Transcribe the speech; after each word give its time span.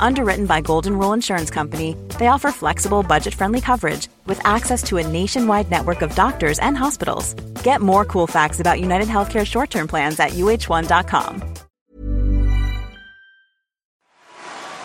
Underwritten 0.00 0.46
by 0.46 0.60
Golden 0.62 0.98
Rule 0.98 1.12
Insurance 1.12 1.50
Company, 1.50 1.94
they 2.18 2.26
offer 2.26 2.50
flexible, 2.50 3.02
budget 3.02 3.34
friendly 3.34 3.60
coverage 3.60 4.08
with 4.26 4.44
access 4.44 4.82
to 4.84 4.96
a 4.96 5.06
nationwide 5.06 5.70
network 5.70 6.02
of 6.02 6.14
doctors 6.14 6.58
and 6.58 6.76
hospitals. 6.76 7.34
Get 7.62 7.80
more 7.80 8.04
cool 8.04 8.26
facts 8.26 8.60
about 8.60 8.80
United 8.80 9.08
Healthcare 9.08 9.46
short 9.46 9.70
term 9.70 9.86
plans 9.86 10.18
at 10.18 10.30
uhone.com. 10.30 11.42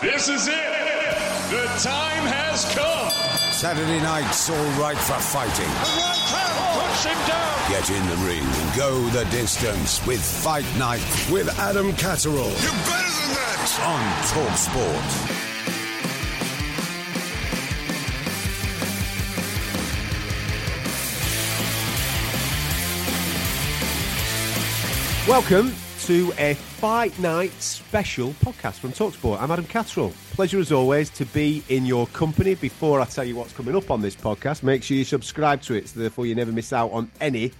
This 0.02 0.28
is 0.28 0.46
it. 0.46 0.52
The 1.50 1.66
time 1.82 2.26
has 2.28 2.64
come. 2.74 3.10
Saturday 3.52 4.02
night's 4.02 4.50
all 4.50 4.70
right 4.78 4.98
for 4.98 5.18
fighting. 5.18 6.75
The 6.96 7.02
puts 7.02 7.04
him 7.04 7.28
down. 7.28 7.70
Get 7.70 7.90
in 7.90 8.08
the 8.08 8.16
ring 8.26 8.42
and 8.42 8.76
go 8.76 9.00
the 9.08 9.24
distance 9.30 10.04
with 10.06 10.22
Fight 10.22 10.64
Night 10.78 11.02
with 11.30 11.48
Adam 11.58 11.92
Catterall 11.92 12.34
You're 12.34 12.72
better 12.72 13.10
than 13.12 13.34
that. 13.34 13.80
on 13.84 14.00
Talk 14.32 14.56
Sport. 14.56 15.42
Welcome 25.28 25.85
to 26.06 26.32
a 26.38 26.54
Fight 26.54 27.18
Night 27.18 27.50
special 27.60 28.28
podcast 28.34 28.74
from 28.74 28.92
Talksport. 28.92 29.40
I'm 29.40 29.50
Adam 29.50 29.64
Catterall. 29.64 30.12
Pleasure 30.34 30.60
as 30.60 30.70
always 30.70 31.10
to 31.10 31.24
be 31.26 31.64
in 31.68 31.84
your 31.84 32.06
company. 32.08 32.54
Before 32.54 33.00
I 33.00 33.06
tell 33.06 33.24
you 33.24 33.34
what's 33.34 33.52
coming 33.52 33.74
up 33.74 33.90
on 33.90 34.00
this 34.00 34.14
podcast, 34.14 34.62
make 34.62 34.84
sure 34.84 34.96
you 34.96 35.02
subscribe 35.02 35.62
to 35.62 35.74
it 35.74 35.88
so 35.88 35.98
therefore 35.98 36.26
you 36.26 36.36
never 36.36 36.52
miss 36.52 36.72
out 36.72 36.92
on 36.92 37.10
any 37.20 37.50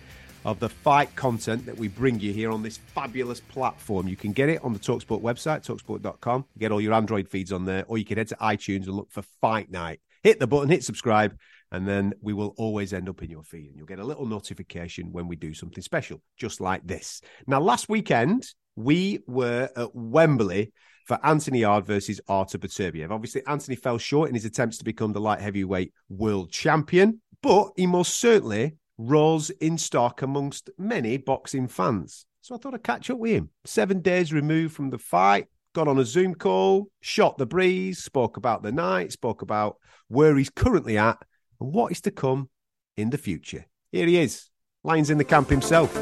of 0.44 0.60
the 0.60 0.68
fight 0.68 1.12
content 1.16 1.66
that 1.66 1.76
we 1.76 1.88
bring 1.88 2.20
you 2.20 2.32
here 2.32 2.52
on 2.52 2.62
this 2.62 2.76
fabulous 2.76 3.40
platform. 3.40 4.06
You 4.06 4.14
can 4.14 4.30
get 4.30 4.48
it 4.48 4.62
on 4.62 4.72
the 4.72 4.78
Talksport 4.78 5.22
website, 5.22 5.66
talksport.com. 5.66 6.44
Get 6.56 6.70
all 6.70 6.80
your 6.80 6.92
Android 6.92 7.28
feeds 7.28 7.50
on 7.50 7.64
there, 7.64 7.84
or 7.88 7.98
you 7.98 8.04
can 8.04 8.16
head 8.16 8.28
to 8.28 8.36
iTunes 8.36 8.84
and 8.84 8.94
look 8.94 9.10
for 9.10 9.22
Fight 9.40 9.72
Night. 9.72 9.98
Hit 10.22 10.38
the 10.38 10.46
button, 10.46 10.68
hit 10.68 10.84
subscribe, 10.84 11.36
and 11.72 11.86
then 11.86 12.14
we 12.20 12.32
will 12.32 12.54
always 12.56 12.92
end 12.92 13.08
up 13.08 13.22
in 13.22 13.30
your 13.30 13.42
feed. 13.42 13.68
And 13.68 13.76
you'll 13.76 13.86
get 13.86 13.98
a 13.98 14.04
little 14.04 14.26
notification 14.26 15.12
when 15.12 15.28
we 15.28 15.36
do 15.36 15.54
something 15.54 15.82
special, 15.82 16.22
just 16.36 16.60
like 16.60 16.86
this. 16.86 17.20
Now, 17.46 17.60
last 17.60 17.88
weekend, 17.88 18.46
we 18.76 19.20
were 19.26 19.68
at 19.76 19.94
Wembley 19.94 20.72
for 21.06 21.18
Anthony 21.24 21.60
Yarde 21.60 21.86
versus 21.86 22.20
Artur 22.28 22.58
Beterbiev. 22.58 23.10
Obviously, 23.10 23.42
Anthony 23.46 23.76
fell 23.76 23.98
short 23.98 24.28
in 24.28 24.34
his 24.34 24.44
attempts 24.44 24.78
to 24.78 24.84
become 24.84 25.12
the 25.12 25.20
light 25.20 25.40
heavyweight 25.40 25.92
world 26.08 26.50
champion, 26.50 27.20
but 27.42 27.70
he 27.76 27.86
most 27.86 28.18
certainly 28.18 28.76
rose 28.98 29.50
in 29.50 29.78
stock 29.78 30.22
amongst 30.22 30.70
many 30.78 31.16
boxing 31.16 31.68
fans. 31.68 32.26
So 32.40 32.54
I 32.54 32.58
thought 32.58 32.74
I'd 32.74 32.82
catch 32.84 33.10
up 33.10 33.18
with 33.18 33.32
him. 33.32 33.50
Seven 33.64 34.00
days 34.00 34.32
removed 34.32 34.74
from 34.74 34.90
the 34.90 34.98
fight, 34.98 35.46
got 35.74 35.88
on 35.88 35.98
a 35.98 36.04
Zoom 36.04 36.34
call, 36.34 36.88
shot 37.00 37.38
the 37.38 37.46
breeze, 37.46 38.02
spoke 38.02 38.36
about 38.36 38.62
the 38.62 38.72
night, 38.72 39.12
spoke 39.12 39.42
about 39.42 39.76
where 40.08 40.36
he's 40.36 40.50
currently 40.50 40.96
at 40.96 41.18
and 41.60 41.72
what 41.72 41.92
is 41.92 42.00
to 42.02 42.10
come 42.10 42.48
in 42.96 43.10
the 43.10 43.18
future. 43.18 43.66
Here 43.92 44.06
he 44.06 44.18
is, 44.18 44.50
Lions 44.84 45.10
in 45.10 45.18
the 45.18 45.24
camp 45.24 45.50
himself. 45.50 45.94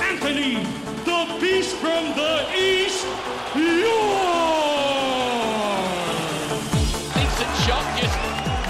Anthony, 0.00 0.62
the 1.04 1.20
beast 1.40 1.76
from 1.76 2.14
the 2.16 2.44
east, 2.52 3.04
yours. 3.56 3.94
Decent 7.16 7.54
shot, 7.64 7.84
just 7.96 8.16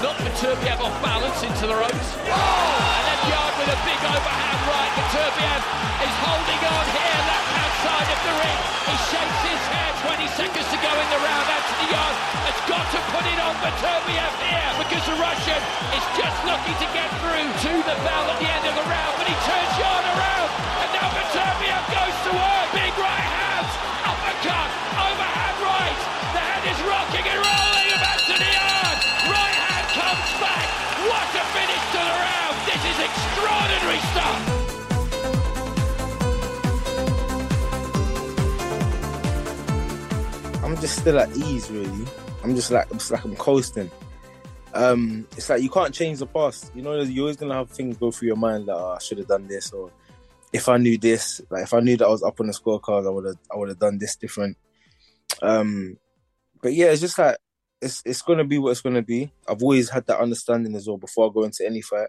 knocked 0.03 0.23
Beterbiev 0.23 0.79
off 0.81 0.97
balance 1.03 1.43
into 1.43 1.67
the 1.67 1.75
ropes. 1.75 2.11
Oh! 2.31 2.95
And 2.95 3.05
then 3.11 3.21
Yarde 3.31 3.57
with 3.59 3.71
a 3.75 3.79
big 3.83 4.01
overhand 4.07 4.61
right. 4.71 4.93
Beterbiev 4.99 5.63
is 6.05 6.15
holding 6.23 6.63
on 6.63 6.87
here, 6.95 7.21
left 7.27 7.49
hand 7.59 7.75
side 7.83 8.09
of 8.13 8.21
the 8.23 8.35
ring. 8.39 8.61
He 8.87 8.97
shakes 9.11 9.41
his 9.51 9.63
head. 9.73 9.93
20 10.05 10.29
seconds 10.37 10.74
has 12.55 12.71
got 12.71 12.87
to 12.87 13.01
put 13.11 13.27
it 13.27 13.39
on 13.43 13.55
here 14.47 14.71
because 14.79 15.03
the 15.11 15.17
Russian 15.19 15.59
is 15.91 16.05
just 16.15 16.39
to 16.79 16.87
get 16.95 17.11
through 17.19 17.51
to 17.51 17.73
the 17.83 17.97
bell 18.07 18.31
at 18.31 18.39
the 18.39 18.47
end 18.47 18.63
of 18.71 18.75
the 18.79 18.87
round. 18.87 19.15
But 19.19 19.27
he 19.27 19.35
turns 19.43 19.75
around. 20.15 20.49
And 20.87 20.91
now 20.95 21.11
goes 21.91 22.15
to 22.15 22.31
work. 22.31 22.67
Big 22.71 22.95
right 22.95 23.27
hands. 23.27 23.71
Uppercut. 24.07 24.71
Overhand 25.03 25.59
right. 25.67 25.99
The 26.31 26.43
head 26.47 26.63
is 26.71 26.79
rocking 26.87 27.27
and 27.27 27.41
rolling 27.43 27.91
of 27.91 28.03
Anthony. 28.07 28.55
Right 29.35 29.59
hand 29.59 29.87
comes 29.99 30.31
back. 30.39 30.67
What 31.11 31.27
a 31.35 31.43
finish 31.59 31.85
to 31.91 32.01
the 32.07 32.15
round. 32.23 32.55
This 32.71 32.83
is 32.87 32.99
extraordinary 33.03 33.99
stuff. 34.15 34.39
I'm 40.63 40.79
just 40.79 41.03
still 41.03 41.19
at 41.19 41.35
ease, 41.37 41.71
really. 41.71 42.07
I'm 42.45 42.55
just 42.55 42.71
like 42.71 42.87
it's 42.91 43.11
like 43.11 43.25
I'm 43.25 43.35
coasting. 43.37 43.91
Um, 44.75 45.27
it's 45.37 45.49
like 45.49 45.63
you 45.63 45.71
can't 45.71 45.95
change 45.95 46.19
the 46.19 46.27
past. 46.27 46.71
You 46.75 46.83
know, 46.83 47.01
you're 47.01 47.23
always 47.23 47.37
gonna 47.37 47.55
have 47.55 47.71
things 47.71 47.97
go 47.97 48.11
through 48.11 48.29
your 48.29 48.37
mind 48.37 48.67
like, 48.67 48.77
oh, 48.77 48.97
I 48.97 48.99
should 48.99 49.19
have 49.19 49.29
done 49.29 49.49
this, 49.49 49.73
or 49.73 49.91
if 50.53 50.69
I 50.69 50.77
knew 50.77 50.99
this, 50.99 51.41
like 51.49 51.63
if 51.63 51.73
I 51.73 51.81
knew 51.81 51.97
that 51.97 52.05
I 52.05 52.11
was 52.11 52.23
up 52.23 52.39
on 52.41 52.49
the 52.49 52.53
scorecard, 52.53 53.07
I 53.07 53.11
would 53.11 53.25
have, 53.25 53.39
I 53.53 53.57
would 53.57 53.71
have 53.71 53.79
done 53.79 53.99
this 53.99 54.17
different. 54.17 54.59
Um, 55.41 55.97
but 56.61 56.75
yeah, 56.75 56.87
it's 56.87 57.01
just 57.01 57.19
like 57.19 57.39
it's 57.81 58.03
it's 58.05 58.21
gonna 58.21 58.45
be 58.45 58.59
what 58.59 58.73
it's 58.73 58.83
gonna 58.83 59.03
be. 59.03 59.33
I've 59.49 59.63
always 59.63 59.89
had 59.89 60.07
that 60.07 60.21
understanding 60.21 60.75
as 60.77 60.87
well 60.87 60.99
before 60.99 61.29
I 61.29 61.33
go 61.33 61.45
into 61.45 61.65
any 61.65 61.81
fight. 61.81 62.09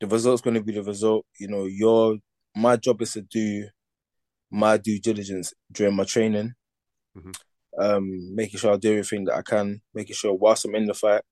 The 0.00 0.06
result's 0.06 0.40
gonna 0.42 0.62
be 0.62 0.72
the 0.74 0.84
result. 0.84 1.26
You 1.40 1.48
know, 1.48 1.64
your 1.64 2.18
my 2.54 2.76
job 2.76 3.02
is 3.02 3.12
to 3.14 3.22
do 3.22 3.66
my 4.50 4.76
due 4.76 5.00
diligence 5.00 5.52
during 5.72 5.94
my 5.96 6.04
training 6.04 6.54
Mhm. 7.16 7.34
Um, 7.78 8.34
making 8.34 8.58
sure 8.58 8.72
I 8.72 8.76
do 8.76 8.90
everything 8.90 9.24
that 9.24 9.36
I 9.36 9.42
can, 9.42 9.80
making 9.94 10.14
sure 10.14 10.34
whilst 10.34 10.64
I'm 10.64 10.74
in 10.74 10.86
the 10.86 10.94
fight, 10.94 11.22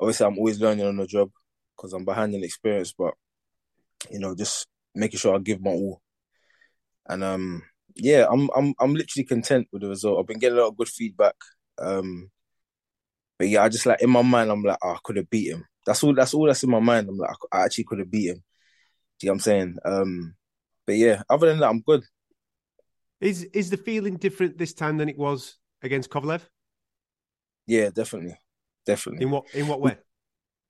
obviously 0.00 0.26
I'm 0.26 0.38
always 0.38 0.60
learning 0.60 0.86
on 0.86 0.96
the 0.96 1.06
job 1.06 1.30
because 1.76 1.92
I'm 1.92 2.04
behind 2.04 2.34
in 2.34 2.44
experience, 2.44 2.92
but 2.96 3.14
you 4.10 4.18
know, 4.18 4.34
just 4.34 4.66
making 4.94 5.18
sure 5.18 5.34
I 5.34 5.38
give 5.38 5.60
my 5.60 5.70
all. 5.70 6.02
And 7.08 7.22
um, 7.24 7.62
yeah, 7.94 8.26
I'm 8.30 8.48
I'm 8.54 8.74
I'm 8.80 8.94
literally 8.94 9.24
content 9.24 9.68
with 9.72 9.82
the 9.82 9.88
result. 9.88 10.18
I've 10.18 10.26
been 10.26 10.38
getting 10.38 10.58
a 10.58 10.60
lot 10.60 10.68
of 10.68 10.76
good 10.76 10.88
feedback. 10.88 11.34
Um, 11.78 12.30
but 13.38 13.48
yeah, 13.48 13.64
I 13.64 13.68
just 13.68 13.86
like 13.86 14.02
in 14.02 14.10
my 14.10 14.22
mind, 14.22 14.50
I'm 14.50 14.62
like, 14.62 14.78
oh, 14.82 14.92
I 14.92 14.98
could 15.02 15.16
have 15.16 15.30
beat 15.30 15.50
him. 15.50 15.66
That's 15.86 16.02
all. 16.04 16.14
That's 16.14 16.34
all 16.34 16.46
that's 16.46 16.62
in 16.62 16.70
my 16.70 16.80
mind. 16.80 17.08
I'm 17.08 17.18
like, 17.18 17.30
I 17.52 17.64
actually 17.64 17.84
could 17.84 17.98
have 17.98 18.10
beat 18.10 18.28
him. 18.28 18.42
Do 19.18 19.26
you 19.26 19.28
know 19.28 19.32
what 19.32 19.34
I'm 19.34 19.40
saying? 19.40 19.76
Um, 19.84 20.34
but 20.86 20.96
yeah, 20.96 21.22
other 21.28 21.48
than 21.48 21.60
that, 21.60 21.68
I'm 21.68 21.80
good. 21.80 22.04
Is 23.20 23.44
is 23.44 23.70
the 23.70 23.76
feeling 23.76 24.16
different 24.16 24.58
this 24.58 24.74
time 24.74 24.96
than 24.96 25.08
it 25.08 25.18
was 25.18 25.56
against 25.82 26.10
Kovalev? 26.10 26.42
Yeah, 27.66 27.90
definitely, 27.90 28.36
definitely. 28.86 29.24
In 29.24 29.30
what 29.30 29.44
in 29.54 29.66
what 29.68 29.80
way? 29.80 29.96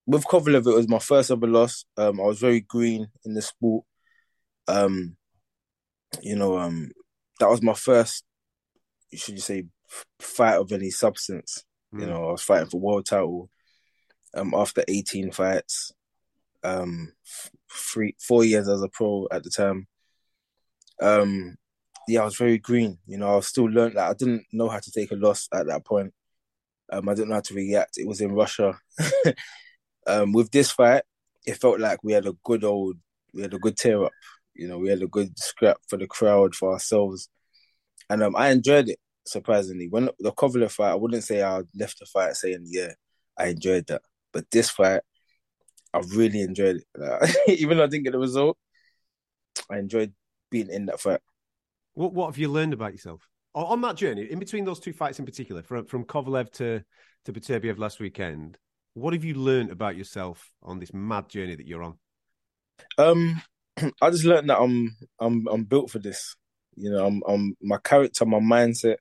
with 0.07 0.25
Kovalev, 0.25 0.67
it 0.67 0.75
was 0.75 0.89
my 0.89 0.99
first 0.99 1.31
ever 1.31 1.47
loss. 1.47 1.85
Um, 1.97 2.21
I 2.21 2.25
was 2.25 2.39
very 2.41 2.61
green 2.61 3.09
in 3.25 3.35
the 3.35 3.43
sport. 3.43 3.85
Um, 4.69 5.17
you 6.21 6.37
know, 6.37 6.59
um, 6.59 6.91
that 7.41 7.49
was 7.49 7.63
my 7.63 7.75
first, 7.75 8.25
should 9.15 9.35
you 9.35 9.41
say, 9.41 9.65
fight 10.21 10.57
of 10.57 10.73
any 10.73 10.91
substance. 10.91 11.65
You 11.93 12.07
Mm. 12.07 12.09
know, 12.09 12.29
I 12.29 12.33
was 12.33 12.43
fighting 12.43 12.69
for 12.69 12.81
world 12.81 13.07
title. 13.07 13.51
Um, 14.35 14.55
after 14.55 14.83
eighteen 14.89 15.31
fights, 15.31 15.93
um, 16.63 17.13
f- 17.27 17.51
three 17.71 18.17
four 18.19 18.45
years 18.45 18.67
as 18.69 18.81
a 18.83 18.89
pro 18.89 19.29
at 19.31 19.45
the 19.45 19.51
time. 19.51 19.87
Um, 21.01 21.57
yeah, 22.09 22.23
I 22.23 22.25
was 22.25 22.37
very 22.37 22.59
green. 22.59 22.99
You 23.07 23.19
know, 23.19 23.37
I 23.37 23.41
still 23.41 23.65
learning. 23.65 23.97
Like, 23.97 24.11
I 24.11 24.15
didn't 24.15 24.45
know 24.53 24.69
how 24.69 24.79
to 24.79 24.93
take 24.93 25.13
a 25.13 25.17
loss 25.17 25.49
at 25.53 25.67
that 25.67 25.85
point. 25.85 26.13
Um, 26.91 27.09
I 27.09 27.15
didn't 27.15 27.29
know 27.29 27.37
how 27.37 27.41
to 27.41 27.55
react. 27.55 27.99
It 27.99 28.07
was 28.07 28.21
in 28.21 28.33
Russia. 28.33 28.79
um, 30.07 30.33
with 30.33 30.51
this 30.51 30.71
fight, 30.71 31.03
it 31.47 31.55
felt 31.55 31.81
like 31.81 32.03
we 32.03 32.13
had 32.13 32.27
a 32.27 32.35
good 32.45 32.65
old, 32.65 32.97
we 33.35 33.43
had 33.43 33.55
a 33.55 33.59
good 33.59 33.77
tear 33.77 34.05
up. 34.05 34.13
You 34.55 34.69
know, 34.69 34.79
we 34.79 34.91
had 34.91 35.03
a 35.03 35.07
good 35.07 35.39
scrap 35.39 35.79
for 35.89 35.97
the 35.97 36.07
crowd, 36.07 36.55
for 36.55 36.73
ourselves, 36.73 37.29
and 38.11 38.23
um, 38.23 38.37
I 38.37 38.51
enjoyed 38.51 38.89
it. 38.91 38.99
Surprisingly, 39.27 39.89
when 39.89 40.11
the 40.19 40.33
Kovalev 40.33 40.73
fight, 40.73 40.91
I 40.91 40.97
wouldn't 40.97 41.25
say 41.25 41.43
I 41.43 41.63
left 41.75 41.99
the 42.01 42.07
fight 42.07 42.37
saying, 42.37 42.65
"Yeah, 42.67 42.93
I 43.39 43.47
enjoyed 43.49 43.87
that," 43.87 44.03
but 44.33 44.51
this 44.51 44.69
fight, 44.69 45.01
I 45.95 46.01
really 46.15 46.43
enjoyed 46.43 46.77
it. 46.77 46.85
Like, 46.99 47.31
even 47.61 47.79
though 47.79 47.85
I 47.85 47.87
didn't 47.87 48.05
get 48.05 48.13
the 48.13 48.19
result, 48.19 48.59
I 49.71 49.79
enjoyed 49.79 50.13
being 50.51 50.71
in 50.71 50.87
that 50.87 51.01
fight. 51.01 51.21
What 51.95 52.13
What 52.13 52.27
have 52.27 52.39
you 52.39 52.49
learned 52.49 52.73
about 52.73 52.93
yourself 52.93 53.29
on 53.55 53.81
that 53.83 53.97
journey? 53.97 54.31
In 54.31 54.39
between 54.39 54.65
those 54.65 54.81
two 54.81 54.93
fights, 54.93 55.19
in 55.19 55.27
particular, 55.27 55.63
from 55.63 55.87
from 55.87 56.05
Kovalev 56.05 56.51
to 56.53 56.83
to 57.25 57.33
Beterbiev 57.33 57.79
last 57.79 58.01
weekend, 58.01 58.59
what 58.95 59.15
have 59.15 59.25
you 59.25 59.35
learned 59.35 59.71
about 59.71 59.97
yourself 59.97 60.51
on 60.63 60.79
this 60.79 60.93
mad 60.93 61.29
journey 61.29 61.55
that 61.55 61.67
you're 61.67 61.83
on? 61.83 61.99
Um, 62.99 63.43
I 64.03 64.11
just 64.11 64.25
learned 64.25 64.51
that 64.51 64.61
I'm 64.61 64.97
I'm 65.21 65.47
I'm 65.49 65.65
built 65.65 65.91
for 65.91 65.99
this. 65.99 66.37
You 66.77 66.91
know, 66.91 67.07
I'm 67.07 67.23
I'm 67.27 67.57
my 67.63 67.79
character, 67.79 68.25
my 68.25 68.39
mindset 68.39 68.97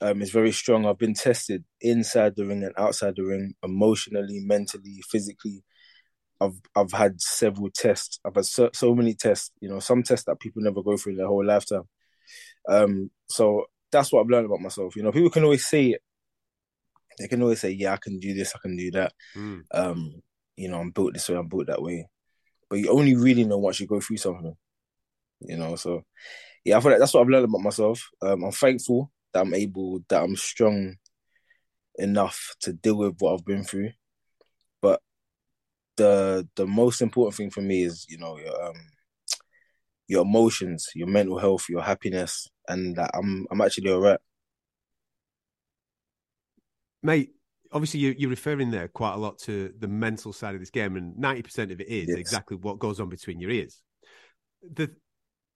um 0.00 0.20
is 0.22 0.30
very 0.30 0.52
strong. 0.52 0.86
I've 0.86 0.98
been 0.98 1.14
tested 1.14 1.64
inside 1.80 2.36
the 2.36 2.46
ring 2.46 2.64
and 2.64 2.74
outside 2.76 3.16
the 3.16 3.24
ring, 3.24 3.54
emotionally, 3.62 4.40
mentally, 4.40 5.02
physically. 5.08 5.62
I've 6.40 6.60
I've 6.74 6.92
had 6.92 7.20
several 7.20 7.70
tests. 7.70 8.20
I've 8.24 8.34
had 8.34 8.44
so, 8.44 8.70
so 8.72 8.94
many 8.94 9.14
tests. 9.14 9.50
You 9.60 9.68
know, 9.68 9.80
some 9.80 10.02
tests 10.02 10.26
that 10.26 10.40
people 10.40 10.62
never 10.62 10.82
go 10.82 10.96
through 10.96 11.12
in 11.12 11.18
their 11.18 11.26
whole 11.26 11.44
lifetime. 11.44 11.88
Um, 12.68 13.10
so 13.28 13.66
that's 13.90 14.12
what 14.12 14.20
I've 14.20 14.30
learned 14.30 14.46
about 14.46 14.60
myself. 14.60 14.96
You 14.96 15.02
know, 15.02 15.12
people 15.12 15.30
can 15.30 15.44
always 15.44 15.66
say 15.66 15.86
it. 15.86 16.02
They 17.18 17.28
can 17.28 17.42
always 17.42 17.60
say, 17.60 17.70
"Yeah, 17.70 17.94
I 17.94 17.98
can 17.98 18.18
do 18.18 18.34
this. 18.34 18.52
I 18.54 18.58
can 18.60 18.76
do 18.76 18.90
that." 18.92 19.12
Mm. 19.34 19.62
Um, 19.72 20.22
you 20.56 20.68
know, 20.68 20.80
I'm 20.80 20.90
built 20.90 21.14
this 21.14 21.28
way. 21.28 21.36
I'm 21.36 21.48
built 21.48 21.68
that 21.68 21.82
way. 21.82 22.08
But 22.68 22.80
you 22.80 22.90
only 22.90 23.14
really 23.14 23.44
know 23.44 23.58
once 23.58 23.80
you 23.80 23.86
go 23.86 24.00
through 24.00 24.18
something. 24.18 24.56
You 25.40 25.56
know, 25.56 25.76
so 25.76 26.02
yeah, 26.64 26.76
I 26.76 26.80
feel 26.80 26.90
like 26.90 27.00
that's 27.00 27.14
what 27.14 27.20
I've 27.22 27.28
learned 27.28 27.44
about 27.44 27.60
myself. 27.60 28.08
Um, 28.20 28.44
I'm 28.44 28.52
thankful 28.52 29.10
that 29.32 29.40
I'm 29.40 29.54
able, 29.54 30.00
that 30.08 30.22
I'm 30.22 30.36
strong 30.36 30.96
enough 31.98 32.54
to 32.60 32.72
deal 32.72 32.96
with 32.96 33.16
what 33.18 33.34
I've 33.34 33.44
been 33.44 33.64
through. 33.64 33.90
The 35.96 36.48
the 36.56 36.66
most 36.66 37.00
important 37.00 37.36
thing 37.36 37.50
for 37.50 37.62
me 37.62 37.82
is, 37.82 38.06
you 38.08 38.18
know, 38.18 38.38
your 38.38 38.64
um 38.66 38.76
your 40.08 40.22
emotions, 40.22 40.88
your 40.94 41.08
mental 41.08 41.38
health, 41.38 41.68
your 41.68 41.82
happiness, 41.82 42.48
and 42.68 42.96
that 42.96 43.10
I'm 43.14 43.46
I'm 43.50 43.60
actually 43.60 43.90
alright. 43.90 44.20
Mate, 47.02 47.30
obviously 47.72 48.00
you, 48.00 48.14
you're 48.18 48.30
referring 48.30 48.70
there 48.70 48.88
quite 48.88 49.14
a 49.14 49.18
lot 49.18 49.38
to 49.38 49.72
the 49.78 49.88
mental 49.88 50.32
side 50.32 50.54
of 50.54 50.60
this 50.60 50.70
game, 50.70 50.96
and 50.96 51.14
90% 51.16 51.72
of 51.72 51.80
it 51.80 51.88
is 51.88 52.08
Yes. 52.08 52.18
exactly 52.18 52.56
what 52.56 52.78
goes 52.78 53.00
on 53.00 53.08
between 53.08 53.40
your 53.40 53.50
ears. 53.50 53.80
The, 54.74 54.90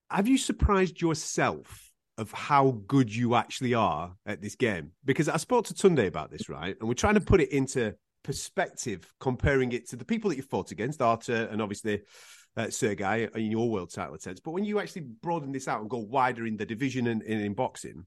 have 0.09 0.27
you 0.27 0.37
surprised 0.37 1.01
yourself 1.01 1.91
of 2.17 2.31
how 2.31 2.81
good 2.87 3.13
you 3.13 3.35
actually 3.35 3.73
are 3.73 4.13
at 4.25 4.41
this 4.41 4.55
game? 4.55 4.91
Because 5.03 5.27
I 5.29 5.37
spoke 5.37 5.65
to 5.67 5.73
Tunde 5.73 6.05
about 6.07 6.31
this, 6.31 6.49
right? 6.49 6.75
And 6.79 6.87
we're 6.87 6.95
trying 6.95 7.15
to 7.15 7.21
put 7.21 7.41
it 7.41 7.51
into 7.51 7.95
perspective, 8.23 9.11
comparing 9.19 9.71
it 9.71 9.89
to 9.89 9.95
the 9.95 10.05
people 10.05 10.29
that 10.29 10.37
you 10.37 10.43
fought 10.43 10.71
against, 10.71 11.01
Artur 11.01 11.47
and 11.51 11.61
obviously 11.61 12.01
uh, 12.57 12.69
Sergei 12.69 13.27
in 13.35 13.51
your 13.51 13.69
world 13.69 13.91
title 13.91 14.15
attempts. 14.15 14.41
But 14.41 14.51
when 14.51 14.65
you 14.65 14.79
actually 14.79 15.03
broaden 15.21 15.51
this 15.51 15.67
out 15.67 15.81
and 15.81 15.89
go 15.89 15.99
wider 15.99 16.45
in 16.45 16.57
the 16.57 16.65
division 16.65 17.07
and, 17.07 17.21
and 17.23 17.41
in 17.41 17.53
boxing, 17.53 18.05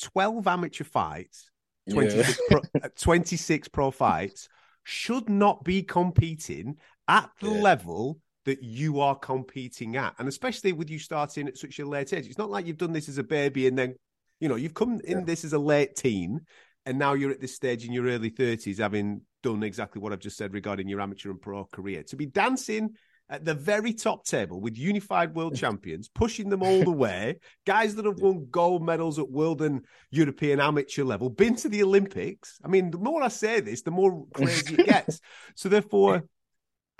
12 0.00 0.46
amateur 0.46 0.84
fights, 0.84 1.50
26, 1.90 2.40
pro, 2.48 2.60
uh, 2.82 2.88
26 2.98 3.68
pro 3.68 3.90
fights 3.90 4.48
should 4.84 5.28
not 5.28 5.64
be 5.64 5.82
competing 5.82 6.76
at 7.08 7.30
the 7.40 7.48
Yeah. 7.48 7.60
level 7.60 8.20
that 8.44 8.62
you 8.62 9.00
are 9.00 9.16
competing 9.16 9.96
at. 9.96 10.14
And 10.18 10.28
especially 10.28 10.72
with 10.72 10.88
you 10.90 10.98
starting 10.98 11.48
at 11.48 11.58
such 11.58 11.78
a 11.80 11.84
late 11.84 12.12
age. 12.12 12.26
It's 12.26 12.38
not 12.38 12.50
like 12.50 12.66
you've 12.66 12.76
done 12.76 12.92
this 12.92 13.08
as 13.08 13.18
a 13.18 13.24
baby 13.24 13.66
and 13.66 13.76
then, 13.76 13.96
you 14.38 14.48
know, 14.48 14.54
you've 14.54 14.74
come 14.74 15.00
in 15.02 15.18
Yeah. 15.18 15.24
this 15.24 15.44
as 15.44 15.52
a 15.52 15.58
late 15.58 15.96
teen 15.96 16.40
and 16.86 16.98
now 16.98 17.14
you're 17.14 17.32
at 17.32 17.40
this 17.40 17.54
stage 17.54 17.84
in 17.84 17.92
your 17.92 18.06
early 18.06 18.30
30s 18.30 18.78
having 18.78 19.20
done 19.42 19.62
exactly 19.64 20.00
what 20.00 20.12
I've 20.12 20.20
just 20.20 20.36
said 20.36 20.54
regarding 20.54 20.88
your 20.88 21.00
amateur 21.00 21.30
and 21.30 21.42
pro 21.42 21.64
career. 21.64 22.04
To 22.04 22.16
be 22.16 22.26
dancing 22.26 22.94
at 23.28 23.44
the 23.44 23.54
very 23.54 23.92
top 23.92 24.24
table 24.24 24.60
with 24.60 24.78
unified 24.78 25.34
world 25.34 25.56
champions, 25.62 26.08
pushing 26.08 26.48
them 26.48 26.62
all 26.62 26.84
the 26.84 26.92
way, 26.92 27.40
guys 27.66 27.96
that 27.96 28.04
have 28.04 28.20
won 28.20 28.46
gold 28.50 28.84
medals 28.84 29.18
at 29.18 29.28
world 29.28 29.62
and 29.62 29.84
European 30.12 30.60
amateur 30.60 31.02
level, 31.02 31.28
been 31.28 31.56
to 31.56 31.68
the 31.68 31.82
Olympics. 31.82 32.58
I 32.64 32.68
mean, 32.68 32.92
the 32.92 32.98
more 32.98 33.22
I 33.22 33.28
say 33.28 33.60
this, 33.60 33.82
the 33.82 33.90
more 33.90 34.24
crazy 34.34 34.76
it 34.76 34.86
gets. 34.86 35.20
So 35.56 35.68
therefore, 35.68 36.24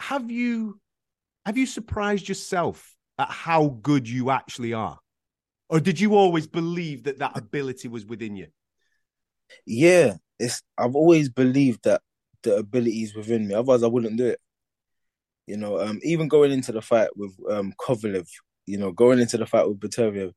have 0.01 0.31
you 0.31 0.81
have 1.47 1.57
you 1.57 1.67
surprised 1.67 2.29
yourself 2.29 2.97
at 3.19 3.31
how 3.31 3.79
good 3.81 4.09
you 4.09 4.31
actually 4.31 4.73
are? 4.73 4.99
Or 5.69 5.79
did 5.79 6.01
you 6.01 6.17
always 6.17 6.49
believe 6.49 7.05
that 7.05 7.21
that 7.21 7.37
ability 7.37 7.87
was 7.87 8.05
within 8.05 8.35
you? 8.35 8.49
Yeah, 9.67 10.15
it's 10.39 10.63
I've 10.79 10.95
always 10.95 11.29
believed 11.29 11.85
that 11.85 12.03
the 12.43 12.57
ability 12.57 13.03
is 13.03 13.15
within 13.15 13.49
me. 13.49 13.55
Otherwise, 13.55 13.83
I 13.83 13.89
wouldn't 13.89 14.17
do 14.17 14.27
it. 14.27 14.41
You 15.47 15.57
know, 15.57 15.81
um, 15.81 16.01
even 16.03 16.29
going 16.29 16.53
into 16.53 16.73
the 16.73 16.83
fight 16.83 17.09
with 17.17 17.37
um 17.51 17.73
Kovalev, 17.81 18.29
you 18.67 18.79
know, 18.79 18.93
going 18.93 19.21
into 19.21 19.39
the 19.39 19.47
fight 19.47 19.69
with 19.69 19.81
Beterbiev, 19.81 20.33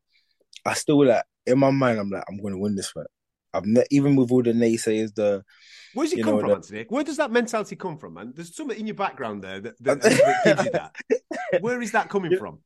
I 0.64 0.74
still 0.74 1.04
like 1.04 1.24
in 1.46 1.58
my 1.58 1.70
mind, 1.70 1.98
I'm 1.98 2.10
like, 2.10 2.24
I'm 2.28 2.40
going 2.40 2.54
to 2.54 2.58
win 2.60 2.76
this 2.76 2.90
fight. 2.90 3.06
I've 3.52 3.66
ne- 3.66 3.86
even 3.90 4.14
with 4.14 4.30
all 4.30 4.42
the 4.42 4.52
naysayers, 4.52 5.14
the 5.14 5.42
Where's 5.94 6.12
it 6.12 6.22
come 6.22 6.34
know, 6.34 6.40
from, 6.40 6.48
the- 6.50 6.54
Anthony? 6.54 6.86
Where 6.88 7.02
does 7.02 7.16
that 7.16 7.32
mentality 7.32 7.74
come 7.74 7.98
from, 7.98 8.14
man? 8.14 8.32
There's 8.34 8.54
something 8.54 8.78
in 8.78 8.86
your 8.86 8.94
background 8.94 9.42
there 9.42 9.60
that, 9.60 9.82
that, 9.82 10.02
that 10.02 10.40
gives 10.44 10.64
you 10.64 10.70
that. 10.70 10.94
Where 11.60 11.82
is 11.82 11.92
that 11.92 12.08
coming 12.08 12.36
from? 12.38 12.60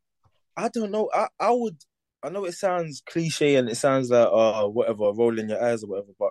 I 0.57 0.69
don't 0.69 0.91
know. 0.91 1.11
I, 1.13 1.29
I 1.41 1.51
would. 1.51 1.77
I 2.25 2.31
know 2.31 2.45
it 2.47 2.53
sounds 2.55 3.03
cliche 3.05 3.57
and 3.57 3.69
it 3.69 3.77
sounds 3.77 4.11
like 4.11 4.29
uh 4.33 4.67
whatever, 4.67 5.13
rolling 5.13 5.51
your 5.51 5.63
eyes 5.63 5.85
or 5.85 5.89
whatever, 5.89 6.13
but 6.19 6.31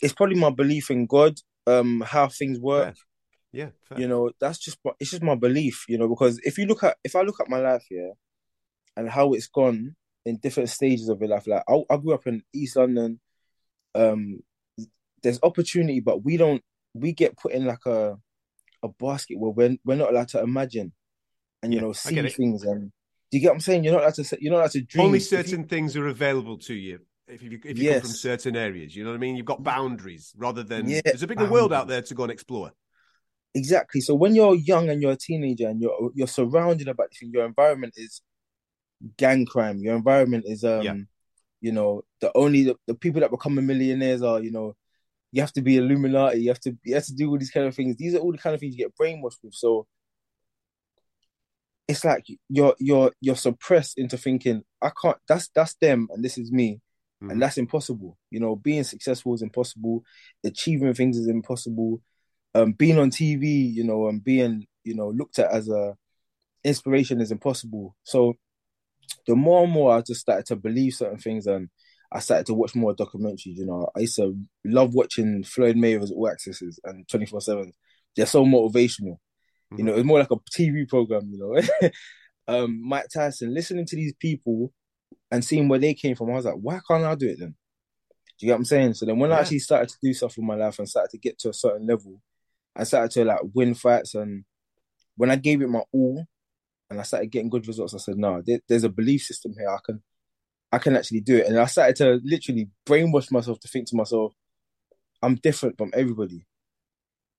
it's 0.00 0.14
probably 0.14 0.36
my 0.36 0.50
belief 0.50 0.90
in 0.90 1.06
God, 1.06 1.38
um, 1.66 2.02
how 2.06 2.28
things 2.28 2.58
work. 2.58 2.94
Yeah. 3.52 3.70
You 3.96 4.08
know, 4.08 4.30
that's 4.40 4.58
just 4.58 4.78
it's 4.98 5.10
just 5.10 5.22
my 5.22 5.34
belief. 5.34 5.84
You 5.88 5.98
know, 5.98 6.08
because 6.08 6.40
if 6.42 6.56
you 6.56 6.64
look 6.66 6.82
at 6.82 6.96
if 7.04 7.14
I 7.14 7.20
look 7.22 7.40
at 7.40 7.50
my 7.50 7.58
life 7.58 7.84
here, 7.88 8.12
and 8.96 9.10
how 9.10 9.32
it's 9.32 9.46
gone 9.48 9.96
in 10.24 10.38
different 10.38 10.70
stages 10.70 11.08
of 11.08 11.20
your 11.20 11.28
life, 11.28 11.46
like 11.46 11.62
I, 11.68 11.74
I 11.90 11.96
grew 11.98 12.14
up 12.14 12.26
in 12.26 12.42
East 12.54 12.76
London. 12.76 13.20
Um, 13.94 14.40
there's 15.22 15.38
opportunity, 15.42 16.00
but 16.00 16.24
we 16.24 16.36
don't. 16.38 16.62
We 16.94 17.12
get 17.12 17.36
put 17.36 17.52
in 17.52 17.66
like 17.66 17.84
a 17.86 18.16
a 18.82 18.88
basket 18.88 19.38
where 19.38 19.50
we're 19.50 19.76
we're 19.84 19.96
not 19.96 20.10
allowed 20.10 20.28
to 20.28 20.40
imagine, 20.40 20.92
and 21.62 21.72
you 21.74 21.80
Yeah, 21.80 21.86
know, 21.86 21.92
see 21.92 22.16
things. 22.28 22.64
And 22.64 22.92
do 23.32 23.38
you 23.38 23.40
get 23.40 23.48
what 23.48 23.54
I'm 23.54 23.60
saying? 23.60 23.82
You're 23.82 23.94
not 23.94 24.02
allowed 24.02 24.14
to. 24.14 24.24
say- 24.24 24.36
You're 24.40 24.52
not 24.52 24.58
allowed 24.58 24.70
to 24.72 24.82
dream. 24.82 25.06
Only 25.06 25.16
If 25.16 25.22
you- 25.32 25.38
certain 25.38 25.64
things 25.66 25.96
are 25.96 26.06
available 26.06 26.58
to 26.58 26.74
you 26.74 27.00
if 27.26 27.42
you 27.42 27.58
if 27.64 27.78
you 27.78 27.90
come 27.92 28.00
from 28.02 28.10
certain 28.10 28.56
areas. 28.56 28.94
You 28.94 29.04
know 29.04 29.10
what 29.10 29.16
I 29.16 29.20
mean? 29.20 29.36
You've 29.36 29.46
got 29.46 29.62
boundaries 29.62 30.34
rather 30.36 30.62
than 30.62 30.88
Yeah, 30.88 31.00
there's 31.04 31.22
a 31.22 31.26
bigger 31.26 31.48
world 31.50 31.72
out 31.72 31.88
there 31.88 32.02
to 32.02 32.14
go 32.14 32.24
and 32.24 32.32
explore. 32.32 32.72
Exactly. 33.54 34.00
So 34.02 34.14
when 34.14 34.34
you're 34.34 34.54
young 34.54 34.88
and 34.90 35.00
you're 35.02 35.12
a 35.12 35.16
teenager 35.16 35.68
and 35.68 35.80
you're 35.80 36.10
you're 36.14 36.26
surrounded 36.28 36.88
about 36.88 37.08
this 37.10 37.18
thing, 37.20 37.30
your 37.32 37.46
environment 37.46 37.94
is 37.96 38.20
gang 39.16 39.46
crime. 39.46 39.78
Your 39.78 39.96
environment 39.96 40.44
is 40.46 40.62
um 40.64 40.82
Yeah. 40.82 40.96
you 41.60 41.72
know, 41.72 42.02
the 42.20 42.30
only 42.36 42.64
the, 42.64 42.76
the 42.86 42.94
people 42.94 43.20
that 43.20 43.30
become 43.30 43.54
millionaires 43.54 44.22
are, 44.22 44.40
you 44.42 44.50
know, 44.50 44.74
you 45.32 45.40
have 45.40 45.52
to 45.54 45.62
be 45.62 45.76
Illuminati, 45.78 46.40
you 46.42 46.48
have 46.48 46.60
to 46.60 46.76
you 46.84 46.94
have 46.94 47.06
to 47.06 47.14
do 47.14 47.30
all 47.30 47.38
these 47.38 47.50
kind 47.50 47.66
of 47.66 47.74
things. 47.74 47.96
These 47.96 48.14
are 48.14 48.18
all 48.18 48.32
the 48.32 48.38
kind 48.38 48.52
of 48.54 48.60
things 48.60 48.74
you 48.76 48.84
get 48.84 48.96
brainwashed 48.96 49.42
with. 49.42 49.54
So 49.54 49.86
it's 51.92 52.04
like 52.04 52.24
you're 52.48 52.74
you're 52.78 53.12
you're 53.20 53.36
suppressed 53.36 53.98
into 53.98 54.18
thinking, 54.18 54.62
I 54.80 54.90
can't 55.00 55.16
that's 55.28 55.48
that's 55.54 55.74
them 55.74 56.08
and 56.12 56.24
this 56.24 56.38
is 56.38 56.50
me. 56.52 56.80
Mhm. 57.22 57.32
And 57.32 57.42
that's 57.42 57.58
impossible. 57.58 58.18
You 58.30 58.40
know, 58.40 58.56
being 58.56 58.84
successful 58.84 59.34
is 59.34 59.42
impossible, 59.42 60.04
achieving 60.44 60.94
things 60.94 61.16
is 61.16 61.28
impossible 61.28 62.02
um, 62.54 62.72
being 62.72 62.98
on 62.98 63.10
TV, 63.10 63.72
you 63.72 63.84
know, 63.84 64.08
and 64.08 64.22
being, 64.22 64.66
you 64.84 64.94
know, 64.94 65.08
looked 65.08 65.38
at 65.38 65.50
as 65.50 65.68
a 65.68 65.96
inspiration 66.64 67.20
is 67.20 67.32
impossible. 67.32 67.96
So 68.04 68.34
the 69.26 69.34
more 69.36 69.64
and 69.64 69.72
more 69.72 69.96
I 69.96 70.02
just 70.02 70.20
started 70.20 70.46
to 70.46 70.56
believe 70.56 70.94
certain 70.94 71.18
things 71.18 71.46
and 71.46 71.68
I 72.12 72.20
started 72.20 72.46
to 72.46 72.54
watch 72.54 72.74
more 72.74 72.94
documentaries, 72.94 73.56
you 73.56 73.66
know, 73.66 73.88
I 73.96 74.00
used 74.00 74.16
to 74.16 74.36
love 74.64 74.94
watching 74.94 75.44
Floyd 75.44 75.76
Mayweather's 75.76 76.10
All 76.12 76.28
Accesses 76.28 76.78
and 76.84 77.06
24-7. 77.08 77.72
They're 78.16 78.26
so 78.26 78.44
motivational. 78.44 79.16
You 79.78 79.84
know, 79.84 79.94
it's 79.94 80.04
more 80.04 80.18
like 80.18 80.30
a 80.30 80.36
TV 80.36 80.88
program, 80.88 81.30
you 81.30 81.38
know. 81.38 81.90
um, 82.48 82.80
Mike 82.86 83.08
Tyson, 83.12 83.54
listening 83.54 83.86
to 83.86 83.96
these 83.96 84.14
people 84.14 84.72
and 85.30 85.44
seeing 85.44 85.68
where 85.68 85.78
they 85.78 85.94
came 85.94 86.16
from, 86.16 86.30
I 86.30 86.34
was 86.34 86.44
like, 86.44 86.54
why 86.60 86.80
can't 86.86 87.04
I 87.04 87.14
do 87.14 87.28
it 87.28 87.38
then? 87.38 87.54
Do 88.38 88.46
you 88.46 88.48
get 88.48 88.54
what 88.54 88.58
I'm 88.58 88.64
saying? 88.64 88.94
So 88.94 89.06
then 89.06 89.18
when 89.18 89.32
I 89.32 89.40
actually 89.40 89.60
started 89.60 89.88
to 89.90 89.96
do 90.02 90.12
stuff 90.12 90.36
in 90.38 90.46
my 90.46 90.54
life 90.54 90.78
and 90.78 90.88
started 90.88 91.10
to 91.10 91.18
get 91.18 91.38
to 91.40 91.50
a 91.50 91.54
certain 91.54 91.86
level, 91.86 92.20
I 92.74 92.84
started 92.84 93.10
to 93.12 93.24
like 93.24 93.40
win 93.54 93.74
fights 93.74 94.14
and 94.14 94.44
when 95.16 95.30
I 95.30 95.36
gave 95.36 95.62
it 95.62 95.68
my 95.68 95.82
all 95.92 96.26
and 96.90 97.00
I 97.00 97.02
started 97.02 97.30
getting 97.30 97.50
good 97.50 97.66
results, 97.66 97.94
I 97.94 97.98
said, 97.98 98.16
no, 98.16 98.42
there, 98.44 98.60
there's 98.68 98.84
a 98.84 98.88
belief 98.88 99.22
system 99.22 99.54
here. 99.56 99.68
I 99.68 99.78
can 99.84 100.02
I 100.72 100.78
can 100.78 100.96
actually 100.96 101.20
do 101.20 101.36
it. 101.36 101.46
And 101.46 101.58
I 101.58 101.66
started 101.66 101.96
to 101.96 102.20
literally 102.24 102.70
brainwash 102.86 103.30
myself 103.30 103.60
to 103.60 103.68
think 103.68 103.88
to 103.88 103.96
myself, 103.96 104.32
I'm 105.22 105.34
different 105.36 105.76
from 105.76 105.90
everybody. 105.94 106.46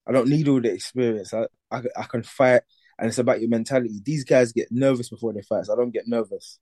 I 0.08 0.12
don't 0.12 0.28
need 0.28 0.48
all 0.48 0.62
the 0.62 0.72
experience. 0.72 1.34
I, 1.34 1.48
I, 1.74 1.82
I 1.98 2.04
can 2.04 2.24
fight, 2.24 2.62
and 3.00 3.08
it's 3.08 3.18
about 3.18 3.42
your 3.42 3.50
mentality. 3.50 4.00
These 4.04 4.24
guys 4.24 4.54
get 4.54 4.72
nervous 4.72 5.10
before 5.10 5.34
they 5.34 5.42
fight. 5.42 5.66
So 5.66 5.74
I 5.74 5.76
don't 5.76 5.94
get 5.94 6.08
nervous. 6.08 6.60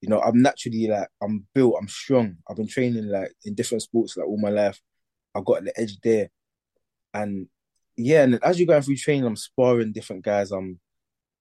You 0.00 0.08
know, 0.08 0.20
I'm 0.20 0.42
naturally 0.42 0.86
like 0.88 1.08
I'm 1.22 1.46
built. 1.54 1.76
I'm 1.78 1.88
strong. 1.88 2.36
I've 2.48 2.56
been 2.56 2.68
training 2.68 3.06
like 3.08 3.32
in 3.44 3.54
different 3.54 3.82
sports 3.82 4.16
like 4.16 4.26
all 4.26 4.38
my 4.38 4.50
life. 4.50 4.80
I've 5.34 5.44
got 5.44 5.64
the 5.64 5.78
edge 5.78 5.98
there, 6.02 6.30
and 7.12 7.48
yeah. 7.96 8.22
And 8.22 8.42
as 8.42 8.58
you're 8.58 8.66
going 8.66 8.82
through 8.82 8.96
training, 8.96 9.24
I'm 9.24 9.36
sparring 9.36 9.92
different 9.92 10.24
guys. 10.24 10.50
I'm 10.50 10.80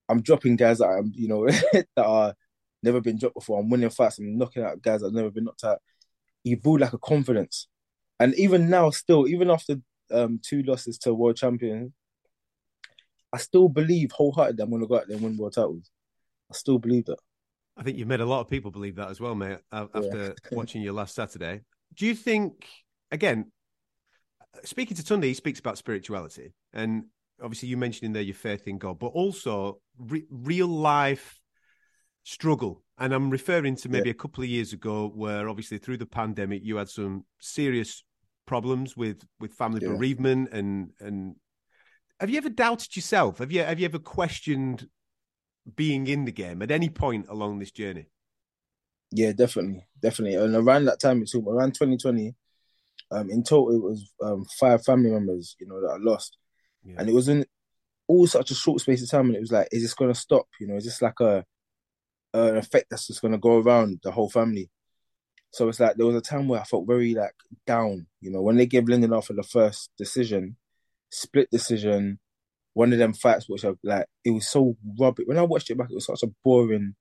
I'm 0.09 0.21
dropping 0.21 0.55
guys 0.55 0.79
that 0.79 0.87
I'm 0.87 1.11
you 1.15 1.27
know 1.27 1.47
that 1.73 2.05
are 2.05 2.33
never 2.81 3.01
been 3.01 3.17
dropped 3.17 3.35
before. 3.35 3.59
I'm 3.59 3.69
winning 3.69 3.89
fights. 3.89 4.19
I'm 4.19 4.37
knocking 4.37 4.63
out 4.63 4.81
guys 4.81 5.01
that 5.01 5.13
never 5.13 5.31
been 5.31 5.45
knocked 5.45 5.63
out. 5.63 5.81
You 6.43 6.57
build 6.57 6.81
like 6.81 6.93
a 6.93 6.97
confidence, 6.97 7.67
and 8.19 8.35
even 8.35 8.69
now, 8.69 8.89
still, 8.89 9.27
even 9.27 9.49
after 9.49 9.77
um, 10.11 10.39
two 10.41 10.63
losses 10.63 10.97
to 10.99 11.13
world 11.13 11.37
champion, 11.37 11.93
I 13.33 13.37
still 13.37 13.67
believe 13.67 14.11
wholeheartedly 14.11 14.63
I'm 14.63 14.69
going 14.69 14.81
to 14.81 14.87
go 14.87 14.97
out 14.97 15.07
there 15.07 15.15
and 15.15 15.25
win 15.25 15.37
world 15.37 15.53
titles. 15.53 15.89
I 16.51 16.55
still 16.55 16.77
believe 16.77 17.05
that. 17.05 17.17
I 17.75 17.81
think 17.81 17.97
you've 17.97 18.07
made 18.07 18.19
a 18.19 18.25
lot 18.25 18.41
of 18.41 18.49
people 18.49 18.69
believe 18.69 18.95
that 18.97 19.09
as 19.09 19.19
well, 19.19 19.33
mate. 19.33 19.57
After 19.71 20.25
yeah. 20.25 20.31
watching 20.51 20.83
you 20.83 20.93
last 20.93 21.15
Saturday, 21.15 21.61
do 21.95 22.05
you 22.05 22.13
think 22.13 22.67
again? 23.11 23.51
Speaking 24.63 24.95
to 24.95 25.03
Tunde, 25.03 25.23
he 25.23 25.33
speaks 25.33 25.59
about 25.59 25.79
spirituality, 25.79 26.53
and 26.73 27.05
obviously 27.41 27.69
you 27.69 27.77
mentioned 27.77 28.05
in 28.05 28.13
there 28.13 28.21
your 28.21 28.35
faith 28.35 28.67
in 28.67 28.77
God, 28.77 28.99
but 28.99 29.07
also 29.07 29.79
re- 29.97 30.27
real 30.29 30.67
life 30.67 31.39
struggle. 32.21 32.83
And 32.99 33.13
I'm 33.13 33.31
referring 33.31 33.75
to 33.77 33.89
maybe 33.89 34.09
yeah. 34.09 34.11
a 34.11 34.15
couple 34.15 34.43
of 34.43 34.49
years 34.49 34.71
ago, 34.71 35.11
where 35.13 35.49
obviously 35.49 35.79
through 35.79 35.97
the 35.97 36.05
pandemic 36.05 36.61
you 36.63 36.75
had 36.75 36.89
some 36.89 37.25
serious 37.39 38.03
problems 38.45 38.95
with 38.95 39.25
with 39.39 39.53
family 39.53 39.79
yeah. 39.81 39.89
bereavement 39.89 40.49
and 40.51 40.91
and 40.99 41.35
have 42.23 42.29
you 42.29 42.37
ever 42.37 42.49
doubted 42.49 42.95
yourself? 42.95 43.39
Have 43.39 43.51
you 43.51 43.63
have 43.63 43.81
you 43.81 43.85
ever 43.85 43.99
questioned 43.99 44.87
being 45.75 46.07
in 46.07 46.23
the 46.23 46.31
game 46.31 46.61
at 46.61 46.71
any 46.71 46.87
point 46.87 47.25
along 47.27 47.59
this 47.59 47.71
journey? 47.71 48.05
Yeah 49.11 49.33
definitely 49.33 49.85
definitely. 50.01 50.35
And 50.35 50.55
around 50.55 50.85
that 50.85 51.01
time 51.01 51.21
too 51.25 51.45
around 51.45 51.73
2020 51.73 52.33
um 53.11 53.29
in 53.29 53.43
total 53.43 53.75
it 53.75 53.83
was 53.83 54.09
um 54.23 54.45
five 54.57 54.85
family 54.85 55.11
members 55.11 55.57
you 55.59 55.67
know 55.67 55.81
that 55.81 55.95
i 55.95 55.97
lost. 55.97 56.37
Yeah. 56.85 56.95
and 56.99 57.09
it 57.09 57.13
was 57.13 57.27
in 57.27 57.45
all 58.07 58.25
such 58.25 58.51
a 58.51 58.55
short 58.55 58.79
space 58.79 59.03
of 59.03 59.09
time 59.09 59.25
and 59.25 59.35
it 59.35 59.41
was 59.41 59.51
like 59.51 59.67
is 59.73 59.81
this 59.81 59.93
going 59.93 60.13
to 60.13 60.17
stop? 60.17 60.47
You 60.61 60.67
know 60.67 60.77
is 60.77 60.85
this 60.85 61.01
like 61.01 61.19
a 61.19 61.43
an 62.33 62.55
effect 62.55 62.85
that's 62.89 63.07
just 63.07 63.21
going 63.21 63.33
to 63.33 63.37
go 63.37 63.57
around 63.57 63.99
the 64.01 64.11
whole 64.11 64.29
family? 64.29 64.71
So 65.51 65.67
it's 65.67 65.81
like 65.81 65.97
there 65.97 66.07
was 66.07 66.15
a 66.15 66.21
time 66.21 66.47
where 66.47 66.61
I 66.61 66.63
felt 66.63 66.87
very 66.87 67.15
like 67.15 67.35
down. 67.67 68.07
You 68.21 68.31
know, 68.31 68.41
when 68.41 68.55
they 68.55 68.65
gave 68.65 68.87
Lyndon 68.87 69.21
for 69.21 69.33
the 69.33 69.43
first 69.43 69.91
decision, 69.97 70.55
split 71.13 71.49
decision, 71.51 72.19
one 72.73 72.91
of 72.91 72.99
them 72.99 73.13
fights 73.13 73.47
which 73.47 73.65
I 73.65 73.73
like 73.83 74.07
it 74.25 74.31
was 74.31 74.47
so 74.47 74.75
rubbish. 74.99 75.25
When 75.27 75.37
I 75.37 75.43
watched 75.43 75.69
it 75.69 75.77
back, 75.77 75.89
it 75.91 75.95
was 75.95 76.05
such 76.05 76.23
a 76.23 76.31
boring 76.43 76.95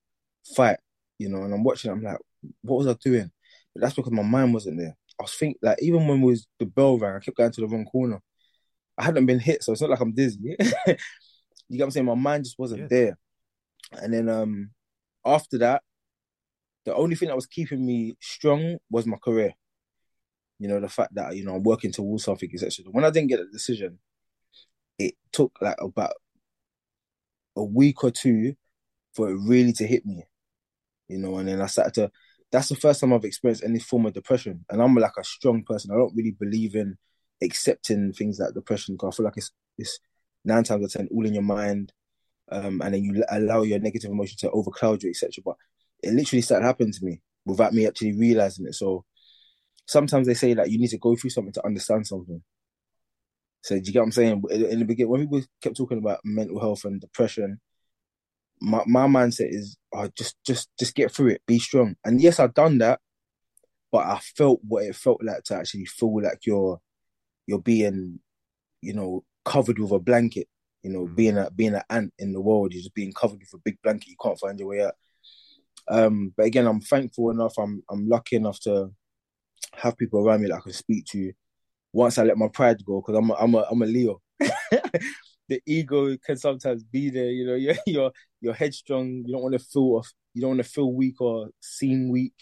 fight, 0.54 0.78
you 1.18 1.28
know, 1.28 1.42
and 1.42 1.54
I'm 1.54 1.64
watching 1.64 1.90
it, 1.90 1.94
I'm 1.94 2.02
like, 2.02 2.18
what 2.62 2.78
was 2.78 2.86
I 2.86 2.94
doing? 2.94 3.30
But 3.74 3.82
that's 3.82 3.94
because 3.94 4.12
my 4.12 4.22
mind 4.22 4.52
wasn't 4.52 4.78
there. 4.78 4.96
I 5.18 5.22
was 5.22 5.34
thinking 5.34 5.58
like 5.62 5.78
even 5.82 6.06
when 6.06 6.20
was 6.20 6.46
the 6.58 6.66
bell 6.66 6.98
rang, 6.98 7.16
I 7.16 7.20
kept 7.20 7.36
going 7.36 7.52
to 7.52 7.60
the 7.60 7.68
wrong 7.68 7.86
corner. 7.86 8.20
I 8.98 9.04
hadn't 9.04 9.26
been 9.26 9.38
hit, 9.38 9.62
so 9.62 9.72
it's 9.72 9.80
not 9.80 9.90
like 9.90 10.00
I'm 10.00 10.12
dizzy. 10.12 10.38
you 10.58 10.58
get 10.86 10.98
what 11.68 11.82
I'm 11.84 11.90
saying? 11.90 12.06
My 12.06 12.14
mind 12.14 12.44
just 12.44 12.58
wasn't 12.58 12.82
yeah. 12.82 12.86
there. 12.90 13.18
And 13.92 14.12
then 14.12 14.28
um 14.28 14.70
after 15.24 15.58
that, 15.58 15.82
the 16.84 16.94
only 16.94 17.16
thing 17.16 17.28
that 17.28 17.36
was 17.36 17.46
keeping 17.46 17.84
me 17.84 18.16
strong 18.20 18.78
was 18.90 19.06
my 19.06 19.16
career. 19.16 19.54
You 20.62 20.68
know, 20.68 20.78
the 20.78 20.88
fact 20.88 21.12
that 21.16 21.34
you 21.34 21.44
know 21.44 21.56
I'm 21.56 21.64
working 21.64 21.90
towards 21.90 22.22
something, 22.22 22.48
etc. 22.54 22.84
When 22.92 23.04
I 23.04 23.10
didn't 23.10 23.30
get 23.30 23.40
a 23.40 23.46
decision, 23.52 23.98
it 24.96 25.14
took 25.32 25.58
like 25.60 25.74
about 25.80 26.12
a 27.56 27.64
week 27.64 28.04
or 28.04 28.12
two 28.12 28.54
for 29.12 29.28
it 29.28 29.38
really 29.44 29.72
to 29.72 29.86
hit 29.88 30.06
me. 30.06 30.22
You 31.08 31.18
know, 31.18 31.36
and 31.38 31.48
then 31.48 31.60
I 31.60 31.66
started 31.66 31.94
to. 31.94 32.12
That's 32.52 32.68
the 32.68 32.76
first 32.76 33.00
time 33.00 33.12
I've 33.12 33.24
experienced 33.24 33.64
any 33.64 33.80
form 33.80 34.06
of 34.06 34.12
depression, 34.12 34.64
and 34.70 34.80
I'm 34.80 34.94
like 34.94 35.16
a 35.18 35.24
strong 35.24 35.64
person. 35.64 35.90
I 35.90 35.96
don't 35.96 36.14
really 36.14 36.36
believe 36.38 36.76
in 36.76 36.96
accepting 37.42 38.12
things 38.12 38.38
like 38.38 38.54
depression 38.54 38.94
because 38.94 39.14
I 39.14 39.16
feel 39.16 39.24
like 39.24 39.38
it's 39.38 39.50
it's 39.78 39.98
nine 40.44 40.62
times 40.62 40.82
out 40.82 40.84
of 40.84 40.92
ten 40.92 41.08
all 41.10 41.26
in 41.26 41.34
your 41.34 41.42
mind, 41.42 41.92
um, 42.52 42.80
and 42.82 42.94
then 42.94 43.02
you 43.02 43.24
allow 43.32 43.62
your 43.62 43.80
negative 43.80 44.12
emotion 44.12 44.38
to 44.38 44.50
overcloud 44.50 45.02
you, 45.02 45.10
etc. 45.10 45.42
But 45.44 45.56
it 46.04 46.14
literally 46.14 46.42
started 46.42 46.66
happening 46.66 46.92
to 46.92 47.04
me 47.04 47.20
without 47.44 47.72
me 47.72 47.84
actually 47.84 48.16
realizing 48.16 48.66
it. 48.66 48.76
So 48.76 49.04
sometimes 49.86 50.26
they 50.26 50.34
say 50.34 50.54
that 50.54 50.70
you 50.70 50.78
need 50.78 50.90
to 50.90 50.98
go 50.98 51.16
through 51.16 51.30
something 51.30 51.52
to 51.52 51.66
understand 51.66 52.06
something. 52.06 52.42
So 53.62 53.76
do 53.76 53.82
you 53.84 53.92
get 53.92 54.00
what 54.00 54.06
I'm 54.06 54.12
saying? 54.12 54.42
In 54.50 54.80
the 54.80 54.84
beginning, 54.84 55.10
when 55.10 55.20
people 55.20 55.42
kept 55.60 55.76
talking 55.76 55.98
about 55.98 56.20
mental 56.24 56.60
health 56.60 56.84
and 56.84 57.00
depression, 57.00 57.60
my 58.60 58.82
my 58.86 59.06
mindset 59.06 59.52
is, 59.52 59.76
oh, 59.92 60.08
just 60.16 60.36
just 60.44 60.68
just 60.78 60.94
get 60.94 61.12
through 61.12 61.28
it, 61.28 61.42
be 61.46 61.58
strong. 61.58 61.96
And 62.04 62.20
yes, 62.20 62.40
I've 62.40 62.54
done 62.54 62.78
that, 62.78 63.00
but 63.90 64.06
I 64.06 64.18
felt 64.18 64.60
what 64.66 64.84
it 64.84 64.96
felt 64.96 65.22
like 65.22 65.44
to 65.44 65.56
actually 65.56 65.86
feel 65.86 66.22
like 66.22 66.40
you're 66.46 66.80
you're 67.46 67.60
being, 67.60 68.20
you 68.80 68.94
know, 68.94 69.24
covered 69.44 69.78
with 69.78 69.92
a 69.92 69.98
blanket. 69.98 70.48
You 70.82 70.90
know, 70.90 71.06
mm. 71.06 71.14
being 71.14 71.38
a 71.38 71.50
being 71.50 71.74
an 71.74 71.82
ant 71.90 72.12
in 72.18 72.32
the 72.32 72.40
world, 72.40 72.72
you're 72.72 72.82
just 72.82 72.94
being 72.94 73.12
covered 73.12 73.40
with 73.40 73.54
a 73.54 73.58
big 73.58 73.78
blanket. 73.82 74.08
You 74.08 74.16
can't 74.20 74.38
find 74.38 74.58
your 74.58 74.68
way 74.68 74.84
out. 74.84 74.94
Um, 75.88 76.32
but 76.36 76.46
again, 76.46 76.66
I'm 76.66 76.80
thankful 76.80 77.30
enough. 77.30 77.54
I'm 77.58 77.82
I'm 77.90 78.08
lucky 78.08 78.36
enough 78.36 78.58
to 78.60 78.90
have 79.76 79.96
people 79.96 80.26
around 80.26 80.42
me 80.42 80.48
that 80.48 80.56
I 80.56 80.60
can 80.60 80.72
speak 80.72 81.06
to. 81.06 81.32
Once 81.92 82.18
I 82.18 82.24
let 82.24 82.38
my 82.38 82.48
pride 82.48 82.84
go, 82.84 83.00
because 83.00 83.16
I'm 83.16 83.30
a, 83.30 83.34
I'm 83.34 83.54
a 83.54 83.66
I'm 83.70 83.82
a 83.82 83.86
Leo. 83.86 84.20
the 84.40 85.60
ego 85.66 86.16
can 86.24 86.36
sometimes 86.36 86.84
be 86.84 87.10
there. 87.10 87.30
You 87.30 87.46
know, 87.46 87.54
you're 87.56 87.74
you're 87.86 88.12
you're 88.40 88.54
headstrong. 88.54 89.24
You 89.26 89.32
don't 89.32 89.42
want 89.42 89.54
to 89.54 89.58
feel 89.58 89.96
off. 89.96 90.12
You 90.34 90.40
don't 90.42 90.56
want 90.56 90.64
to 90.64 90.70
feel 90.70 90.92
weak 90.92 91.20
or 91.20 91.50
seem 91.60 92.10
weak. 92.10 92.34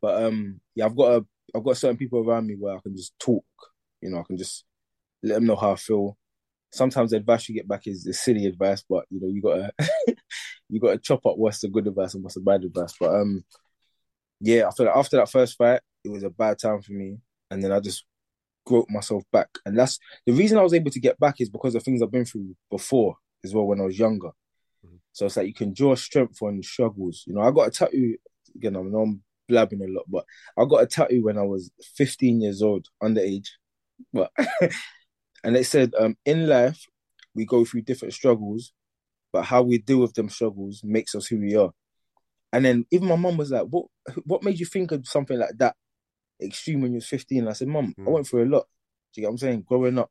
But 0.00 0.22
um, 0.24 0.60
yeah, 0.74 0.86
I've 0.86 0.96
got 0.96 1.12
a 1.12 1.26
I've 1.54 1.64
got 1.64 1.76
certain 1.76 1.96
people 1.96 2.20
around 2.20 2.46
me 2.46 2.54
where 2.58 2.76
I 2.76 2.80
can 2.80 2.96
just 2.96 3.18
talk. 3.18 3.44
You 4.00 4.10
know, 4.10 4.18
I 4.18 4.24
can 4.24 4.36
just 4.36 4.64
let 5.22 5.36
them 5.36 5.46
know 5.46 5.56
how 5.56 5.72
I 5.72 5.76
feel. 5.76 6.16
Sometimes 6.72 7.10
the 7.10 7.16
advice 7.16 7.48
you 7.48 7.54
get 7.54 7.68
back 7.68 7.86
is, 7.86 8.06
is 8.06 8.20
silly 8.20 8.46
advice, 8.46 8.84
but 8.88 9.04
you 9.10 9.20
know, 9.20 9.28
you 9.28 9.40
gotta 9.40 9.72
you 10.68 10.80
got 10.80 10.92
to 10.92 10.98
chop 10.98 11.24
up 11.26 11.38
what's 11.38 11.60
the 11.60 11.68
good 11.68 11.86
advice 11.86 12.14
and 12.14 12.22
what's 12.22 12.34
the 12.34 12.40
bad 12.40 12.64
advice. 12.64 12.94
But 12.98 13.14
um, 13.14 13.44
yeah, 14.40 14.68
I 14.68 14.70
feel 14.72 14.86
like 14.86 14.96
after 14.96 15.16
that 15.16 15.30
first 15.30 15.56
fight, 15.56 15.80
it 16.06 16.10
was 16.10 16.22
a 16.22 16.30
bad 16.30 16.58
time 16.58 16.80
for 16.80 16.92
me, 16.92 17.18
and 17.50 17.62
then 17.62 17.72
I 17.72 17.80
just 17.80 18.04
groped 18.64 18.90
myself 18.90 19.24
back, 19.32 19.48
and 19.66 19.78
that's 19.78 19.98
the 20.24 20.32
reason 20.32 20.58
I 20.58 20.62
was 20.62 20.74
able 20.74 20.90
to 20.90 21.00
get 21.00 21.18
back 21.18 21.40
is 21.40 21.50
because 21.50 21.74
of 21.74 21.82
things 21.82 22.02
I've 22.02 22.10
been 22.10 22.24
through 22.24 22.56
before 22.70 23.16
as 23.44 23.54
well 23.54 23.66
when 23.66 23.80
I 23.80 23.84
was 23.84 23.98
younger. 23.98 24.28
Mm-hmm. 24.84 24.96
So 25.12 25.26
it's 25.26 25.36
like 25.36 25.46
you 25.46 25.54
can 25.54 25.74
draw 25.74 25.94
strength 25.94 26.42
on 26.42 26.62
struggles. 26.62 27.24
You 27.26 27.34
know, 27.34 27.42
I 27.42 27.50
got 27.50 27.68
a 27.68 27.70
tattoo 27.70 28.16
again. 28.54 28.76
I 28.76 28.80
know 28.80 29.00
I'm 29.00 29.22
blabbing 29.48 29.82
a 29.82 29.86
lot, 29.86 30.04
but 30.08 30.24
I 30.58 30.64
got 30.64 30.82
a 30.82 30.86
tattoo 30.86 31.24
when 31.24 31.38
I 31.38 31.42
was 31.42 31.70
15 31.96 32.40
years 32.40 32.62
old, 32.62 32.88
underage. 33.02 33.48
But 34.12 34.30
and 35.44 35.56
it 35.56 35.64
said, 35.64 35.94
um, 35.98 36.16
in 36.24 36.46
life 36.46 36.86
we 37.34 37.44
go 37.44 37.64
through 37.64 37.82
different 37.82 38.14
struggles, 38.14 38.72
but 39.32 39.44
how 39.44 39.62
we 39.62 39.78
deal 39.78 39.98
with 39.98 40.14
them 40.14 40.30
struggles 40.30 40.82
makes 40.82 41.14
us 41.14 41.26
who 41.26 41.38
we 41.38 41.54
are. 41.56 41.70
And 42.52 42.64
then 42.64 42.86
even 42.90 43.08
my 43.08 43.16
mum 43.16 43.36
was 43.36 43.50
like, 43.50 43.66
"What? 43.68 43.86
What 44.24 44.42
made 44.42 44.58
you 44.58 44.66
think 44.66 44.92
of 44.92 45.06
something 45.06 45.38
like 45.38 45.58
that 45.58 45.76
extreme 46.40 46.80
when 46.82 46.92
you 46.92 46.96
was 46.96 47.06
15?" 47.08 47.48
I 47.48 47.52
said, 47.52 47.68
"Mum, 47.68 47.94
mm. 47.98 48.06
I 48.06 48.10
went 48.10 48.26
through 48.26 48.44
a 48.44 48.52
lot. 48.52 48.66
Do 49.12 49.20
you 49.20 49.22
get 49.22 49.28
what 49.28 49.32
I'm 49.32 49.38
saying? 49.38 49.64
Growing 49.68 49.98
up, 49.98 50.10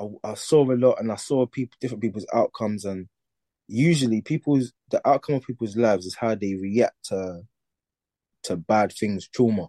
I, 0.00 0.06
I 0.24 0.34
saw 0.34 0.70
a 0.70 0.74
lot, 0.74 1.00
and 1.00 1.12
I 1.12 1.16
saw 1.16 1.46
people, 1.46 1.76
different 1.80 2.02
people's 2.02 2.26
outcomes, 2.32 2.84
and 2.84 3.08
usually 3.68 4.20
people's 4.20 4.72
the 4.90 5.06
outcome 5.08 5.36
of 5.36 5.46
people's 5.46 5.76
lives 5.76 6.06
is 6.06 6.14
how 6.14 6.34
they 6.34 6.54
react 6.54 7.04
to 7.06 7.42
to 8.44 8.56
bad 8.56 8.92
things, 8.92 9.28
trauma. 9.28 9.68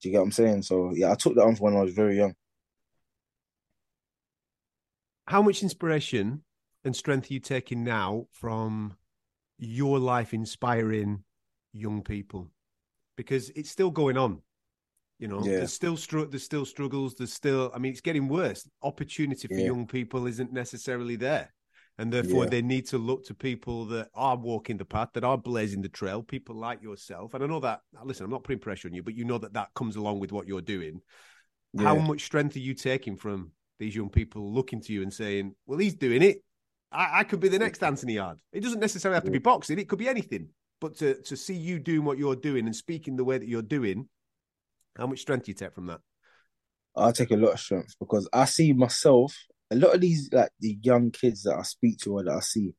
Do 0.00 0.08
you 0.08 0.12
get 0.12 0.18
what 0.18 0.24
I'm 0.24 0.32
saying? 0.32 0.62
So 0.62 0.92
yeah, 0.94 1.12
I 1.12 1.14
took 1.14 1.34
that 1.34 1.44
on 1.44 1.56
when 1.56 1.76
I 1.76 1.82
was 1.82 1.94
very 1.94 2.16
young. 2.16 2.34
How 5.26 5.42
much 5.42 5.62
inspiration 5.62 6.42
and 6.84 6.96
strength 6.96 7.30
are 7.30 7.34
you 7.34 7.40
taking 7.40 7.84
now 7.84 8.28
from 8.32 8.96
your 9.58 9.98
life 9.98 10.32
inspiring 10.32 11.24
young 11.72 12.02
people? 12.02 12.50
Because 13.16 13.50
it's 13.50 13.70
still 13.70 13.90
going 13.90 14.16
on. 14.16 14.40
You 15.18 15.26
know, 15.28 15.42
yeah. 15.42 15.58
there's 15.58 15.72
still 15.72 15.96
str- 15.96 16.24
there's 16.24 16.44
still 16.44 16.64
struggles. 16.64 17.14
There's 17.14 17.32
still, 17.32 17.72
I 17.74 17.78
mean, 17.78 17.92
it's 17.92 18.00
getting 18.00 18.28
worse. 18.28 18.68
Opportunity 18.82 19.48
for 19.48 19.54
yeah. 19.54 19.66
young 19.66 19.86
people 19.86 20.26
isn't 20.26 20.52
necessarily 20.52 21.16
there, 21.16 21.52
and 21.98 22.12
therefore 22.12 22.44
yeah. 22.44 22.50
they 22.50 22.62
need 22.62 22.86
to 22.88 22.98
look 22.98 23.26
to 23.26 23.34
people 23.34 23.84
that 23.86 24.08
are 24.14 24.36
walking 24.36 24.76
the 24.76 24.84
path, 24.84 25.08
that 25.14 25.24
are 25.24 25.36
blazing 25.36 25.82
the 25.82 25.88
trail. 25.88 26.22
People 26.22 26.54
like 26.54 26.82
yourself, 26.82 27.34
and 27.34 27.42
I 27.42 27.48
know 27.48 27.60
that. 27.60 27.80
Listen, 28.04 28.24
I'm 28.24 28.30
not 28.30 28.44
putting 28.44 28.60
pressure 28.60 28.88
on 28.88 28.94
you, 28.94 29.02
but 29.02 29.14
you 29.14 29.24
know 29.24 29.38
that 29.38 29.54
that 29.54 29.74
comes 29.74 29.96
along 29.96 30.20
with 30.20 30.30
what 30.30 30.46
you're 30.46 30.60
doing. 30.60 31.00
How 31.76 31.96
much 31.96 32.24
strength 32.24 32.56
are 32.56 32.60
you 32.60 32.74
taking 32.74 33.16
from 33.16 33.50
these 33.78 33.94
young 33.94 34.08
people 34.08 34.52
looking 34.52 34.80
to 34.82 34.92
you 34.92 35.02
and 35.02 35.12
saying, 35.12 35.54
"Well, 35.66 35.78
he's 35.78 35.94
doing 35.94 36.22
it. 36.22 36.42
I, 36.92 37.20
I 37.20 37.24
could 37.24 37.40
be 37.40 37.48
the 37.48 37.58
next 37.58 37.82
Anthony 37.82 38.14
Yarde. 38.14 38.38
It 38.52 38.62
doesn't 38.62 38.80
necessarily 38.80 39.16
have 39.16 39.24
to 39.24 39.30
be 39.30 39.38
boxing. 39.38 39.78
It 39.78 39.88
could 39.88 39.98
be 39.98 40.08
anything. 40.08 40.48
But 40.80 40.96
to 40.98 41.20
to 41.22 41.36
see 41.36 41.54
you 41.54 41.78
doing 41.78 42.04
what 42.04 42.18
you're 42.18 42.36
doing 42.36 42.66
and 42.66 42.74
speaking 42.74 43.16
the 43.16 43.24
way 43.24 43.36
that 43.36 43.48
you're 43.48 43.62
doing, 43.62 44.08
how 44.98 45.06
much 45.06 45.20
strength 45.20 45.46
do 45.46 45.50
you 45.50 45.54
take 45.54 45.74
from 45.74 45.86
that? 45.86 46.00
I 46.96 47.12
take 47.12 47.30
a 47.30 47.36
lot 47.36 47.52
of 47.52 47.60
strength 47.60 47.94
because 48.00 48.28
I 48.32 48.44
see 48.44 48.72
myself. 48.72 49.36
A 49.70 49.76
lot 49.76 49.94
of 49.94 50.00
these 50.00 50.30
like 50.32 50.50
the 50.60 50.78
young 50.82 51.10
kids 51.10 51.42
that 51.42 51.56
I 51.56 51.62
speak 51.62 51.98
to 52.00 52.14
or 52.14 52.24
that 52.24 52.32
I 52.32 52.40
see, 52.40 52.74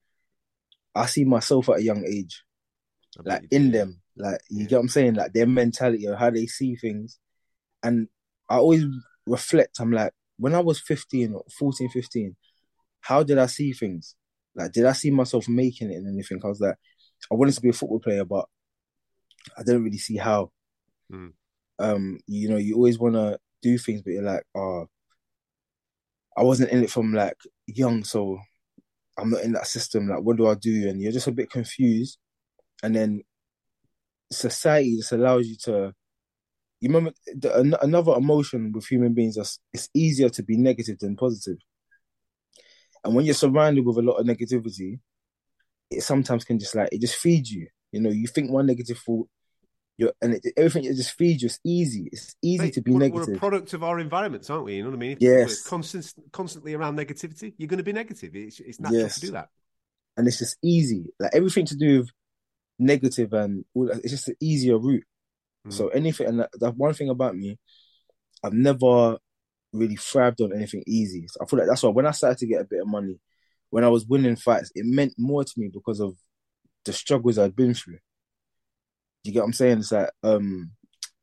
I 0.96 1.06
see 1.06 1.24
myself 1.24 1.70
at 1.70 1.78
a 1.78 1.84
young 1.84 2.06
age, 2.06 2.44
like 3.24 3.44
in 3.52 3.72
them. 3.72 4.02
Like 4.18 4.42
you 4.50 4.68
get 4.68 4.76
what 4.76 4.82
I'm 4.82 4.90
saying, 4.90 5.14
like 5.14 5.34
their 5.34 5.48
mentality 5.48 6.08
or 6.08 6.16
how 6.16 6.30
they 6.30 6.48
see 6.48 6.76
things, 6.76 7.20
and 7.84 8.08
I 8.50 8.58
always 8.58 8.86
reflect. 9.26 9.80
I'm 9.80 9.92
like, 9.92 10.12
when 10.38 10.56
I 10.56 10.60
was 10.60 10.80
15 10.80 11.34
or 11.36 11.44
14, 11.58 11.90
15, 11.90 12.36
how 13.02 13.24
did 13.24 13.38
I 13.38 13.46
see 13.46 13.72
things? 13.72 14.16
Like, 14.56 14.72
did 14.72 14.86
I 14.86 14.94
see 14.94 15.12
myself 15.12 15.48
making 15.48 15.92
it 15.92 15.96
and 15.96 16.08
anything? 16.08 16.42
I 16.44 16.48
was 16.48 16.60
like, 16.60 16.76
I 17.32 17.36
wanted 17.36 17.54
to 17.54 17.62
be 17.62 17.70
a 17.70 17.74
football 17.74 18.00
player, 18.00 18.26
but 18.26 18.46
I 19.58 19.64
didn't 19.64 19.84
really 19.84 19.98
see 19.98 20.18
how. 20.18 20.52
Mm. 21.12 21.34
Um, 21.80 22.20
you 22.28 22.50
know, 22.50 22.58
you 22.58 22.76
always 22.76 23.00
want 23.00 23.16
to 23.16 23.40
do 23.62 23.78
things, 23.78 24.02
but 24.02 24.12
you're 24.12 24.24
like, 24.24 24.44
oh, 24.56 24.88
I 26.38 26.44
wasn't 26.44 26.72
in 26.72 26.84
it 26.84 26.92
from 26.92 27.14
like 27.14 27.38
young, 27.68 28.04
so 28.04 28.40
I'm 29.18 29.30
not 29.30 29.44
in 29.44 29.54
that 29.54 29.68
system. 29.68 30.08
Like, 30.08 30.22
what 30.22 30.38
do 30.38 30.48
I 30.48 30.56
do? 30.56 30.90
And 30.90 31.02
you're 31.02 31.12
just 31.12 31.28
a 31.28 31.32
bit 31.32 31.50
confused. 31.50 32.18
And 32.84 32.96
then 32.96 33.22
society 34.32 34.98
just 34.98 35.12
allows 35.12 35.48
you 35.48 35.56
to. 35.64 35.94
You 36.82 36.88
remember 36.88 37.12
the, 37.36 37.60
an- 37.60 37.76
another 37.82 38.14
emotion 38.14 38.72
with 38.72 38.88
human 38.88 39.14
beings? 39.14 39.36
Is 39.36 39.60
it's 39.74 39.90
easier 39.94 40.30
to 40.30 40.44
be 40.44 40.56
negative 40.56 40.98
than 41.00 41.18
positive. 41.18 41.58
And 43.04 43.16
when 43.16 43.26
you're 43.26 43.36
surrounded 43.36 43.86
with 43.86 43.98
a 43.98 44.02
lot 44.02 44.16
of 44.16 44.26
negativity, 44.26 45.00
it 45.92 46.04
sometimes 46.04 46.46
can 46.46 46.60
just 46.60 46.76
like 46.76 46.90
it 46.92 47.02
just 47.02 47.16
feeds 47.16 47.52
you. 47.52 47.68
You 47.92 48.02
know, 48.02 48.10
you 48.10 48.28
think 48.28 48.52
one 48.52 48.68
negative 48.68 48.98
thought, 49.00 49.28
you're 50.00 50.14
and 50.22 50.36
it, 50.36 50.46
everything 50.58 50.86
it 50.86 50.96
just 50.96 51.12
feeds 51.18 51.44
you. 51.44 51.48
It's 51.48 51.60
easy. 51.66 52.10
It's 52.12 52.36
easy 52.42 52.64
Mate, 52.66 52.74
to 52.76 52.82
be 52.82 52.92
we're, 52.92 53.00
negative. 53.00 53.28
We're 53.28 53.36
a 53.36 53.38
product 53.40 53.74
of 53.74 53.84
our 53.84 54.00
environments, 54.00 54.50
aren't 54.50 54.64
we? 54.66 54.76
You 54.76 54.84
know 54.84 54.90
what 54.90 54.96
I 54.96 55.00
mean? 55.00 55.12
If 55.12 55.22
Yes. 55.22 55.62
constant, 55.64 56.14
constantly 56.32 56.74
around 56.74 56.98
negativity, 56.98 57.54
you're 57.58 57.68
going 57.68 57.80
to 57.80 57.84
be 57.84 57.94
negative. 57.94 58.36
It's, 58.36 58.60
it's 58.62 58.80
natural 58.80 59.02
Yes. 59.02 59.16
to 59.16 59.22
do 59.22 59.32
that. 59.32 59.50
and 60.18 60.28
it's 60.28 60.40
just 60.40 60.58
easy. 60.64 61.06
Like 61.20 61.36
everything 61.36 61.66
to 61.68 61.76
do 61.78 62.00
with 62.00 62.10
negative 62.80 63.34
and 63.34 63.66
it's 63.76 64.12
just 64.12 64.30
an 64.30 64.36
easier 64.42 64.78
route. 64.78 65.04
Mm. 65.68 65.74
So 65.74 65.90
anything, 65.90 66.28
and 66.28 66.40
that, 66.40 66.50
that 66.60 66.76
one 66.78 66.94
thing 66.94 67.10
about 67.10 67.36
me, 67.38 67.58
I've 68.44 68.54
never 68.54 69.18
really 69.74 69.98
thrived 69.98 70.42
on 70.42 70.54
anything 70.54 70.84
easy. 70.88 71.26
So 71.28 71.40
I 71.42 71.46
feel 71.46 71.60
like 71.60 71.68
that's 71.68 71.84
why 71.84 71.90
when 71.90 72.06
I 72.08 72.12
started 72.12 72.38
to 72.40 72.48
get 72.48 72.62
a 72.62 72.66
bit 72.66 72.82
of 72.82 72.88
money, 72.88 73.20
when 73.70 73.84
I 73.84 73.90
was 73.90 74.06
winning 74.06 74.36
fights, 74.38 74.72
it 74.76 74.86
meant 74.86 75.14
more 75.18 75.44
to 75.44 75.54
me 75.58 75.70
because 75.72 76.00
of 76.00 76.16
the 76.86 76.94
struggles 76.94 77.38
I'd 77.38 77.56
been 77.56 77.74
through. 77.74 78.00
You 79.24 79.34
get 79.34 79.40
what 79.40 79.46
I'm 79.48 79.54
saying? 79.54 79.80
It's 79.80 79.92
like 79.92 80.10
um, 80.24 80.72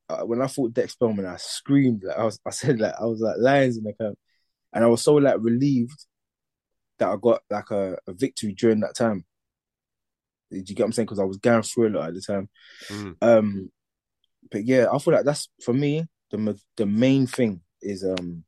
uh, 0.09 0.23
when 0.23 0.43
I 0.43 0.47
fought 0.47 0.75
Dec 0.75 0.91
Spelman, 0.91 1.26
I 1.26 1.37
screamed. 1.37 2.03
Like 2.05 2.19
I 2.19 2.25
was, 2.25 2.38
I 2.47 2.50
said 2.50 2.81
like 2.81 2.95
I 3.00 3.05
was 3.05 3.21
like 3.21 3.37
lions 3.38 3.76
in 3.76 3.85
the 3.85 3.93
camp, 3.93 4.19
and 4.73 4.85
I 4.85 4.87
was 4.87 5.03
so 5.03 5.15
like 5.15 5.37
relieved 5.38 6.07
that 6.99 7.09
I 7.09 7.17
got 7.21 7.43
like 7.50 7.71
a, 7.71 7.99
a 8.07 8.12
victory 8.12 8.55
during 8.55 8.81
that 8.81 8.97
time. 8.97 9.25
Did 10.50 10.69
you 10.69 10.76
get 10.76 10.85
what 10.85 10.87
I'm 10.87 10.93
saying? 10.93 11.07
Because 11.07 11.19
I 11.19 11.25
was 11.25 11.38
going 11.38 11.62
through 11.62 11.88
a 11.88 11.91
lot 11.91 12.09
at 12.09 12.15
the 12.15 12.21
time. 12.21 12.49
Mm. 12.88 13.17
Um, 13.21 13.71
but 14.50 14.65
yeah, 14.65 14.87
I 14.93 14.99
feel 14.99 15.15
like 15.15 15.25
that's 15.25 15.49
for 15.65 15.75
me 15.75 16.07
the 16.31 16.59
the 16.76 16.87
main 16.87 17.26
thing 17.26 17.61
is 17.83 18.05
um 18.05 18.45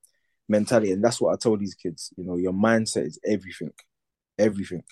mentality, 0.48 0.92
and 0.92 1.02
that's 1.02 1.20
what 1.20 1.32
I 1.32 1.36
told 1.36 1.60
these 1.60 1.74
kids. 1.74 2.12
You 2.16 2.24
know, 2.24 2.36
your 2.36 2.52
mindset 2.52 3.06
is 3.06 3.18
everything, 3.24 3.72
everything. 4.38 4.82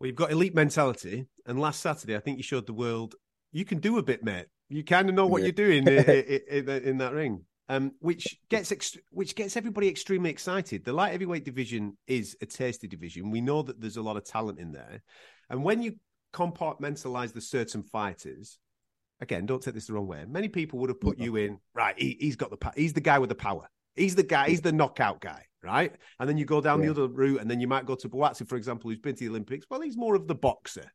Well, 0.00 0.06
you've 0.06 0.16
got 0.16 0.30
elite 0.32 0.54
mentality, 0.54 1.26
and 1.46 1.60
last 1.60 1.80
Saturday, 1.80 2.16
I 2.16 2.20
think 2.20 2.38
you 2.38 2.42
showed 2.42 2.66
the 2.66 2.72
world 2.72 3.14
you 3.52 3.64
can 3.64 3.78
do 3.78 3.98
a 3.98 4.02
bit, 4.02 4.24
mate. 4.24 4.46
You 4.68 4.82
kind 4.84 5.08
of 5.08 5.14
know 5.14 5.26
what 5.26 5.42
Yeah. 5.42 5.46
you're 5.46 5.52
doing 5.52 5.86
in, 5.88 6.04
in, 6.08 6.40
in, 6.48 6.82
in 6.84 6.98
that 6.98 7.12
ring, 7.12 7.44
um, 7.68 7.92
which 8.00 8.38
gets 8.48 8.70
ext- 8.70 8.98
which 9.10 9.34
gets 9.34 9.56
everybody 9.56 9.88
extremely 9.88 10.30
excited. 10.30 10.84
The 10.84 10.92
light 10.92 11.12
heavyweight 11.12 11.44
division 11.44 11.98
is 12.06 12.36
a 12.40 12.46
tasty 12.46 12.88
division. 12.88 13.30
We 13.30 13.40
know 13.42 13.62
that 13.62 13.80
there's 13.80 13.98
a 13.98 14.02
lot 14.02 14.16
of 14.16 14.24
talent 14.24 14.58
in 14.58 14.72
there, 14.72 15.02
and 15.50 15.62
when 15.64 15.82
you 15.82 15.96
compartmentalize 16.32 17.32
the 17.32 17.40
certain 17.40 17.82
fighters, 17.82 18.58
again, 19.20 19.44
don't 19.46 19.62
take 19.62 19.74
this 19.74 19.88
the 19.88 19.92
wrong 19.92 20.06
way. 20.06 20.24
Many 20.26 20.48
people 20.48 20.78
would 20.78 20.88
have 20.90 21.00
put 21.00 21.18
you 21.18 21.36
in 21.36 21.58
right. 21.74 21.94
He, 21.98 22.16
he's 22.20 22.36
got 22.36 22.50
the 22.50 22.72
he's 22.74 22.94
the 22.94 23.00
guy 23.00 23.18
with 23.18 23.28
the 23.28 23.34
power. 23.34 23.68
He's 23.96 24.14
the 24.14 24.22
guy. 24.22 24.48
He's 24.48 24.60
the 24.60 24.72
knockout 24.72 25.20
guy, 25.20 25.44
right? 25.62 25.92
And 26.18 26.28
then 26.28 26.38
you 26.38 26.44
go 26.44 26.60
down 26.60 26.80
Yeah. 26.80 26.86
the 26.86 26.92
other 26.92 27.08
route, 27.08 27.40
and 27.40 27.50
then 27.50 27.60
you 27.60 27.68
might 27.68 27.86
go 27.86 27.94
to 27.96 28.08
Buatsi, 28.08 28.46
for 28.48 28.56
example, 28.56 28.90
who's 28.90 28.98
been 28.98 29.14
to 29.14 29.20
the 29.24 29.28
Olympics. 29.30 29.66
Well, 29.70 29.80
he's 29.80 29.96
more 29.96 30.14
of 30.14 30.26
the 30.28 30.34
boxer. 30.34 30.90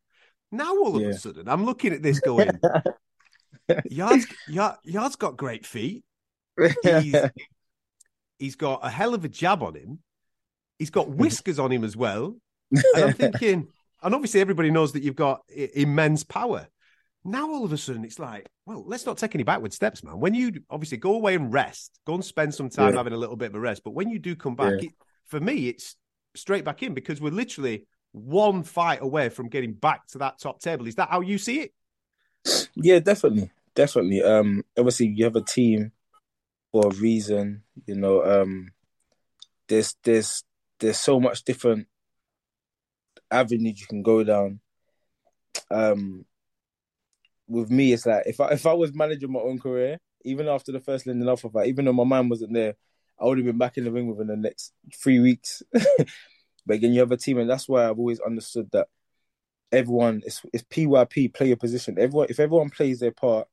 Now 0.51 0.75
all 0.77 0.95
of 0.95 1.01
Yeah. 1.01 1.09
a 1.09 1.13
sudden, 1.13 1.47
I'm 1.49 1.65
looking 1.65 1.91
at 1.93 2.01
this 2.01 2.19
going, 2.19 2.49
Yarde's 3.89 4.27
Yarde, 4.47 4.77
Yarde's 4.83 5.15
got 5.15 5.37
great 5.37 5.65
feet. 5.65 6.03
He's, 6.83 7.15
he's 8.39 8.55
got 8.55 8.79
a 8.85 8.89
hell 8.89 9.13
of 9.13 9.25
a 9.25 9.29
jab 9.29 9.63
on 9.63 9.75
him. 9.75 9.99
He's 10.79 10.89
got 10.91 11.09
whiskers 11.21 11.59
on 11.59 11.71
him 11.71 11.83
as 11.83 11.97
well. 11.97 12.35
And 12.71 13.03
I'm 13.05 13.13
thinking, 13.13 13.67
and 14.03 14.15
obviously 14.15 14.41
everybody 14.41 14.71
knows 14.71 14.93
that 14.93 15.03
you've 15.03 15.15
got 15.15 15.41
i- 15.49 15.69
immense 15.75 16.23
power. 16.23 16.67
Now 17.27 17.49
all 17.49 17.65
of 17.65 17.73
a 17.73 17.77
sudden 17.77 18.05
it's 18.05 18.19
like, 18.19 18.47
well, 18.67 18.83
let's 18.85 19.05
not 19.05 19.17
take 19.17 19.33
any 19.33 19.43
backward 19.43 19.73
steps, 19.73 20.03
man. 20.03 20.19
When 20.19 20.35
you 20.35 20.61
obviously 20.69 20.97
go 20.99 21.15
away 21.15 21.33
and 21.33 21.51
rest, 21.51 21.99
go 22.05 22.13
and 22.13 22.23
spend 22.23 22.53
some 22.53 22.69
time 22.69 22.93
Yeah. 22.93 22.97
having 22.97 23.13
a 23.13 23.17
little 23.17 23.35
bit 23.35 23.49
of 23.49 23.55
a 23.55 23.59
rest. 23.59 23.83
But 23.83 23.91
when 23.95 24.09
you 24.09 24.19
do 24.19 24.35
come 24.35 24.55
back, 24.55 24.73
Yeah. 24.73 24.89
it, 24.89 24.93
for 25.25 25.39
me, 25.39 25.67
it's 25.67 25.95
straight 26.35 26.63
back 26.63 26.83
in 26.83 26.93
because 26.93 27.19
we're 27.19 27.31
literally 27.31 27.87
one 28.11 28.61
fight 28.61 29.01
away 29.01 29.29
from 29.29 29.49
getting 29.49 29.73
back 29.73 30.05
to 30.09 30.19
that 30.19 30.39
top 30.39 30.59
table. 30.59 30.85
Is 30.87 30.95
that 30.95 31.09
how 31.09 31.21
you 31.21 31.39
see 31.39 31.61
it? 31.61 31.73
Yeah, 32.75 32.99
definitely, 32.99 33.49
definitely. 33.73 34.21
Um, 34.21 34.63
obviously 34.77 35.07
you 35.07 35.23
have 35.23 35.35
a 35.35 35.41
team 35.41 35.91
for 36.71 36.87
a 36.87 36.95
reason. 36.95 37.63
You 37.87 37.95
know, 37.95 38.23
um, 38.23 38.71
there's 39.67 39.95
there's 40.03 40.43
there's 40.79 40.97
so 40.97 41.19
much 41.19 41.43
different 41.43 41.87
avenues 43.31 43.81
you 43.81 43.87
can 43.87 44.03
go 44.03 44.23
down. 44.23 44.59
Um, 45.71 46.25
with 47.47 47.69
me, 47.69 47.93
it's 47.93 48.05
like 48.05 48.23
if 48.25 48.39
I 48.39 48.49
if 48.49 48.65
I 48.65 48.73
was 48.73 48.93
managing 48.93 49.31
my 49.31 49.39
own 49.39 49.59
career, 49.59 49.99
even 50.23 50.47
after 50.47 50.71
the 50.71 50.79
first 50.79 51.05
Lyndon 51.07 51.29
Arthur 51.29 51.49
fight, 51.49 51.67
even 51.67 51.85
though 51.85 51.93
my 51.93 52.03
mind 52.03 52.29
wasn't 52.29 52.53
there, 52.53 52.75
I 53.19 53.25
would 53.25 53.37
have 53.37 53.45
been 53.45 53.57
back 53.57 53.77
in 53.77 53.85
the 53.85 53.91
ring 53.91 54.07
within 54.07 54.27
the 54.27 54.35
next 54.35 54.73
three 54.93 55.19
weeks. 55.19 55.63
but 55.71 56.75
again, 56.75 56.93
you 56.93 56.99
have 56.99 57.11
a 57.11 57.17
team, 57.17 57.37
and 57.37 57.49
that's 57.49 57.69
why 57.69 57.87
I've 57.87 57.99
always 57.99 58.19
understood 58.19 58.69
that 58.71 58.87
everyone 59.71 60.21
it's, 60.25 60.41
it's 60.53 60.63
PYP 60.63 61.33
play 61.33 61.47
your 61.47 61.57
position. 61.57 61.97
Everyone 61.99 62.27
if 62.29 62.39
everyone 62.39 62.69
plays 62.69 62.99
their 62.99 63.11
part, 63.11 63.47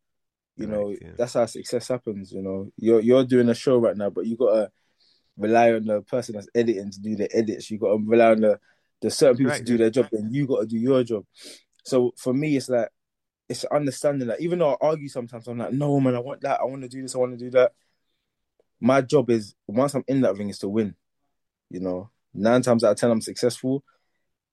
you 0.57 0.67
know 0.67 0.95
yeah. 1.01 1.13
that's 1.17 1.35
how 1.35 1.47
success 1.47 1.89
happens. 1.89 2.33
You 2.33 2.43
know 2.43 2.71
you're 2.77 3.01
you're 3.01 3.25
doing 3.25 3.49
a 3.49 3.55
show 3.55 3.79
right 3.79 3.97
now, 3.97 4.11
but 4.11 4.27
you 4.27 4.37
gotta 4.37 4.71
rely 5.37 5.73
on 5.73 5.85
the 5.85 6.03
person 6.03 6.35
that's 6.35 6.49
editing 6.55 6.91
to 6.91 7.01
do 7.01 7.17
the 7.17 7.35
edits. 7.35 7.71
You 7.71 7.79
gotta 7.79 8.03
rely 8.05 8.31
on 8.33 8.41
the 8.41 8.61
the 9.01 9.11
certain 9.11 9.37
people 9.37 9.51
Correct, 9.51 9.67
to 9.67 9.73
do 9.73 9.79
their 9.79 9.91
job, 9.91 10.09
and 10.13 10.35
you 10.35 10.47
gotta 10.47 10.67
do 10.67 10.79
your 10.79 11.03
job. 11.05 11.25
So 11.85 12.13
for 12.17 12.33
me, 12.33 12.57
it's 12.57 12.69
like 12.69 12.89
it's 13.53 13.65
understanding 13.65 14.29
that 14.29 14.41
even 14.41 14.59
though 14.59 14.73
I 14.73 14.77
argue 14.81 15.09
sometimes, 15.09 15.47
I'm 15.47 15.59
like, 15.59 15.73
no 15.73 16.01
man, 16.01 16.17
I 16.17 16.21
want 16.21 16.41
that, 16.41 16.61
I 16.61 16.65
want 16.65 16.83
to 16.83 16.89
do 16.89 17.03
this, 17.03 17.15
I 17.15 17.19
want 17.19 17.39
to 17.39 17.45
do 17.45 17.51
that. 17.51 17.73
My 18.81 19.01
job 19.03 19.31
is 19.31 19.55
once 19.67 19.95
I'm 19.95 20.05
in 20.09 20.23
that 20.23 20.37
ring 20.37 20.49
is 20.49 20.59
to 20.61 20.69
win. 20.69 20.97
You 21.71 21.81
know, 21.81 22.11
nine 22.35 22.63
times 22.63 22.83
out 22.83 22.93
of 22.93 22.97
ten 22.97 23.11
I'm 23.11 23.21
successful. 23.21 23.85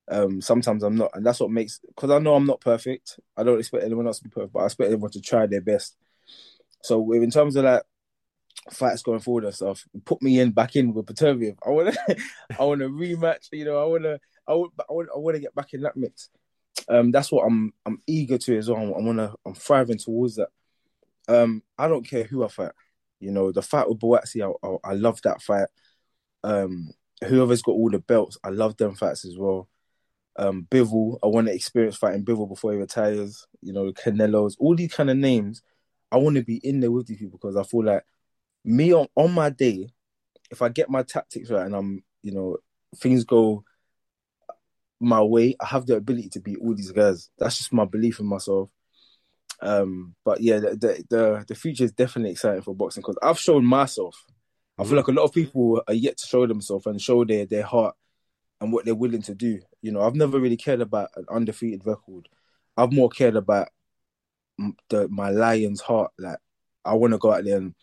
Um, 0.07 0.41
sometimes 0.41 0.83
I'm 0.83 0.95
not, 0.95 1.11
and 1.13 1.25
that's 1.25 1.39
what 1.39 1.51
makes 1.51 1.79
because 1.87 2.11
I 2.11 2.19
know 2.19 2.35
I'm 2.35 2.45
not 2.45 2.61
perfect. 2.61 3.19
I 3.37 3.43
don't 3.43 3.59
expect 3.59 3.83
anyone 3.83 4.05
else 4.05 4.19
to 4.19 4.25
be 4.25 4.29
perfect, 4.29 4.53
but 4.53 4.59
I 4.59 4.65
expect 4.65 4.87
everyone 4.87 5.11
to 5.11 5.21
try 5.21 5.47
their 5.47 5.61
best. 5.61 5.95
So 6.83 7.11
in 7.13 7.31
terms 7.31 7.55
of 7.55 7.65
like 7.65 7.83
fights 8.71 9.01
going 9.01 9.19
forward 9.19 9.45
and 9.45 9.55
stuff, 9.55 9.85
put 10.05 10.21
me 10.21 10.39
in 10.39 10.51
back 10.51 10.75
in 10.75 10.93
with 10.93 11.05
Beterbiev. 11.05 11.57
I 11.65 11.69
want 11.69 11.93
to, 11.93 12.17
I 12.59 12.63
want 12.63 12.81
to 12.81 12.89
rematch. 12.89 13.49
You 13.51 13.65
know, 13.65 13.81
I 13.81 13.85
want 13.85 14.03
to, 14.03 14.19
I 14.47 14.53
want, 14.53 14.73
I 14.77 14.93
want, 14.93 15.09
I 15.15 15.19
want 15.19 15.35
to 15.35 15.41
get 15.41 15.55
back 15.55 15.73
in 15.73 15.81
that 15.81 15.95
mix. 15.95 16.29
Um, 16.87 17.11
that's 17.11 17.31
what 17.31 17.43
I'm, 17.43 17.73
I'm 17.85 18.01
eager 18.07 18.37
to 18.37 18.57
as 18.57 18.69
well. 18.69 18.79
I'm 18.79 19.05
want 19.05 19.17
to, 19.19 19.35
I'm 19.45 19.53
thriving 19.53 19.97
towards 19.97 20.35
that. 20.35 20.49
Um, 21.27 21.61
I 21.77 21.87
don't 21.87 22.07
care 22.07 22.23
who 22.23 22.43
I 22.43 22.47
fight. 22.47 22.71
You 23.19 23.31
know, 23.31 23.51
the 23.51 23.61
fight 23.61 23.87
with 23.87 23.99
Buatsi, 23.99 24.41
I, 24.41 24.67
I, 24.67 24.91
I 24.91 24.93
love 24.95 25.21
that 25.23 25.41
fight. 25.41 25.67
Um, 26.43 26.91
whoever's 27.27 27.61
got 27.61 27.73
all 27.73 27.89
the 27.89 27.99
belts, 27.99 28.37
I 28.43 28.49
love 28.49 28.77
them 28.77 28.95
fights 28.95 29.25
as 29.25 29.37
well. 29.37 29.67
Um, 30.37 30.67
Bivol, 30.71 31.19
I 31.21 31.27
want 31.27 31.47
to 31.47 31.53
experience 31.53 31.97
fighting 31.97 32.23
Bivol 32.23 32.47
before 32.47 32.71
he 32.71 32.77
retires. 32.77 33.45
You 33.61 33.73
know, 33.73 33.91
Canelos, 33.91 34.55
all 34.57 34.75
these 34.75 34.93
kind 34.93 35.09
of 35.09 35.17
names. 35.17 35.61
I 36.11 36.17
want 36.17 36.37
to 36.37 36.43
be 36.43 36.57
in 36.63 36.79
there 36.79 36.91
with 36.91 37.07
these 37.07 37.17
people 37.19 37.37
because 37.39 37.57
I 37.57 37.63
feel 37.63 37.83
like 37.83 38.03
me 38.63 38.93
on, 38.93 39.07
on 39.15 39.31
my 39.31 39.49
day, 39.49 39.89
if 40.49 40.61
I 40.61 40.69
get 40.69 40.89
my 40.89 41.03
tactics 41.03 41.49
right 41.51 41.65
and 41.65 41.75
I'm, 41.75 42.03
you 42.23 42.31
know, 42.31 42.57
things 42.95 43.25
go 43.25 43.63
my 44.99 45.21
way, 45.21 45.55
I 45.59 45.65
have 45.67 45.85
the 45.85 45.95
ability 45.95 46.29
to 46.29 46.39
beat 46.39 46.59
all 46.61 46.75
these 46.75 46.91
guys. 46.91 47.29
That's 47.37 47.57
just 47.57 47.73
my 47.73 47.85
belief 47.85 48.19
in 48.19 48.25
myself. 48.25 48.69
Um, 49.61 50.15
but 50.23 50.41
yeah, 50.41 50.59
the 50.59 50.69
the 50.75 51.03
the, 51.09 51.45
the 51.47 51.55
future 51.55 51.83
is 51.83 51.91
definitely 51.91 52.31
exciting 52.31 52.61
for 52.61 52.75
boxing 52.75 53.01
because 53.01 53.17
I've 53.21 53.39
shown 53.39 53.65
myself. 53.65 54.25
I 54.77 54.85
feel 54.85 54.95
like 54.95 55.07
a 55.07 55.11
lot 55.11 55.25
of 55.25 55.33
people 55.33 55.81
are 55.87 55.93
yet 55.93 56.17
to 56.17 56.27
show 56.27 56.47
themselves 56.47 56.85
and 56.85 57.01
show 57.01 57.25
their 57.25 57.45
their 57.45 57.63
heart 57.63 57.95
and 58.61 58.71
what 58.71 58.85
they're 58.85 58.95
willing 58.95 59.21
to 59.23 59.35
do. 59.35 59.59
You 59.81 59.91
know, 59.91 60.01
I've 60.01 60.15
never 60.15 60.39
really 60.39 60.57
cared 60.57 60.81
about 60.81 61.09
an 61.15 61.25
undefeated 61.29 61.85
record. 61.85 62.29
I've 62.77 62.93
more 62.93 63.09
cared 63.09 63.35
about 63.35 63.69
the 64.89 65.07
my 65.09 65.29
lion's 65.29 65.81
heart. 65.81 66.11
Like 66.17 66.39
I 66.85 66.93
want 66.93 67.13
to 67.13 67.17
go 67.17 67.33
out 67.33 67.43
there 67.43 67.57
and 67.57 67.75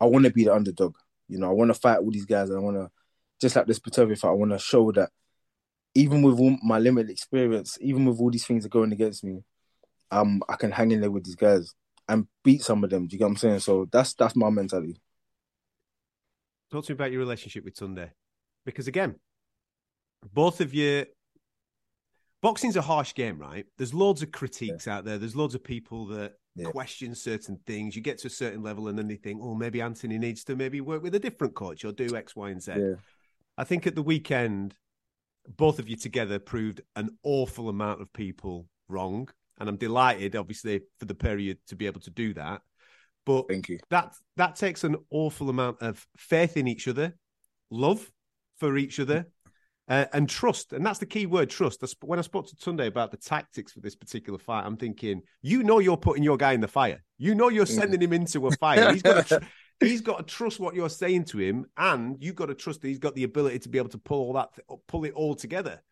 I 0.00 0.06
want 0.06 0.24
to 0.24 0.30
be 0.30 0.44
the 0.44 0.54
underdog. 0.54 0.94
You 1.28 1.38
know, 1.38 1.48
I 1.48 1.52
want 1.52 1.72
to 1.72 1.80
fight 1.80 1.98
all 1.98 2.10
these 2.10 2.26
guys, 2.26 2.50
and 2.50 2.58
I 2.58 2.62
want 2.62 2.76
to 2.76 2.90
just 3.40 3.56
like 3.56 3.66
this 3.66 3.80
Beterbiev 3.80 4.18
fight. 4.18 4.30
I 4.30 4.32
want 4.32 4.52
to 4.52 4.58
show 4.58 4.92
that 4.92 5.10
even 5.96 6.20
with 6.20 6.38
all 6.38 6.56
my 6.62 6.78
limited 6.78 7.10
experience, 7.10 7.78
even 7.80 8.04
with 8.04 8.20
all 8.20 8.30
these 8.30 8.46
things 8.46 8.62
that 8.62 8.68
are 8.68 8.78
going 8.78 8.92
against 8.92 9.24
me, 9.24 9.42
um, 10.10 10.42
I 10.48 10.56
can 10.56 10.70
hang 10.70 10.90
in 10.90 11.00
there 11.00 11.10
with 11.10 11.24
these 11.24 11.34
guys 11.34 11.74
and 12.08 12.26
beat 12.44 12.62
some 12.62 12.84
of 12.84 12.90
them. 12.90 13.06
Do 13.06 13.14
you 13.14 13.18
get 13.18 13.24
what 13.24 13.30
I'm 13.30 13.36
saying? 13.36 13.60
So 13.60 13.88
that's 13.90 14.14
that's 14.14 14.36
my 14.36 14.50
mentality. 14.50 15.00
Talk 16.70 16.84
to 16.84 16.92
me 16.92 16.94
about 16.94 17.12
your 17.12 17.20
relationship 17.20 17.64
with 17.64 17.74
Tunde, 17.74 18.10
because 18.64 18.86
again, 18.86 19.16
both 20.32 20.60
of 20.60 20.74
you. 20.74 21.06
Boxing's 22.42 22.76
a 22.76 22.82
harsh 22.82 23.14
game, 23.14 23.38
right? 23.38 23.64
There's 23.78 23.94
loads 23.94 24.22
of 24.22 24.30
critiques 24.30 24.86
yeah. 24.86 24.98
out 24.98 25.04
there. 25.04 25.16
There's 25.16 25.34
loads 25.34 25.54
of 25.54 25.64
people 25.64 26.06
that 26.08 26.34
yeah. 26.54 26.70
question 26.70 27.14
certain 27.14 27.58
things. 27.66 27.96
You 27.96 28.02
get 28.02 28.18
to 28.18 28.26
a 28.26 28.30
certain 28.30 28.62
level, 28.62 28.88
and 28.88 28.98
then 28.98 29.08
they 29.08 29.16
think, 29.16 29.40
"Oh, 29.42 29.54
maybe 29.54 29.80
Anthony 29.80 30.18
needs 30.18 30.44
to 30.44 30.54
maybe 30.54 30.82
work 30.82 31.02
with 31.02 31.14
a 31.14 31.18
different 31.18 31.54
coach 31.54 31.84
or 31.84 31.92
do 31.92 32.14
X, 32.14 32.36
Y, 32.36 32.50
and 32.50 32.62
Z." 32.62 32.72
Yeah. 32.76 32.94
I 33.56 33.64
think 33.64 33.86
at 33.86 33.94
the 33.94 34.02
weekend, 34.02 34.74
both 35.56 35.78
of 35.78 35.88
you 35.88 35.96
together 35.96 36.38
proved 36.38 36.80
an 36.96 37.10
awful 37.22 37.68
amount 37.68 38.00
of 38.00 38.12
people 38.12 38.66
wrong, 38.88 39.28
and 39.58 39.68
I'm 39.68 39.76
delighted, 39.76 40.36
obviously, 40.36 40.80
for 40.98 41.06
the 41.06 41.14
period 41.14 41.58
to 41.68 41.76
be 41.76 41.86
able 41.86 42.00
to 42.00 42.10
do 42.10 42.34
that. 42.34 42.62
But 43.24 43.48
thank 43.48 43.68
you. 43.68 43.78
That 43.90 44.14
that 44.36 44.56
takes 44.56 44.84
an 44.84 44.96
awful 45.10 45.50
amount 45.50 45.82
of 45.82 46.06
faith 46.16 46.56
in 46.56 46.68
each 46.68 46.86
other, 46.86 47.16
love 47.70 48.10
for 48.58 48.76
each 48.76 49.00
other, 49.00 49.26
uh, 49.88 50.06
and 50.12 50.28
trust. 50.28 50.72
And 50.72 50.84
that's 50.84 50.98
the 50.98 51.06
key 51.06 51.26
word, 51.26 51.50
trust. 51.50 51.84
When 52.02 52.18
I 52.18 52.22
spoke 52.22 52.48
to 52.48 52.56
Tunde 52.56 52.86
about 52.86 53.10
the 53.10 53.16
tactics 53.16 53.72
for 53.72 53.80
this 53.80 53.94
particular 53.96 54.38
fight, 54.38 54.64
I'm 54.64 54.76
thinking, 54.76 55.22
you 55.42 55.62
know, 55.62 55.78
you're 55.78 55.96
putting 55.96 56.22
your 56.22 56.36
guy 56.36 56.52
in 56.52 56.60
the 56.60 56.68
fire. 56.68 57.02
You 57.18 57.34
know, 57.34 57.48
you're 57.48 57.66
sending 57.66 58.00
him 58.00 58.12
into 58.12 58.46
a 58.46 58.50
fire. 58.56 58.92
He's 58.92 59.02
got 59.02 59.26
to, 59.28 59.40
he's 59.80 60.00
got 60.00 60.18
to 60.18 60.34
trust 60.34 60.60
what 60.60 60.74
you're 60.74 60.88
saying 60.88 61.24
to 61.26 61.38
him, 61.38 61.66
and 61.76 62.16
you've 62.20 62.34
got 62.34 62.46
to 62.46 62.54
trust 62.54 62.82
that 62.82 62.88
he's 62.88 62.98
got 62.98 63.14
the 63.14 63.24
ability 63.24 63.60
to 63.60 63.68
be 63.68 63.78
able 63.78 63.90
to 63.90 63.98
pull 63.98 64.18
all 64.18 64.32
that, 64.34 64.50
pull 64.86 65.04
it 65.04 65.12
all 65.14 65.34
together. 65.34 65.82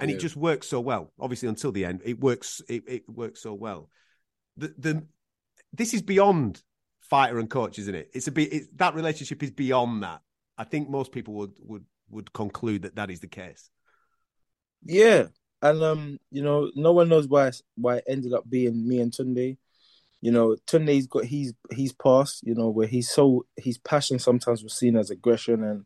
And 0.00 0.10
yeah. 0.10 0.16
it 0.16 0.20
just 0.20 0.36
works 0.36 0.68
so 0.68 0.80
well. 0.80 1.12
Obviously, 1.20 1.48
until 1.48 1.70
the 1.70 1.84
end, 1.84 2.02
it 2.04 2.18
works. 2.18 2.60
It, 2.68 2.82
it 2.88 3.08
works 3.08 3.40
so 3.42 3.54
well. 3.54 3.88
The 4.56 4.74
the 4.76 5.06
this 5.72 5.94
is 5.94 6.02
beyond 6.02 6.62
fighter 7.00 7.38
and 7.38 7.48
coach, 7.48 7.78
isn't 7.78 7.94
it? 7.94 8.10
It's 8.12 8.26
a 8.26 8.32
bit 8.32 8.52
it, 8.52 8.78
that 8.78 8.94
relationship 8.94 9.42
is 9.42 9.50
beyond 9.50 10.02
that. 10.02 10.20
I 10.58 10.64
think 10.64 10.88
most 10.88 11.12
people 11.12 11.34
would 11.34 11.52
would 11.60 11.84
would 12.10 12.32
conclude 12.32 12.82
that 12.82 12.96
that 12.96 13.10
is 13.10 13.20
the 13.20 13.28
case. 13.28 13.70
Yeah, 14.84 15.26
and 15.62 15.82
um, 15.82 16.18
you 16.30 16.42
know, 16.42 16.70
no 16.74 16.92
one 16.92 17.08
knows 17.08 17.28
why 17.28 17.52
why 17.76 17.96
it 17.96 18.04
ended 18.08 18.32
up 18.32 18.48
being 18.48 18.86
me 18.86 19.00
and 19.00 19.12
Tunde. 19.12 19.56
You 20.24 20.30
know, 20.30 20.56
Tunde's 20.66 21.06
got 21.06 21.26
he's 21.26 21.52
he's 21.70 21.92
past. 21.92 22.42
You 22.44 22.54
know, 22.54 22.70
where 22.70 22.86
he's 22.86 23.10
so 23.10 23.44
his 23.58 23.76
passion 23.76 24.18
sometimes 24.18 24.62
was 24.62 24.72
seen 24.72 24.96
as 24.96 25.10
aggression, 25.10 25.62
and 25.62 25.84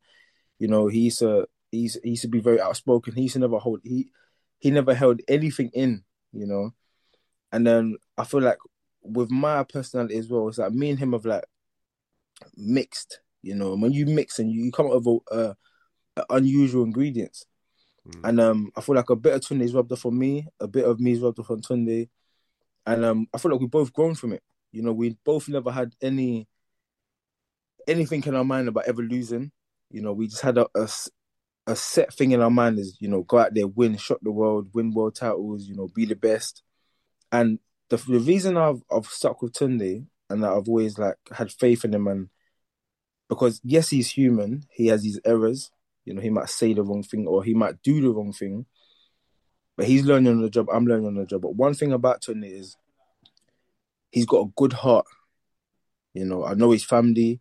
you 0.61 0.69
know 0.69 0.87
he's 0.87 1.21
a 1.23 1.49
he's 1.73 1.99
he 2.05 2.11
used 2.11 2.23
to 2.23 2.29
be 2.29 2.39
very 2.39 2.61
outspoken. 2.61 3.17
He 3.17 3.23
used 3.23 3.33
to 3.33 3.41
never 3.41 3.59
hold 3.59 3.81
he 3.83 4.13
he 4.61 4.71
never 4.71 4.95
held 4.95 5.23
anything 5.27 5.71
in. 5.75 6.05
You 6.33 6.47
know, 6.47 6.71
and 7.51 7.67
then 7.67 7.97
I 8.17 8.23
feel 8.23 8.41
like 8.41 8.59
with 9.03 9.29
my 9.29 9.65
personality 9.65 10.17
as 10.17 10.29
well, 10.29 10.47
it's 10.47 10.59
like 10.59 10.73
me 10.73 10.91
and 10.91 11.01
him 11.01 11.15
have 11.15 11.25
like 11.25 11.45
mixed. 12.57 13.19
You 13.43 13.57
know, 13.57 13.75
when 13.75 13.91
you 13.91 14.07
mix 14.07 14.39
and 14.39 14.53
you, 14.53 14.67
you 14.67 14.71
come 14.71 14.87
up 14.87 15.03
with 15.03 15.23
uh, 15.33 15.55
unusual 16.31 16.85
ingredients. 16.85 17.45
Mm. 18.09 18.29
And 18.29 18.41
um, 18.41 18.71
I 18.77 18.83
feel 18.83 18.95
like 18.95 19.11
a 19.11 19.17
bit 19.17 19.35
of 19.35 19.41
Tunde 19.41 19.63
is 19.63 19.75
rubbed 19.75 19.91
off 19.91 20.07
on 20.07 20.17
me, 20.17 20.47
a 20.61 20.69
bit 20.69 20.85
of 20.85 21.01
me 21.01 21.11
is 21.11 21.19
rubbed 21.19 21.41
off 21.41 21.51
on 21.51 21.61
Tunde, 21.61 22.09
and 22.89 23.05
um, 23.05 23.27
I 23.35 23.39
feel 23.39 23.51
like 23.53 23.61
we've 23.61 23.71
both 23.71 23.93
grown 23.93 24.15
from 24.15 24.33
it. 24.33 24.43
You 24.73 24.83
know, 24.83 24.93
we 24.93 25.19
both 25.23 25.47
never 25.49 25.71
had 25.71 25.95
any 26.01 26.49
anything 27.87 28.25
in 28.25 28.35
our 28.35 28.45
mind 28.45 28.69
about 28.69 28.87
ever 28.87 29.03
losing. 29.03 29.53
You 29.91 30.01
know, 30.01 30.15
we 30.15 30.27
just 30.27 30.41
had 30.41 30.57
a, 30.57 30.67
a, 30.75 30.89
a 31.67 31.77
set 31.77 32.15
thing 32.15 32.33
in 32.33 32.41
our 32.41 32.51
mind 32.51 32.79
is 32.79 32.97
you 32.99 33.09
know 33.09 33.23
go 33.25 33.39
out 33.39 33.53
there, 33.53 33.67
win, 33.67 33.99
shock 33.99 34.21
the 34.23 34.33
world, 34.33 34.69
win 34.73 34.95
world 34.95 35.17
titles, 35.17 35.67
you 35.69 35.77
know, 35.77 35.89
be 35.95 36.07
the 36.07 36.17
best. 36.17 36.63
And 37.31 37.59
the 37.91 37.99
the 37.99 38.21
reason 38.21 38.57
I've 38.57 38.83
I've 38.91 39.07
stuck 39.07 39.43
with 39.43 39.53
Tunde 39.53 40.07
and 40.31 40.43
that 40.43 40.51
I've 40.51 40.69
always 40.69 40.99
like 40.99 41.17
had 41.31 41.53
faith 41.53 41.85
in 41.85 41.93
him 41.93 42.09
and 42.09 42.31
because 43.29 43.61
yes, 43.63 43.91
he's 43.91 44.11
human, 44.11 44.63
he 44.71 44.87
has 44.87 45.05
his 45.05 45.21
errors. 45.27 45.71
You 46.07 46.15
know, 46.15 46.23
he 46.23 46.31
might 46.31 46.49
say 46.49 46.73
the 46.73 46.83
wrong 46.83 47.03
thing 47.03 47.27
or 47.27 47.45
he 47.45 47.53
might 47.53 47.83
do 47.83 48.01
the 48.01 48.11
wrong 48.11 48.33
thing. 48.33 48.65
But 49.79 49.87
he's 49.87 50.05
learning 50.05 50.33
on 50.33 50.43
the 50.43 50.51
job. 50.51 50.67
I'm 50.73 50.87
learning 50.87 51.07
on 51.07 51.15
the 51.15 51.25
job. 51.25 51.43
But 51.43 51.55
one 51.55 51.73
thing 51.73 51.93
about 51.93 52.21
Tony 52.21 52.49
is 52.49 52.77
he's 54.11 54.27
got 54.27 54.41
a 54.41 54.53
good 54.57 54.73
heart. 54.73 55.07
You 56.15 56.25
know, 56.25 56.45
I 56.45 56.55
know 56.55 56.73
his 56.73 56.85
family. 56.85 57.41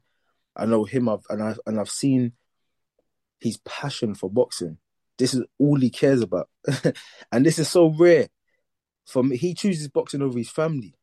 I 0.55 0.67
know 0.67 0.83
him. 0.83 1.09
I've 1.09 1.25
and 1.29 1.41
I 1.41 1.55
and 1.65 1.79
I've 1.79 1.89
seen 1.89 2.33
his 3.39 3.57
passion 3.65 4.13
for 4.13 4.29
boxing. 4.29 4.77
This 5.17 5.33
is 5.33 5.43
all 5.57 5.79
he 5.79 5.89
cares 5.89 6.21
about, 6.21 6.47
and 7.31 7.43
this 7.43 7.57
is 7.57 7.69
so 7.69 7.87
rare. 7.87 8.27
For 9.07 9.23
me, 9.23 9.35
he 9.35 9.55
chooses 9.55 9.87
boxing 9.87 10.21
over 10.21 10.37
his 10.37 10.51
family. 10.51 10.93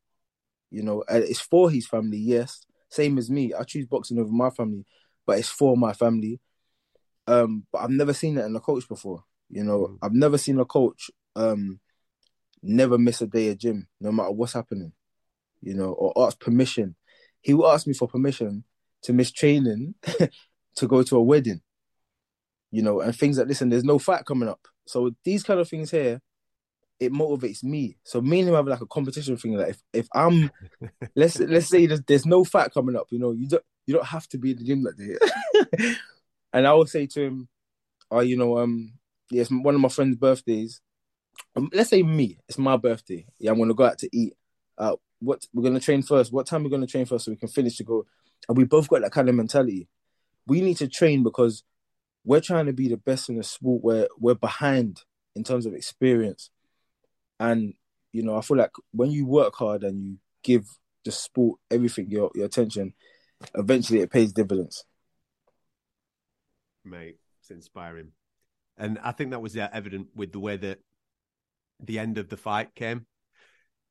You 0.71 0.85
know, 0.85 1.03
it's 1.09 1.41
for 1.41 1.69
his 1.69 1.89
family. 1.89 2.19
Yes, 2.19 2.65
same 2.91 3.19
as 3.19 3.29
me. 3.29 3.53
I 3.53 3.65
choose 3.65 3.87
boxing 3.87 4.21
over 4.21 4.31
my 4.31 4.51
family, 4.51 4.85
but 5.27 5.41
it's 5.41 5.49
for 5.49 5.77
my 5.77 5.95
family. 5.95 6.39
Um, 7.27 7.67
but 7.73 7.79
I've 7.79 7.91
never 7.91 8.13
seen 8.13 8.37
that 8.37 8.45
in 8.45 8.55
a 8.55 8.61
coach 8.61 8.87
before. 8.89 9.25
You 9.51 9.65
know, 9.65 9.79
mm. 9.81 9.99
I've 10.01 10.13
never 10.13 10.39
seen 10.39 10.61
a 10.61 10.65
coach 10.65 11.11
um 11.37 11.81
never 12.63 12.99
miss 12.99 13.21
a 13.21 13.27
day 13.27 13.49
of 13.49 13.59
gym, 13.59 13.87
no 14.01 14.11
matter 14.11 14.31
what's 14.31 14.53
happening. 14.53 14.93
You 15.61 15.75
know, 15.75 15.93
or 15.93 16.27
ask 16.27 16.39
permission. 16.39 16.95
He 17.41 17.55
will 17.55 17.71
ask 17.71 17.87
me 17.87 17.95
for 17.95 18.09
permission 18.09 18.65
to 19.03 19.13
miss 19.13 19.31
training 19.31 19.95
to 20.77 20.87
go 20.87 21.03
to 21.03 21.17
a 21.17 21.23
wedding. 21.23 21.61
You 22.71 22.83
know, 22.83 23.01
and 23.01 23.17
things 23.17 23.39
like 23.39 23.49
this, 23.49 23.63
and 23.63 23.71
there's 23.71 23.85
no 23.85 23.99
fight 23.99 24.25
coming 24.25 24.49
up. 24.49 24.61
So 24.87 25.13
these 25.25 25.43
kind 25.43 25.61
of 25.61 25.69
things 25.69 25.91
here, 25.91 26.21
it 26.99 27.13
motivates 27.13 27.63
me. 27.63 27.97
So 28.03 28.21
me 28.21 28.41
and 28.41 28.49
him 28.49 28.55
have 28.55 28.67
like 28.67 28.81
a 28.81 28.87
competition 28.87 29.37
thing. 29.37 29.57
Like 29.57 29.71
if, 29.71 29.83
if 29.93 30.09
I'm 30.15 30.51
let's 31.17 31.39
let's 31.39 31.69
say 31.69 31.87
there's, 31.87 32.03
there's 32.03 32.27
no 32.27 32.45
fight 32.45 32.73
coming 32.73 32.97
up, 32.97 33.07
you 33.11 33.19
know, 33.19 33.33
you 33.33 33.49
don't 33.49 33.65
you 33.87 33.95
don't 33.95 34.07
have 34.07 34.27
to 34.29 34.39
be 34.39 34.53
in 34.53 34.59
the 34.59 34.65
gym 34.65 34.85
that 34.85 34.99
day. 34.99 35.95
and 36.53 36.67
I 36.67 36.73
will 36.73 36.87
say 36.87 37.07
to 37.07 37.23
him, 37.23 37.49
"Oh, 38.11 38.21
you 38.21 38.37
know, 38.37 38.59
um, 38.59 38.93
yeah, 39.31 39.45
one 39.51 39.75
of 39.75 39.81
my 39.81 39.89
friend's 39.89 40.17
birthdays. 40.17 40.81
Um, 41.57 41.71
let's 41.73 41.91
say 41.91 42.03
me, 42.03 42.39
it's 42.49 42.59
my 42.59 42.77
birthday. 42.77 43.27
Yeah, 43.39 43.53
I'm 43.53 43.59
gonna 43.59 43.75
go 43.75 43.85
out 43.85 43.99
to 43.99 44.17
eat. 44.17 44.35
Uh, 44.77 44.97
what 45.21 45.47
we're 45.53 45.63
gonna 45.63 45.81
train 45.81 46.03
first? 46.03 46.33
What 46.33 46.47
time 46.47 46.65
we're 46.65 46.71
gonna 46.71 46.87
train 46.87 47.07
first 47.07 47.25
so 47.25 47.31
we 47.31 47.37
can 47.37 47.49
finish 47.49 47.77
to 47.77 47.85
go? 47.85 48.07
And 48.49 48.57
we 48.57 48.65
both 48.65 48.89
got 48.89 49.03
that 49.03 49.13
kind 49.13 49.29
of 49.29 49.35
mentality. 49.35 49.89
We 50.47 50.61
need 50.61 50.77
to 50.79 50.89
train 50.89 51.23
because 51.23 51.63
we're 52.25 52.41
trying 52.41 52.67
to 52.67 52.73
be 52.73 52.89
the 52.89 52.97
best 52.97 53.29
in 53.29 53.37
the 53.37 53.45
sport. 53.45 53.83
Where 53.83 54.09
we're 54.19 54.35
behind 54.35 55.03
in 55.35 55.45
terms 55.45 55.67
of 55.67 55.75
experience, 55.75 56.51
and 57.41 57.75
you 58.13 58.23
know, 58.23 58.37
I 58.37 58.41
feel 58.41 58.57
like 58.57 58.73
when 58.93 59.11
you 59.11 59.27
work 59.27 59.55
hard 59.57 59.85
and 59.85 60.03
you 60.03 60.19
give 60.43 60.67
the 61.05 61.13
sport 61.13 61.61
everything 61.71 62.11
your 62.11 62.31
your 62.35 62.47
attention, 62.47 62.95
eventually 63.55 64.01
it 64.01 64.11
pays 64.11 64.33
dividends 64.33 64.85
mate. 66.85 67.17
It's 67.41 67.51
inspiring, 67.51 68.13
and 68.79 68.99
I 69.03 69.13
think 69.13 69.31
that 69.31 69.43
was 69.43 69.55
yeah, 69.55 69.69
evident 69.73 70.09
with 70.15 70.33
the 70.33 70.41
way 70.41 70.57
that 70.57 70.79
the 71.81 71.99
end 71.99 72.19
of 72.19 72.29
the 72.29 72.37
fight 72.37 72.75
came. 72.75 73.07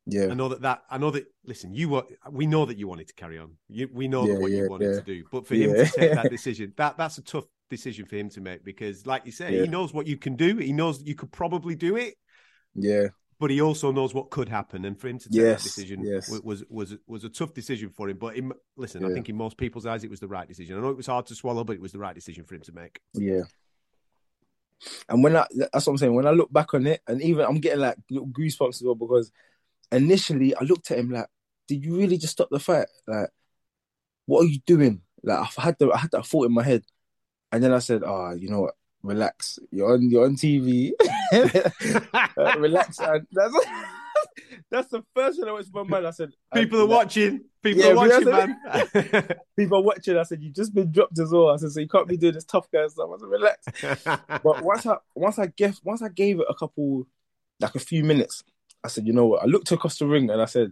Yeah, 0.05 0.27
I 0.27 0.33
know 0.33 0.49
that 0.49 0.61
that 0.61 0.83
I 0.89 0.97
know 0.97 1.11
that. 1.11 1.25
Listen, 1.45 1.73
you 1.73 1.89
were. 1.89 2.03
We 2.29 2.45
know 2.45 2.65
that 2.65 2.77
you 2.77 2.87
wanted 2.87 3.07
to 3.07 3.13
carry 3.13 3.39
on. 3.39 3.53
You, 3.69 3.89
we 3.91 4.09
know 4.09 4.27
yeah, 4.27 4.37
what 4.37 4.51
yeah, 4.51 4.63
you 4.63 4.69
wanted 4.69 4.89
yeah. 4.89 4.99
to 4.99 5.01
do, 5.01 5.23
but 5.31 5.47
for 5.47 5.55
him 5.55 5.73
to 5.73 5.85
take 5.85 6.13
that 6.13 6.29
decision, 6.29 6.73
that 6.75 6.97
that's 6.97 7.17
a 7.17 7.21
tough 7.21 7.45
decision 7.69 8.05
for 8.05 8.17
him 8.17 8.29
to 8.29 8.41
make 8.41 8.65
because, 8.65 9.05
like 9.05 9.25
you 9.25 9.31
say, 9.31 9.61
he 9.61 9.67
knows 9.67 9.93
what 9.93 10.05
you 10.05 10.17
can 10.17 10.35
do. 10.35 10.57
He 10.57 10.73
knows 10.73 11.01
you 11.01 11.15
could 11.15 11.31
probably 11.31 11.75
do 11.75 11.95
it. 11.95 12.15
Yeah, 12.75 13.07
but 13.39 13.49
he 13.49 13.61
also 13.61 13.91
knows 13.91 14.13
what 14.13 14.29
could 14.29 14.49
happen, 14.49 14.85
and 14.85 14.99
for 14.99 15.07
him 15.07 15.19
to 15.19 15.29
take 15.29 15.41
yes, 15.41 15.63
that 15.63 15.69
decision 15.69 16.03
yes. 16.03 16.29
was 16.43 16.63
was 16.69 16.95
was 17.07 17.23
a 17.23 17.29
tough 17.29 17.53
decision 17.53 17.89
for 17.89 18.09
him. 18.09 18.17
But 18.17 18.35
in, 18.35 18.51
listen. 18.75 19.05
I 19.05 19.13
think 19.13 19.29
in 19.29 19.35
most 19.35 19.57
people's 19.57 19.85
eyes, 19.85 20.03
it 20.03 20.09
was 20.09 20.19
the 20.19 20.27
right 20.27 20.47
decision. 20.47 20.77
I 20.77 20.81
know 20.81 20.89
it 20.89 20.97
was 20.97 21.07
hard 21.07 21.25
to 21.27 21.35
swallow, 21.35 21.63
but 21.63 21.73
it 21.73 21.81
was 21.81 21.91
the 21.91 21.99
right 21.99 22.15
decision 22.15 22.43
for 22.43 22.55
him 22.55 22.61
to 22.61 22.71
make. 22.73 22.99
Yeah. 23.13 23.41
And 25.09 25.23
when 25.23 25.35
I 25.35 25.45
that's 25.55 25.85
what 25.85 25.93
I'm 25.93 25.97
saying. 25.97 26.13
When 26.13 26.27
I 26.27 26.31
look 26.31 26.51
back 26.51 26.73
on 26.73 26.87
it, 26.87 27.01
and 27.07 27.21
even 27.21 27.45
I'm 27.45 27.59
getting 27.59 27.81
like 27.81 27.97
little 28.09 28.27
goosebumps 28.27 28.75
as 28.75 28.83
well 28.83 28.95
because 28.95 29.31
initially 29.91 30.55
I 30.55 30.63
looked 30.63 30.91
at 30.91 30.99
him 30.99 31.11
like, 31.11 31.27
"Did 31.67 31.83
you 31.83 31.97
really 31.97 32.17
just 32.17 32.33
stop 32.33 32.49
the 32.51 32.59
fight? 32.59 32.87
Like, 33.07 33.29
what 34.25 34.41
are 34.41 34.47
you 34.47 34.59
doing?" 34.65 35.01
Like 35.23 35.39
I 35.57 35.61
had 35.61 35.77
the 35.79 35.91
I 35.91 35.99
had 35.99 36.11
that 36.11 36.25
thought 36.25 36.45
in 36.45 36.53
my 36.53 36.63
head, 36.63 36.83
and 37.51 37.63
then 37.63 37.73
I 37.73 37.79
said, 37.79 38.03
"Ah, 38.03 38.31
oh, 38.31 38.33
you 38.33 38.49
know 38.49 38.61
what? 38.61 38.75
relax. 39.03 39.59
You're 39.71 39.93
on 39.93 40.09
you're 40.09 40.25
on 40.25 40.35
TV. 40.35 40.91
relax. 42.57 42.99
And 42.99 43.27
that's 43.31 43.53
that's 44.73 44.89
the 44.89 45.03
first 45.15 45.37
thing 45.37 45.45
that 45.45 45.53
went 45.53 45.65
to 45.67 45.71
my 45.73 45.83
mind. 45.83 46.07
I 46.07 46.11
said, 46.11 46.31
"People 46.53 46.81
are 46.81 46.87
watching. 46.87 47.41
People 47.61 47.83
yeah, 47.83 47.91
are 47.91 47.95
watching, 47.95 48.29
man. 48.29 48.57
people 49.57 49.77
are 49.77 49.83
watching." 49.83 50.17
I 50.17 50.23
said, 50.23 50.41
"You've 50.41 50.55
just 50.55 50.73
been 50.73 50.91
dropped 50.91 51.19
as 51.19 51.31
well." 51.31 51.49
I 51.49 51.57
said, 51.57 51.71
"So 51.71 51.79
you 51.79 51.87
can't 51.87 52.07
be 52.07 52.17
doing 52.17 52.33
this 52.33 52.43
tough 52.43 52.69
guy 52.71 52.87
stuff." 52.87 53.09
I 53.13 53.17
said, 53.19 53.29
"Relax." 53.29 54.23
but 54.43 54.63
once 54.63 54.85
I 54.87 54.95
once 55.13 55.37
I 55.37 55.45
gave 55.45 55.79
once 55.83 56.01
I 56.01 56.09
gave 56.09 56.39
it 56.39 56.47
a 56.49 56.55
couple, 56.55 57.07
like 57.59 57.75
a 57.75 57.79
few 57.79 58.03
minutes, 58.03 58.43
I 58.83 58.87
said, 58.87 59.05
"You 59.05 59.13
know 59.13 59.27
what?" 59.27 59.43
I 59.43 59.45
looked 59.45 59.71
across 59.71 59.99
the 59.99 60.07
ring 60.07 60.29
and 60.31 60.41
I 60.41 60.45
said, 60.45 60.71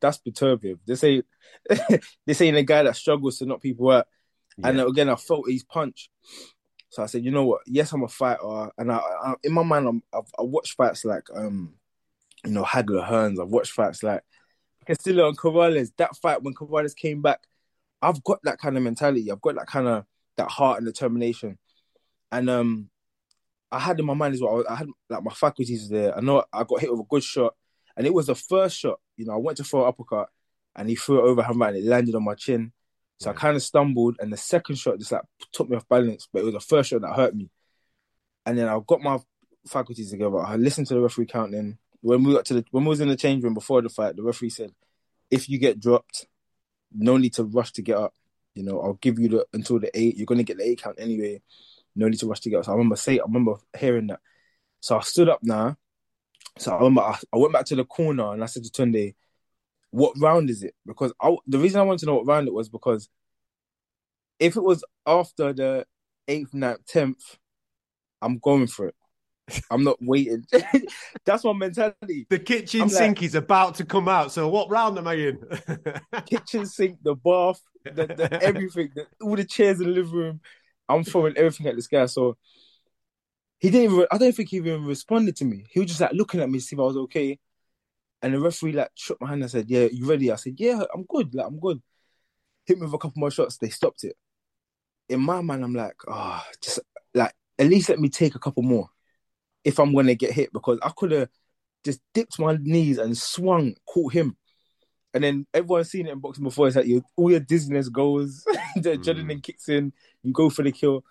that's 0.00 0.18
Beterbiev. 0.18 0.78
This 0.86 1.04
ain't 1.04 1.24
this 2.26 2.40
ain't 2.40 2.56
a 2.56 2.62
guy 2.62 2.82
that 2.82 2.96
struggles 2.96 3.38
to 3.38 3.46
knock 3.46 3.62
people 3.62 3.90
out. 3.90 4.06
And 4.62 4.80
again, 4.80 5.08
I 5.08 5.14
felt 5.14 5.48
his 5.48 5.62
punch. 5.62 6.10
So 6.90 7.02
I 7.02 7.06
said, 7.06 7.24
you 7.24 7.30
know 7.30 7.44
what? 7.44 7.60
Yes, 7.66 7.92
I'm 7.92 8.02
a 8.02 8.08
fighter, 8.08 8.70
and 8.76 8.90
I, 8.90 8.96
I 8.96 9.34
in 9.44 9.52
my 9.52 9.62
mind, 9.62 9.86
I'm, 9.86 10.02
I've, 10.12 10.30
I 10.38 10.42
watched 10.42 10.74
fights 10.74 11.04
like, 11.04 11.24
um, 11.34 11.74
you 12.44 12.52
know, 12.52 12.64
Hagler 12.64 13.08
Hearns. 13.08 13.40
I've 13.40 13.48
watched 13.48 13.72
fights 13.72 14.02
like 14.02 14.22
Castillo 14.86 15.28
and 15.28 15.38
Corrales. 15.38 15.90
That 15.98 16.16
fight 16.16 16.42
when 16.42 16.54
Corrales 16.54 16.96
came 16.96 17.22
back, 17.22 17.40
I've 18.00 18.22
got 18.24 18.40
that 18.44 18.58
kind 18.58 18.76
of 18.76 18.82
mentality. 18.82 19.30
I've 19.30 19.40
got 19.40 19.56
that 19.56 19.66
kind 19.66 19.88
of 19.88 20.04
that 20.36 20.48
heart 20.48 20.78
and 20.78 20.86
determination. 20.86 21.58
And 22.30 22.48
um, 22.48 22.90
I 23.70 23.78
had 23.78 23.98
in 24.00 24.06
my 24.06 24.14
mind 24.14 24.34
as 24.34 24.40
well. 24.40 24.64
I 24.68 24.76
had 24.76 24.88
like 25.10 25.22
my 25.22 25.32
faculties 25.32 25.88
there. 25.88 26.16
I 26.16 26.20
know 26.20 26.44
I 26.52 26.64
got 26.64 26.80
hit 26.80 26.90
with 26.90 27.00
a 27.00 27.08
good 27.08 27.22
shot, 27.22 27.54
and 27.96 28.06
it 28.06 28.14
was 28.14 28.26
the 28.26 28.34
first 28.34 28.78
shot. 28.78 28.98
You 29.16 29.26
know, 29.26 29.34
I 29.34 29.36
went 29.36 29.58
to 29.58 29.64
throw 29.64 29.82
an 29.82 29.88
uppercut, 29.88 30.28
and 30.76 30.88
he 30.88 30.94
threw 30.94 31.18
it 31.18 31.28
overhand 31.30 31.58
right, 31.58 31.74
and 31.74 31.84
it 31.84 31.88
landed 31.88 32.14
on 32.14 32.24
my 32.24 32.34
chin. 32.34 32.72
So 33.20 33.30
I 33.30 33.32
kind 33.32 33.56
of 33.56 33.62
stumbled, 33.62 34.16
and 34.20 34.32
the 34.32 34.36
second 34.36 34.76
shot 34.76 34.98
just 34.98 35.12
like 35.12 35.22
took 35.52 35.68
me 35.68 35.76
off 35.76 35.88
balance. 35.88 36.28
But 36.32 36.40
it 36.40 36.44
was 36.44 36.54
the 36.54 36.60
first 36.60 36.90
shot 36.90 37.02
that 37.02 37.14
hurt 37.14 37.34
me. 37.34 37.50
And 38.46 38.56
then 38.56 38.68
I 38.68 38.78
got 38.86 39.02
my 39.02 39.18
faculties 39.66 40.10
together. 40.10 40.38
I 40.38 40.56
listened 40.56 40.86
to 40.86 40.94
the 40.94 41.00
referee 41.00 41.26
counting. 41.26 41.78
When 42.08 42.24
we 42.24 42.32
got 42.32 42.46
to 42.46 42.54
the 42.54 42.64
when 42.70 42.84
we 42.84 42.88
was 42.88 43.00
in 43.00 43.08
the 43.08 43.16
change 43.16 43.44
room 43.44 43.52
before 43.52 43.82
the 43.82 43.90
fight, 43.90 44.16
the 44.16 44.22
referee 44.22 44.48
said, 44.48 44.72
"If 45.30 45.46
you 45.46 45.58
get 45.58 45.78
dropped, 45.78 46.26
no 46.90 47.18
need 47.18 47.34
to 47.34 47.44
rush 47.44 47.72
to 47.72 47.82
get 47.82 47.98
up. 47.98 48.14
You 48.54 48.62
know, 48.62 48.80
I'll 48.80 48.94
give 48.94 49.18
you 49.18 49.28
the 49.28 49.46
until 49.52 49.78
the 49.78 49.90
eight. 49.92 50.16
You're 50.16 50.24
gonna 50.24 50.42
get 50.42 50.56
the 50.56 50.64
eight 50.64 50.80
count 50.80 50.96
anyway. 50.98 51.42
No 51.94 52.08
need 52.08 52.18
to 52.20 52.26
rush 52.26 52.40
to 52.40 52.50
get 52.50 52.60
up." 52.60 52.64
So 52.64 52.72
I 52.72 52.76
remember 52.76 52.96
say, 52.96 53.18
I 53.18 53.24
remember 53.24 53.56
hearing 53.78 54.06
that. 54.06 54.20
So 54.80 54.96
I 54.96 55.02
stood 55.02 55.28
up 55.28 55.40
now. 55.42 55.76
So 56.56 56.72
I 56.72 56.76
remember 56.76 57.02
I, 57.02 57.18
I 57.30 57.36
went 57.36 57.52
back 57.52 57.66
to 57.66 57.76
the 57.76 57.84
corner 57.84 58.32
and 58.32 58.42
I 58.42 58.46
said 58.46 58.64
to 58.64 58.70
Tunde, 58.70 59.14
what 59.90 60.14
round 60.18 60.48
is 60.48 60.62
it? 60.62 60.74
Because 60.86 61.12
I, 61.20 61.36
the 61.46 61.58
reason 61.58 61.78
I 61.78 61.84
wanted 61.84 62.00
to 62.00 62.06
know 62.06 62.14
what 62.14 62.26
round 62.26 62.48
it 62.48 62.54
was 62.54 62.70
because 62.70 63.10
if 64.38 64.56
it 64.56 64.62
was 64.62 64.82
after 65.06 65.52
the 65.52 65.86
eighth, 66.26 66.54
ninth, 66.54 66.86
tenth, 66.86 67.36
I'm 68.22 68.38
going 68.38 68.66
for 68.66 68.88
it. 68.88 68.94
I'm 69.70 69.84
not 69.84 69.96
waiting. 70.00 70.44
That's 71.24 71.44
my 71.44 71.52
mentality. 71.52 72.26
The 72.28 72.38
kitchen 72.38 72.82
I'm 72.82 72.88
sink 72.88 73.18
like- 73.18 73.22
is 73.24 73.34
about 73.34 73.76
to 73.76 73.84
come 73.84 74.08
out. 74.08 74.32
So 74.32 74.48
what 74.48 74.70
round 74.70 74.98
am 74.98 75.08
I 75.08 75.14
in? 75.14 75.38
Kitchen 76.26 76.66
sink, 76.66 76.98
the 77.02 77.14
bath, 77.14 77.60
the, 77.84 78.06
the 78.06 78.38
everything, 78.42 78.90
the, 78.94 79.06
all 79.20 79.36
the 79.36 79.44
chairs 79.44 79.80
in 79.80 79.86
the 79.88 79.92
living 79.92 80.12
room. 80.12 80.40
I'm 80.88 81.04
throwing 81.04 81.36
everything 81.36 81.66
at 81.66 81.76
this 81.76 81.86
guy. 81.86 82.06
So 82.06 82.36
he 83.58 83.70
didn't 83.70 83.92
even. 83.92 84.06
I 84.10 84.18
don't 84.18 84.34
think 84.34 84.50
he 84.50 84.56
even 84.56 84.84
responded 84.84 85.36
to 85.36 85.44
me. 85.44 85.66
He 85.70 85.80
was 85.80 85.88
just 85.88 86.00
like 86.00 86.12
looking 86.12 86.40
at 86.40 86.48
me 86.50 86.58
to 86.58 86.64
see 86.64 86.76
if 86.76 86.80
I 86.80 86.84
was 86.84 86.96
okay. 86.96 87.38
And 88.22 88.34
the 88.34 88.40
referee 88.40 88.72
like 88.72 88.90
shook 88.94 89.20
my 89.20 89.28
hand 89.28 89.42
and 89.42 89.50
said, 89.50 89.66
"Yeah, 89.68 89.88
you 89.90 90.06
ready?" 90.08 90.32
I 90.32 90.36
said, 90.36 90.54
"Yeah, 90.58 90.82
I'm 90.94 91.04
good. 91.04 91.34
Like 91.34 91.46
I'm 91.46 91.58
good." 91.58 91.80
Hit 92.66 92.78
me 92.78 92.84
with 92.84 92.94
a 92.94 92.98
couple 92.98 93.20
more 93.20 93.30
shots. 93.30 93.56
They 93.56 93.70
stopped 93.70 94.04
it. 94.04 94.16
In 95.08 95.20
my 95.20 95.40
mind, 95.40 95.64
I'm 95.64 95.74
like, 95.74 95.96
oh, 96.06 96.42
just 96.60 96.80
like 97.14 97.32
at 97.58 97.66
least 97.66 97.88
let 97.88 97.98
me 97.98 98.08
take 98.08 98.34
a 98.34 98.38
couple 98.38 98.62
more 98.62 98.90
if 99.64 99.78
I'm 99.78 99.94
gonna 99.94 100.14
get 100.14 100.32
hit 100.32 100.52
because 100.52 100.78
I 100.82 100.90
could 100.90 101.12
have 101.12 101.28
just 101.84 102.00
dipped 102.14 102.38
my 102.38 102.58
knees 102.60 102.98
and 102.98 103.16
swung, 103.16 103.74
caught 103.86 104.12
him. 104.12 104.36
And 105.14 105.24
then 105.24 105.46
everyone's 105.54 105.90
seen 105.90 106.06
it 106.06 106.12
in 106.12 106.18
boxing 106.18 106.44
before. 106.44 106.66
It's 106.66 106.76
like 106.76 106.86
you, 106.86 107.02
all 107.16 107.30
your 107.30 107.40
dizziness 107.40 107.88
goes, 107.88 108.44
the 108.76 108.98
adrenaline 108.98 109.42
kicks 109.42 109.68
in, 109.68 109.92
you 110.22 110.32
go 110.32 110.50
for 110.50 110.62
the 110.62 110.72
kill. 110.72 111.04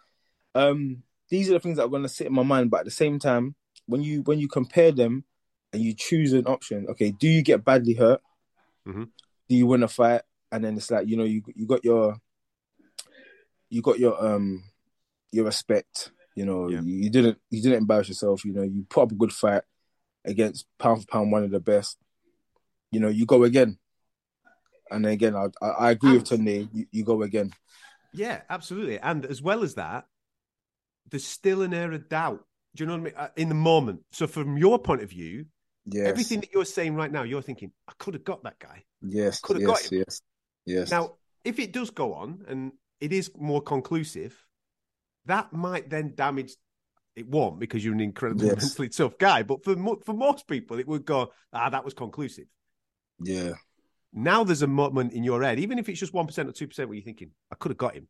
Um, 0.54 1.04
these 1.30 1.50
are 1.50 1.54
the 1.54 1.60
things 1.60 1.78
that 1.78 1.86
are 1.86 1.90
gonna 1.90 2.10
sit 2.10 2.28
in 2.28 2.34
my 2.34 2.44
mind. 2.44 2.70
But 2.70 2.82
at 2.82 2.86
the 2.86 2.92
same 2.92 3.20
time, 3.20 3.56
when 3.86 4.02
you 4.02 4.22
when 4.24 4.40
you 4.40 4.48
compare 4.48 4.92
them 4.92 5.24
and 5.74 5.82
you 5.82 5.94
choose 5.94 6.34
an 6.34 6.48
option, 6.48 6.88
okay, 6.90 7.12
do 7.12 7.28
you 7.28 7.42
get 7.42 7.66
badly 7.66 7.94
hurt? 7.94 8.22
Mhm. 8.88 9.10
Do 9.50 9.56
you 9.56 9.68
win 9.68 9.84
a 9.84 9.88
fight? 9.88 10.22
And 10.52 10.64
then 10.64 10.78
it's 10.78 10.92
like 10.92 11.08
you 11.08 11.18
know 11.18 11.24
you 11.26 11.42
you 11.56 11.66
got 11.66 11.84
your 11.84 12.18
you 13.70 13.82
got 13.82 14.00
your 14.00 14.24
um 14.24 14.64
your 15.32 15.46
respect. 15.46 16.12
You 16.38 16.46
know 16.46 16.70
Yeah. 16.70 16.82
you, 16.82 16.96
you 17.04 17.10
didn't 17.10 17.38
you 17.50 17.62
didn't 17.64 17.80
embarrass 17.80 18.10
yourself. 18.10 18.46
You 18.46 18.54
know 18.54 18.62
you 18.62 18.86
put 18.88 19.02
up 19.04 19.12
a 19.12 19.16
good 19.16 19.34
fight 19.34 19.64
against 20.24 20.68
pound 20.78 21.02
for 21.02 21.08
pound 21.08 21.32
one 21.32 21.44
of 21.44 21.50
the 21.52 21.60
best. 21.60 21.98
You 22.92 23.00
know 23.00 23.10
you 23.10 23.26
go 23.26 23.44
again. 23.44 23.80
And 24.92 25.04
then 25.04 25.14
again, 25.14 25.36
I 25.36 25.48
I, 25.62 25.70
I 25.88 25.92
agree 25.92 26.14
with 26.14 26.26
Tunde. 26.30 26.70
You, 26.72 26.86
you 26.92 27.04
go 27.04 27.24
again. 27.24 27.52
Yeah, 28.14 28.42
absolutely. 28.50 29.00
And 29.00 29.26
as 29.26 29.42
well 29.42 29.64
as 29.64 29.74
that, 29.76 30.06
there's 31.10 31.26
still 31.26 31.62
an 31.64 31.74
air 31.74 31.92
of 31.92 32.08
doubt. 32.08 32.46
Do 32.76 32.84
you 32.84 32.88
know 32.88 32.94
what 32.94 33.02
I 33.02 33.04
mean? 33.06 33.14
Uh, 33.18 33.28
In 33.36 33.50
the 33.50 33.56
moment. 33.56 34.02
So 34.12 34.28
from 34.28 34.58
your 34.58 34.78
point 34.80 35.02
of 35.02 35.10
view, 35.10 35.46
Yes. 35.90 36.08
everything 36.08 36.42
that 36.42 36.52
you're 36.54 36.66
saying 36.66 36.96
right 36.96 37.12
now, 37.12 37.24
you're 37.24 37.42
thinking, 37.42 37.72
I 37.88 37.94
could 37.98 38.14
have 38.14 38.24
got 38.26 38.44
that 38.44 38.60
guy. 38.60 38.84
Yes. 39.02 39.40
Could 39.40 39.56
have 39.56 39.68
yes, 39.68 39.70
got 39.70 39.92
him. 39.92 40.04
Yes. 40.06 40.22
Yes. 40.66 40.92
Now, 40.92 41.14
if 41.44 41.60
it 41.60 41.72
does 41.74 41.90
go 41.92 42.14
on 42.14 42.44
and 42.48 42.74
it 43.00 43.12
is 43.14 43.32
more 43.38 43.62
conclusive, 43.62 44.36
that 45.28 45.54
might 45.54 45.90
then 45.90 46.14
damage. 46.16 46.54
It 47.16 47.28
won't 47.28 47.60
because 47.60 47.84
you're 47.84 47.94
an 47.96 48.00
incredibly 48.00 48.48
Yes. 48.48 48.62
mentally 48.62 48.90
tough 48.90 49.18
guy. 49.18 49.42
But 49.44 49.64
for 49.64 49.76
for 50.06 50.14
most 50.14 50.48
people, 50.48 50.78
it 50.80 50.88
would 50.88 51.06
go, 51.06 51.32
ah, 51.54 51.70
that 51.70 51.86
was 51.86 51.94
conclusive. 51.94 52.48
yeah. 53.24 53.54
Now 54.14 54.44
there's 54.44 54.62
a 54.62 54.68
moment 54.68 55.14
in 55.14 55.24
your 55.24 55.44
head, 55.44 55.60
even 55.60 55.78
if 55.80 55.90
it's 55.90 56.00
just 56.00 56.14
one 56.14 56.26
percent 56.28 56.48
or 56.50 56.52
two 56.54 56.68
percent, 56.68 56.88
where 56.90 56.96
you're 56.96 57.04
thinking, 57.04 57.32
I 57.52 57.56
could 57.56 57.72
have 57.72 57.78
got 57.78 57.94
him. 57.96 58.08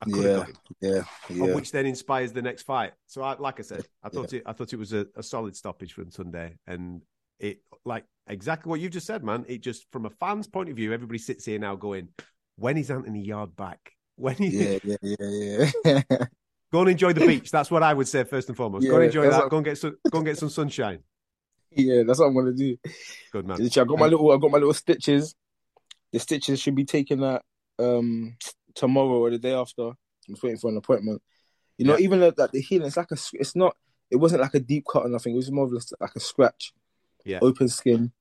I 0.00 0.04
could 0.06 0.24
have 0.24 0.24
Yeah. 0.24 0.36
got 0.36 0.48
him. 0.48 0.56
Yeah. 0.80 1.04
Yeah. 1.46 1.54
which 1.54 1.70
then 1.72 1.86
inspires 1.86 2.32
the 2.32 2.42
next 2.42 2.62
fight. 2.62 2.92
So, 3.06 3.22
I, 3.22 3.36
like 3.38 3.58
I 3.58 3.62
said, 3.62 3.86
I 4.02 4.08
thought 4.10 4.32
it. 4.32 4.42
I 4.46 4.52
thought 4.52 4.72
it 4.72 4.78
was 4.78 4.92
a, 4.92 5.06
a 5.16 5.22
solid 5.22 5.56
stoppage 5.56 5.92
from 5.92 6.10
Tunde, 6.10 6.56
and 6.66 7.02
it 7.40 7.62
like 7.84 8.04
exactly 8.28 8.70
what 8.70 8.80
you 8.80 8.88
just 8.88 9.06
said, 9.06 9.24
man. 9.24 9.44
It 9.48 9.60
just 9.62 9.86
from 9.90 10.06
a 10.06 10.10
fan's 10.10 10.46
point 10.46 10.68
of 10.70 10.76
view, 10.76 10.92
everybody 10.92 11.18
sits 11.18 11.44
here 11.46 11.58
now 11.58 11.74
going, 11.76 12.08
"When 12.56 12.76
is 12.76 12.90
Anthony 12.90 13.22
Yarde 13.24 13.56
back? 13.56 13.92
When 14.16 14.36
he 14.36 14.48
Yeah. 14.48 14.78
Yeah. 14.84 14.96
Yeah. 15.02 15.70
Yeah. 15.84 16.26
go 16.74 16.80
and 16.82 16.90
enjoy 16.90 17.12
the 17.12 17.26
beach?" 17.32 17.50
That's 17.50 17.70
what 17.70 17.82
I 17.82 17.92
would 17.94 18.08
say 18.08 18.24
first 18.24 18.48
and 18.48 18.56
foremost. 18.56 18.86
go 18.86 18.96
and 18.96 19.04
enjoy 19.04 19.30
that. 19.30 19.40
what- 19.42 19.50
Go 19.50 19.56
and 19.58 19.64
get 19.64 19.78
some. 19.78 19.96
Go 20.10 20.18
and 20.18 20.26
get 20.26 20.38
some 20.38 20.50
sunshine. 20.50 21.00
yeah. 21.70 22.02
That's 22.06 22.18
what 22.20 22.26
I'm 22.26 22.34
gonna 22.34 22.52
do. 22.52 22.76
Good 23.32 23.46
man. 23.46 23.60
I 23.62 23.68
got 23.84 23.98
my 23.98 24.06
little. 24.06 24.30
I 24.30 24.36
got 24.38 24.50
my 24.50 24.58
little 24.58 24.74
stitches. 24.74 25.34
The 26.12 26.18
stitches 26.20 26.60
should 26.60 26.74
be 26.76 26.84
taken 26.84 27.22
at 27.24 27.42
um 27.78 28.36
tomorrow 28.74 29.18
or 29.24 29.30
the 29.30 29.38
day 29.38 29.54
after. 29.54 29.86
I'm 29.88 30.34
just 30.34 30.42
waiting 30.42 30.58
for 30.58 30.70
an 30.70 30.76
appointment. 30.76 31.20
You 31.78 31.86
know, 31.86 31.96
Yeah. 31.98 32.04
even 32.04 32.20
like 32.20 32.36
the 32.52 32.60
healing, 32.60 32.86
it's 32.86 32.96
like 32.96 33.10
a. 33.10 33.16
It's 33.34 33.54
not. 33.56 33.76
It 34.10 34.16
wasn't 34.16 34.42
like 34.42 34.54
a 34.54 34.60
deep 34.60 34.84
cut 34.90 35.04
or 35.06 35.08
nothing. 35.08 35.32
It 35.34 35.36
was 35.36 35.50
more 35.50 35.64
of 35.66 35.72
just 35.74 35.92
like 36.00 36.14
a 36.14 36.20
scratch. 36.20 36.72
Yeah. 37.24 37.38
Open 37.42 37.68
skin. 37.68 38.12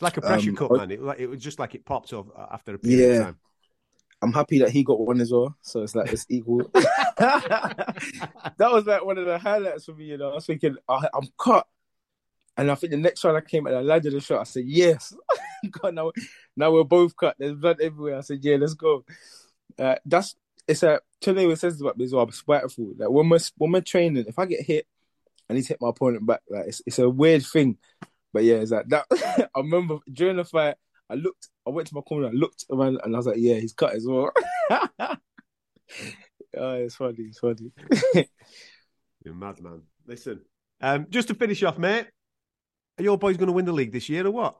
Like 0.00 0.16
a 0.16 0.20
pressure 0.22 0.50
Um, 0.50 0.56
cut, 0.56 0.70
man. 0.72 0.90
It, 0.92 1.02
like, 1.02 1.18
it 1.18 1.26
was 1.26 1.42
just 1.42 1.58
like 1.58 1.74
it 1.74 1.84
popped 1.84 2.12
off 2.12 2.26
after 2.52 2.74
a 2.74 2.78
period 2.78 3.00
Yeah. 3.00 3.18
of 3.18 3.24
time. 3.26 3.38
I'm 4.20 4.32
happy 4.32 4.58
that 4.60 4.70
he 4.70 4.82
got 4.82 5.00
one 5.00 5.20
as 5.20 5.30
well. 5.30 5.56
So 5.62 5.82
it's 5.82 5.94
like 5.94 6.12
it's 6.12 6.26
equal. 6.28 6.58
that 7.18 8.56
was 8.58 8.84
like 8.86 9.04
one 9.04 9.18
of 9.18 9.26
the 9.26 9.38
highlights 9.38 9.84
for 9.84 9.94
me. 9.94 10.06
You 10.06 10.18
know, 10.18 10.30
I 10.30 10.34
was 10.34 10.46
thinking 10.46 10.76
I, 10.88 11.08
I'm 11.14 11.28
cut, 11.38 11.66
and 12.56 12.70
I 12.70 12.74
think 12.74 12.90
the 12.90 12.96
next 12.96 13.22
one 13.22 13.36
I 13.36 13.40
came 13.40 13.66
and 13.66 13.76
I 13.76 13.80
landed 13.80 14.12
the 14.12 14.20
shot. 14.20 14.40
I 14.40 14.44
said 14.44 14.64
yes. 14.66 15.14
God, 15.70 15.94
now, 15.94 16.12
now 16.56 16.72
we're 16.72 16.84
both 16.84 17.16
cut. 17.16 17.36
There's 17.38 17.54
blood 17.54 17.80
everywhere. 17.80 18.18
I 18.18 18.22
said 18.22 18.40
yeah, 18.42 18.56
let's 18.56 18.74
go. 18.74 19.04
Uh, 19.78 19.96
that's 20.04 20.34
it's 20.66 20.82
a 20.82 21.00
Chile 21.22 21.54
says 21.56 21.80
about 21.80 21.96
me 21.96 22.04
as 22.04 22.12
well. 22.12 22.24
I'm 22.24 22.32
spiteful. 22.32 22.94
Like 22.96 23.10
when 23.10 23.28
we're 23.28 23.38
when 23.56 23.72
we're 23.72 23.80
training, 23.80 24.24
if 24.26 24.38
I 24.38 24.46
get 24.46 24.62
hit, 24.62 24.86
I 25.48 25.54
need 25.54 25.62
to 25.62 25.68
hit 25.68 25.80
my 25.80 25.90
opponent 25.90 26.26
back. 26.26 26.42
Like 26.50 26.66
it's 26.66 26.82
it's 26.86 26.98
a 26.98 27.08
weird 27.08 27.44
thing, 27.44 27.78
but 28.32 28.44
yeah, 28.44 28.56
it's 28.56 28.72
like 28.72 28.88
that. 28.88 29.06
I 29.54 29.60
remember 29.60 29.98
during 30.12 30.36
the 30.36 30.44
fight, 30.44 30.76
I 31.10 31.14
looked, 31.14 31.48
I 31.66 31.70
went 31.70 31.88
to 31.88 31.94
my 31.94 32.00
corner, 32.02 32.28
I 32.28 32.32
looked 32.32 32.64
around, 32.70 33.00
and 33.02 33.14
I 33.14 33.18
was 33.18 33.26
like, 33.26 33.36
yeah, 33.38 33.54
he's 33.54 33.72
cut 33.72 33.94
as 33.94 34.06
well. 34.06 34.30
oh, 34.70 35.16
it's 36.74 36.96
funny, 36.96 37.16
it's 37.20 37.38
funny. 37.38 37.72
You're 39.24 39.34
mad, 39.34 39.60
man. 39.62 39.82
Listen, 40.06 40.42
um, 40.80 41.06
just 41.10 41.28
to 41.28 41.34
finish 41.34 41.62
off, 41.62 41.78
mate. 41.78 42.06
Are 42.98 43.04
your 43.04 43.16
boys 43.18 43.36
going 43.36 43.46
to 43.46 43.52
win 43.52 43.64
the 43.64 43.72
league 43.72 43.92
this 43.92 44.08
year 44.08 44.26
or 44.26 44.30
what? 44.30 44.58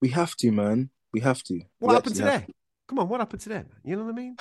we 0.00 0.08
have 0.10 0.36
to, 0.36 0.52
man. 0.52 0.90
We 1.12 1.20
have 1.20 1.42
to. 1.44 1.60
What 1.78 1.88
We 1.88 1.94
happened 1.94 2.16
today? 2.16 2.46
Come 2.88 2.98
on, 2.98 3.08
what 3.08 3.20
happened 3.20 3.40
today? 3.40 3.54
Man? 3.56 3.70
You 3.84 3.96
know 3.96 4.04
what 4.04 4.12
I 4.12 4.16
mean? 4.16 4.36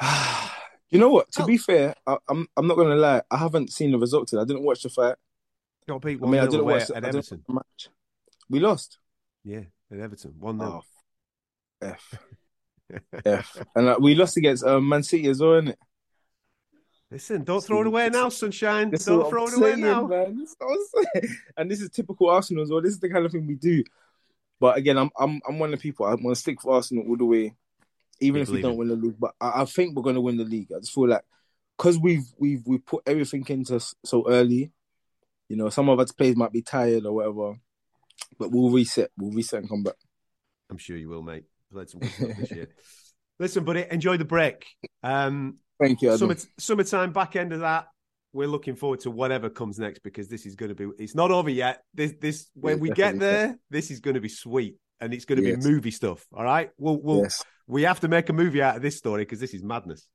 you 0.90 0.98
know 1.00 1.08
what? 1.10 1.32
To 1.32 1.42
Oh. 1.42 1.46
be 1.46 1.56
fair, 1.56 1.94
I, 2.06 2.18
I'm 2.28 2.46
I'm 2.56 2.66
not 2.68 2.76
gonna 2.76 2.94
lie. 2.94 3.22
I 3.30 3.36
haven't 3.38 3.72
seen 3.72 3.90
the 3.90 3.98
result 3.98 4.28
today. 4.28 4.42
I 4.42 4.44
didn't 4.44 4.62
watch 4.62 4.82
the 4.82 4.90
fight. 4.90 5.16
Got 5.88 6.02
beat 6.02 6.20
I 6.22 6.26
mean, 6.26 6.40
I 6.40 6.46
didn't 6.46 6.64
watch 6.66 6.86
the, 6.86 6.96
I 6.96 7.00
didn't 7.00 7.16
watch 7.16 7.28
the 7.30 7.40
match. 7.48 7.88
We 8.48 8.60
lost. 8.60 8.98
Yeah, 9.42 9.62
at 9.92 9.98
Everton, 9.98 10.34
one 10.38 10.58
0 10.58 10.82
Oh, 11.82 11.86
F. 11.86 12.18
F. 13.24 13.62
And 13.74 13.88
uh, 13.88 13.96
we 14.00 14.14
lost 14.14 14.36
against 14.36 14.64
um, 14.64 14.88
Man 14.88 15.02
City 15.02 15.28
as 15.28 15.40
well, 15.40 15.60
innit? 15.60 15.76
Listen, 17.10 17.44
don't 17.44 17.62
throw 17.62 17.82
it 17.82 17.86
away 17.86 18.08
now, 18.08 18.28
sunshine. 18.28 18.90
This 18.90 19.04
don't 19.04 19.30
throw 19.30 19.46
it 19.46 19.54
away 19.54 19.72
saying, 19.72 19.80
now. 19.80 20.06
man. 20.06 20.38
This 20.38 20.50
is 20.50 20.56
what 20.58 20.72
I'm 20.72 21.04
saying. 21.22 21.36
And 21.56 21.70
this 21.70 21.80
is 21.80 21.90
typical 21.90 22.28
Arsenal 22.28 22.64
as 22.64 22.70
well. 22.70 22.82
This 22.82 22.92
is 22.92 23.00
the 23.00 23.08
kind 23.08 23.24
of 23.24 23.32
thing 23.32 23.46
we 23.46 23.54
do. 23.54 23.84
But 24.58 24.76
again, 24.76 24.98
I'm 24.98 25.10
I'm 25.18 25.40
I'm 25.48 25.58
one 25.58 25.72
of 25.72 25.78
the 25.78 25.82
people. 25.82 26.06
I'm 26.06 26.22
gonna 26.22 26.34
stick 26.34 26.60
for 26.60 26.74
Arsenal 26.74 27.04
all 27.08 27.16
the 27.16 27.24
way, 27.24 27.54
even 28.20 28.42
if 28.42 28.48
we 28.48 28.60
don't 28.60 28.76
believing. 28.76 28.78
win 28.78 28.88
the 28.88 29.06
league. 29.06 29.20
But 29.20 29.34
I, 29.40 29.62
I 29.62 29.64
think 29.66 29.94
we're 29.94 30.02
gonna 30.02 30.20
win 30.20 30.36
the 30.36 30.44
league. 30.44 30.68
I 30.74 30.80
just 30.80 30.94
feel 30.94 31.08
like 31.08 31.22
because 31.76 31.98
we've 31.98 32.26
we've 32.38 32.62
we 32.66 32.78
put 32.78 33.02
everything 33.06 33.44
into 33.48 33.78
so 34.04 34.28
early. 34.28 34.72
You 35.48 35.56
know, 35.56 35.68
some 35.68 35.88
of 35.88 36.00
us 36.00 36.10
players 36.10 36.36
might 36.36 36.52
be 36.52 36.62
tired 36.62 37.06
or 37.06 37.12
whatever, 37.12 37.60
but 38.38 38.50
we'll 38.50 38.70
reset. 38.70 39.10
We'll 39.18 39.32
reset 39.32 39.60
and 39.60 39.68
come 39.68 39.82
back. 39.82 39.94
I'm 40.70 40.78
sure 40.78 40.96
you 40.96 41.08
will, 41.08 41.22
mate. 41.22 41.44
Played 41.72 41.90
some 41.90 42.00
this 42.38 42.50
year. 42.52 42.68
Listen, 43.38 43.64
buddy, 43.64 43.84
enjoy 43.90 44.16
the 44.16 44.24
break. 44.24 44.64
Um, 45.02 45.58
Thank 45.80 46.02
you. 46.02 46.16
summer, 46.16 46.36
summertime, 46.58 47.12
back 47.12 47.36
end 47.36 47.52
of 47.52 47.60
that. 47.60 47.86
We're 48.32 48.48
looking 48.48 48.74
forward 48.76 49.00
to 49.00 49.10
whatever 49.10 49.48
comes 49.48 49.78
next 49.78 50.00
because 50.00 50.28
this 50.28 50.44
is 50.46 50.54
going 50.56 50.68
to 50.68 50.74
be. 50.74 50.88
It's 51.02 51.14
not 51.14 51.30
over 51.30 51.50
yet. 51.50 51.82
This, 51.94 52.14
this 52.20 52.50
when 52.54 52.76
Yeah, 52.76 52.80
we 52.82 52.90
get 52.90 53.18
there, 53.18 53.56
this 53.70 53.90
is 53.90 54.00
going 54.00 54.14
to 54.14 54.20
be 54.20 54.28
sweet, 54.28 54.76
and 55.00 55.14
it's 55.14 55.24
going 55.24 55.42
to 55.42 55.48
Yes. 55.48 55.64
be 55.64 55.70
movie 55.70 55.90
stuff. 55.90 56.26
All 56.32 56.44
right, 56.44 56.70
we'll, 56.78 57.00
we'll 57.00 57.22
Yes, 57.22 57.44
we 57.66 57.82
have 57.82 58.00
to 58.00 58.08
make 58.08 58.28
a 58.28 58.32
movie 58.32 58.60
out 58.62 58.76
of 58.76 58.82
this 58.82 58.96
story 58.96 59.22
because 59.22 59.40
this 59.40 59.54
is 59.54 59.62
madness. 59.62 60.06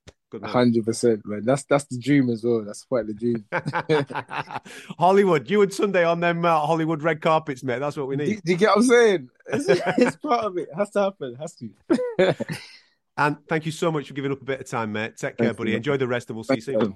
Hundred 0.43 0.85
percent, 0.85 1.25
man. 1.25 1.43
That's 1.43 1.63
that's 1.63 1.85
the 1.85 1.97
dream 1.99 2.29
as 2.29 2.43
well. 2.43 2.63
That's 2.63 2.83
quite 2.83 3.05
the 3.07 3.13
dream. 3.13 3.45
Hollywood, 4.97 5.49
you 5.49 5.61
and 5.61 5.71
Tunde 5.71 6.09
on 6.09 6.19
them 6.19 6.45
uh, 6.45 6.59
Hollywood 6.65 7.03
red 7.03 7.21
carpets, 7.21 7.63
mate. 7.63 7.79
That's 7.79 7.97
what 7.97 8.07
we 8.07 8.15
need. 8.15 8.41
do 8.43 8.51
you 8.51 8.57
get 8.57 8.69
what 8.69 8.77
I'm 8.77 8.83
saying? 8.83 9.29
It's, 9.51 9.65
it's 9.97 10.15
part 10.17 10.45
of 10.45 10.57
it. 10.57 10.69
It 10.71 10.75
has 10.75 10.89
to 10.91 11.01
happen. 11.01 11.33
It 11.33 11.37
has 11.37 11.55
to. 11.55 12.35
And 13.17 13.37
thank 13.47 13.65
you 13.65 13.71
so 13.71 13.91
much 13.91 14.07
for 14.07 14.13
giving 14.13 14.31
up 14.31 14.41
a 14.41 14.45
bit 14.45 14.61
of 14.61 14.67
time, 14.67 14.93
mate. 14.93 15.17
Take 15.17 15.37
care, 15.37 15.47
Thank 15.47 15.57
buddy. 15.57 15.71
you. 15.71 15.77
Enjoy 15.77 15.97
the 15.97 16.07
rest, 16.07 16.29
and 16.29 16.37
we'll 16.37 16.43
see 16.45 16.55
you 16.55 16.61
soon. 16.61 16.73
you. 16.79 16.81
All 16.81 16.95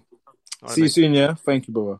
right, 0.64 0.72
See 0.72 0.82
you 0.82 0.88
soon. 0.88 1.14
Yeah. 1.14 1.34
Thank 1.34 1.68
you, 1.68 1.74
brother. 1.74 2.00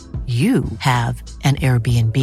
you 0.27 0.63
have 0.77 1.23
an 1.43 1.55
Airbnb. 1.57 2.17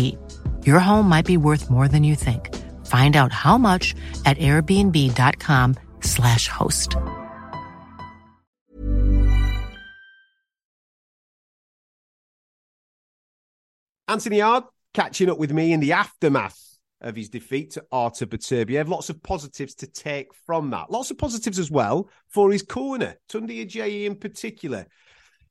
Your 0.66 0.78
home 0.78 1.08
might 1.08 1.26
be 1.26 1.36
worth 1.36 1.68
more 1.70 1.88
than 1.88 2.04
you 2.04 2.14
think. 2.14 2.54
Find 2.86 3.16
out 3.16 3.32
how 3.32 3.58
much 3.58 3.96
at 4.24 4.38
airbnb.com/slash 4.38 6.48
host. 6.48 6.94
Anthony 14.08 14.38
Yarde 14.38 14.64
catching 14.94 15.28
up 15.28 15.38
with 15.38 15.52
me 15.52 15.72
in 15.72 15.80
the 15.80 15.92
aftermath 15.92 16.58
of 17.00 17.14
his 17.14 17.28
defeat 17.28 17.72
to 17.72 17.84
Artur 17.92 18.26
Beterbiev. 18.26 18.88
Lots 18.88 19.10
of 19.10 19.22
positives 19.22 19.74
to 19.76 19.86
take 19.86 20.34
from 20.46 20.70
that. 20.70 20.90
Lots 20.90 21.10
of 21.10 21.18
positives 21.18 21.58
as 21.58 21.70
well 21.70 22.08
for 22.28 22.50
his 22.50 22.62
corner, 22.62 23.16
Tunde 23.28 23.64
Ajayi 23.64 24.06
in 24.06 24.16
particular. 24.16 24.86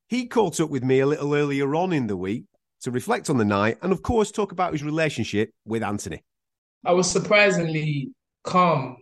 He 0.07 0.25
caught 0.27 0.59
up 0.59 0.69
with 0.69 0.83
me 0.83 0.99
a 0.99 1.05
little 1.05 1.33
earlier 1.33 1.75
on 1.75 1.91
in 1.91 2.07
the 2.07 2.15
week 2.15 2.45
to 2.81 2.91
reflect 2.91 3.29
on 3.29 3.37
the 3.37 3.45
night 3.45 3.77
and, 3.81 3.91
of 3.91 4.01
course, 4.01 4.31
talk 4.31 4.51
about 4.51 4.71
his 4.71 4.83
relationship 4.83 5.51
with 5.65 5.83
Anthony. 5.83 6.23
I 6.85 6.93
was 6.93 7.11
surprisingly 7.11 8.09
calm. 8.43 8.97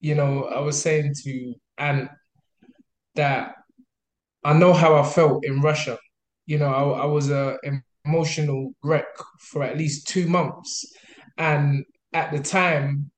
You 0.00 0.14
know, 0.14 0.44
I 0.44 0.60
was 0.60 0.80
saying 0.80 1.14
to 1.24 1.54
Ant 1.76 2.10
that 3.16 3.54
I 4.44 4.54
know 4.54 4.72
how 4.72 4.94
I 4.94 5.02
felt 5.02 5.44
in 5.44 5.60
Russia. 5.60 5.98
You 6.46 6.58
know, 6.58 6.72
I, 6.72 7.02
I 7.02 7.06
was 7.06 7.30
a 7.30 7.58
emotional 8.04 8.74
wreck 8.82 9.06
for 9.40 9.62
at 9.62 9.78
least 9.78 10.08
two 10.08 10.26
months. 10.26 10.84
And 11.36 11.84
at 12.12 12.32
the 12.32 12.38
time, 12.38 13.10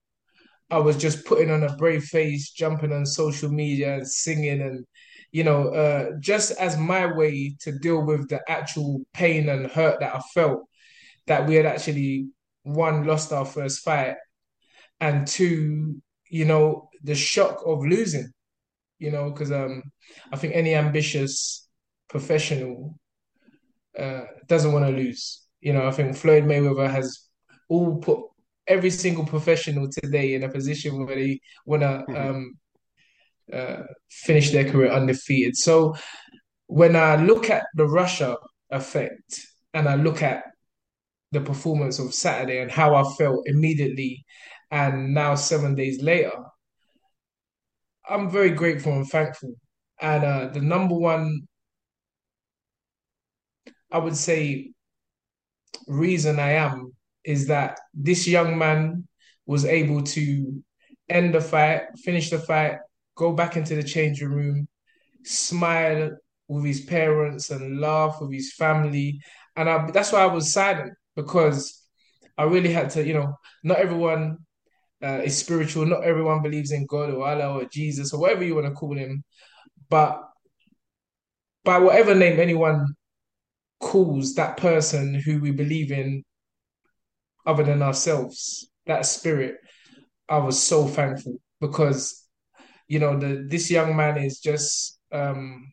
I 0.71 0.79
was 0.79 0.97
just 0.97 1.25
putting 1.25 1.51
on 1.51 1.62
a 1.62 1.77
brave 1.77 2.05
face, 2.05 2.51
jumping 2.51 2.92
on 2.92 3.07
social 3.07 3.51
media 3.51 3.97
and 3.99 4.09
singing 4.09 4.61
and, 4.62 4.85
you 5.37 5.44
know, 5.44 5.68
uh, 5.68 6.12
just 6.18 6.51
as 6.53 6.79
my 6.79 7.05
way 7.12 7.55
to 7.61 7.70
deal 7.70 8.03
with 8.03 8.27
the 8.31 8.40
actual 8.51 9.03
pain 9.12 9.51
and 9.51 9.70
hurt 9.70 10.01
that 10.01 10.14
I 10.16 10.20
felt 10.33 10.62
that 11.27 11.46
we 11.46 11.57
had 11.57 11.66
actually 11.66 12.29
one, 12.62 13.05
lost 13.05 13.35
our 13.35 13.44
first 13.44 13.81
fight, 13.81 14.14
and 14.99 15.27
two, 15.27 16.01
you 16.31 16.46
know, 16.46 16.88
the 17.03 17.14
shock 17.14 17.61
of 17.66 17.85
losing, 17.85 18.33
you 18.99 19.11
know, 19.11 19.31
because 19.31 19.53
um, 19.53 19.83
I 20.33 20.37
think 20.37 20.55
any 20.55 20.75
ambitious 20.75 21.68
professional 22.09 22.99
uh, 23.99 24.22
doesn't 24.46 24.72
want 24.72 24.87
to 24.87 24.92
lose. 24.92 25.42
You 25.61 25.75
know, 25.75 25.87
I 25.87 25.90
think 25.90 26.16
Floyd 26.16 26.44
Mayweather 26.44 26.90
has 26.90 27.29
all 27.68 27.99
put 27.99 28.20
every 28.66 28.88
single 28.88 29.27
professional 29.27 29.90
today 29.90 30.33
in 30.33 30.44
a 30.44 30.49
position 30.49 31.05
where 31.05 31.14
they 31.14 31.40
want 31.66 31.83
to 31.83 32.05
um, 32.16 32.55
uh, 33.52 33.82
finish 34.11 34.50
their 34.50 34.70
career 34.70 34.90
undefeated. 34.90 35.56
So 35.56 35.94
when 36.66 36.96
I 36.96 37.16
look 37.16 37.50
at 37.50 37.66
the 37.74 37.87
Russia 37.87 38.37
effect 38.70 39.40
and 39.72 39.88
I 39.88 39.94
look 39.94 40.22
at 40.22 40.44
the 41.32 41.40
performance 41.40 41.98
of 41.98 42.14
Saturday 42.14 42.61
and 42.61 42.70
how 42.70 42.94
I 42.94 43.04
felt 43.16 43.46
immediately, 43.46 44.24
and 44.70 45.14
now 45.14 45.35
seven 45.35 45.74
days 45.74 46.02
later, 46.02 46.32
I'm 48.09 48.30
very 48.30 48.50
grateful 48.50 48.92
and 48.92 49.09
thankful. 49.09 49.54
And 50.00 50.24
uh, 50.24 50.48
the 50.48 50.61
number 50.61 50.94
one, 50.94 51.46
I 53.90 53.98
would 53.98 54.16
say, 54.16 54.73
reason 55.87 56.38
I 56.38 56.52
am 56.52 56.92
is 57.25 57.48
that 57.48 57.79
this 57.94 58.27
young 58.27 58.58
man 58.58 59.06
was 59.46 59.64
able 59.64 60.02
to 60.02 60.62
end 61.08 61.35
the 61.35 61.40
fight, 61.40 61.83
finish 62.04 62.31
the 62.31 62.38
fight, 62.38 62.79
go 63.17 63.33
back 63.33 63.56
into 63.56 63.75
the 63.75 63.83
changing 63.83 64.29
room, 64.29 64.69
smile 65.25 66.10
with 66.48 66.64
his 66.64 66.83
parents 66.83 67.50
and 67.50 67.81
laugh 67.81 68.19
with 68.21 68.33
his 68.33 68.54
family. 68.54 69.21
And 69.56 69.69
I, 69.69 69.90
that's 69.90 70.12
why 70.12 70.21
I 70.21 70.27
was 70.27 70.52
silent 70.52 70.92
because 71.17 71.83
I 72.38 72.44
really 72.44 72.73
had 72.73 72.90
to, 72.90 73.04
you 73.04 73.14
know, 73.14 73.35
not 73.64 73.79
everyone 73.79 74.38
uh, 75.02 75.21
is 75.25 75.37
spiritual, 75.37 75.87
not 75.87 76.04
everyone 76.04 76.42
believes 76.42 76.73
in 76.73 76.87
God 76.87 77.10
or 77.10 77.27
Allah 77.27 77.60
or 77.60 77.64
Jesus 77.71 78.12
or 78.12 78.21
whatever 78.21 78.44
you 78.44 78.54
want 78.54 78.67
to 78.67 78.73
call 78.73 78.96
him. 78.96 79.25
But 79.88 80.23
by 81.64 81.79
whatever 81.79 82.14
name 82.14 82.38
anyone 82.38 82.94
calls 83.81 84.35
that 84.35 84.56
person 84.56 85.14
who 85.14 85.40
we 85.40 85.50
believe 85.50 85.90
in 85.90 86.23
other 87.46 87.62
than 87.62 87.83
ourselves, 87.83 88.71
that 88.87 89.06
spirit, 89.06 89.56
I 90.29 90.38
was 90.38 90.62
so 90.62 90.87
thankful 90.87 91.37
because, 91.60 92.25
you 92.88 92.98
know, 92.98 93.18
the 93.18 93.46
this 93.48 93.70
young 93.70 93.96
man 93.96 94.18
is 94.18 94.40
just 94.40 94.98
um 95.12 95.72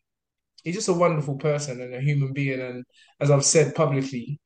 he's 0.64 0.76
just 0.76 0.90
a 0.90 0.94
wonderful 0.94 1.36
person 1.38 1.82
and 1.82 1.94
a 1.94 2.02
human 2.02 2.34
being. 2.34 2.62
And 2.62 2.84
as 3.20 3.30
I've 3.30 3.46
said 3.46 3.76
publicly, 3.76 4.40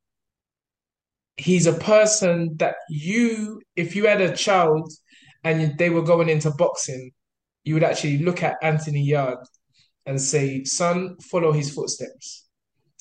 he's 1.38 1.68
a 1.68 1.74
person 1.74 2.56
that 2.58 2.76
you, 2.90 3.62
if 3.76 3.96
you 3.96 4.08
had 4.08 4.22
a 4.22 4.36
child 4.36 4.92
and 5.44 5.78
they 5.78 5.90
were 5.90 6.02
going 6.02 6.30
into 6.30 6.52
boxing, 6.52 7.12
you 7.64 7.76
would 7.76 7.84
actually 7.84 8.20
look 8.20 8.44
at 8.44 8.58
Anthony 8.62 9.04
Yarde 9.04 9.46
and 10.06 10.20
say, 10.20 10.64
son, 10.64 11.18
follow 11.20 11.52
his 11.52 11.74
footsteps. 11.74 12.46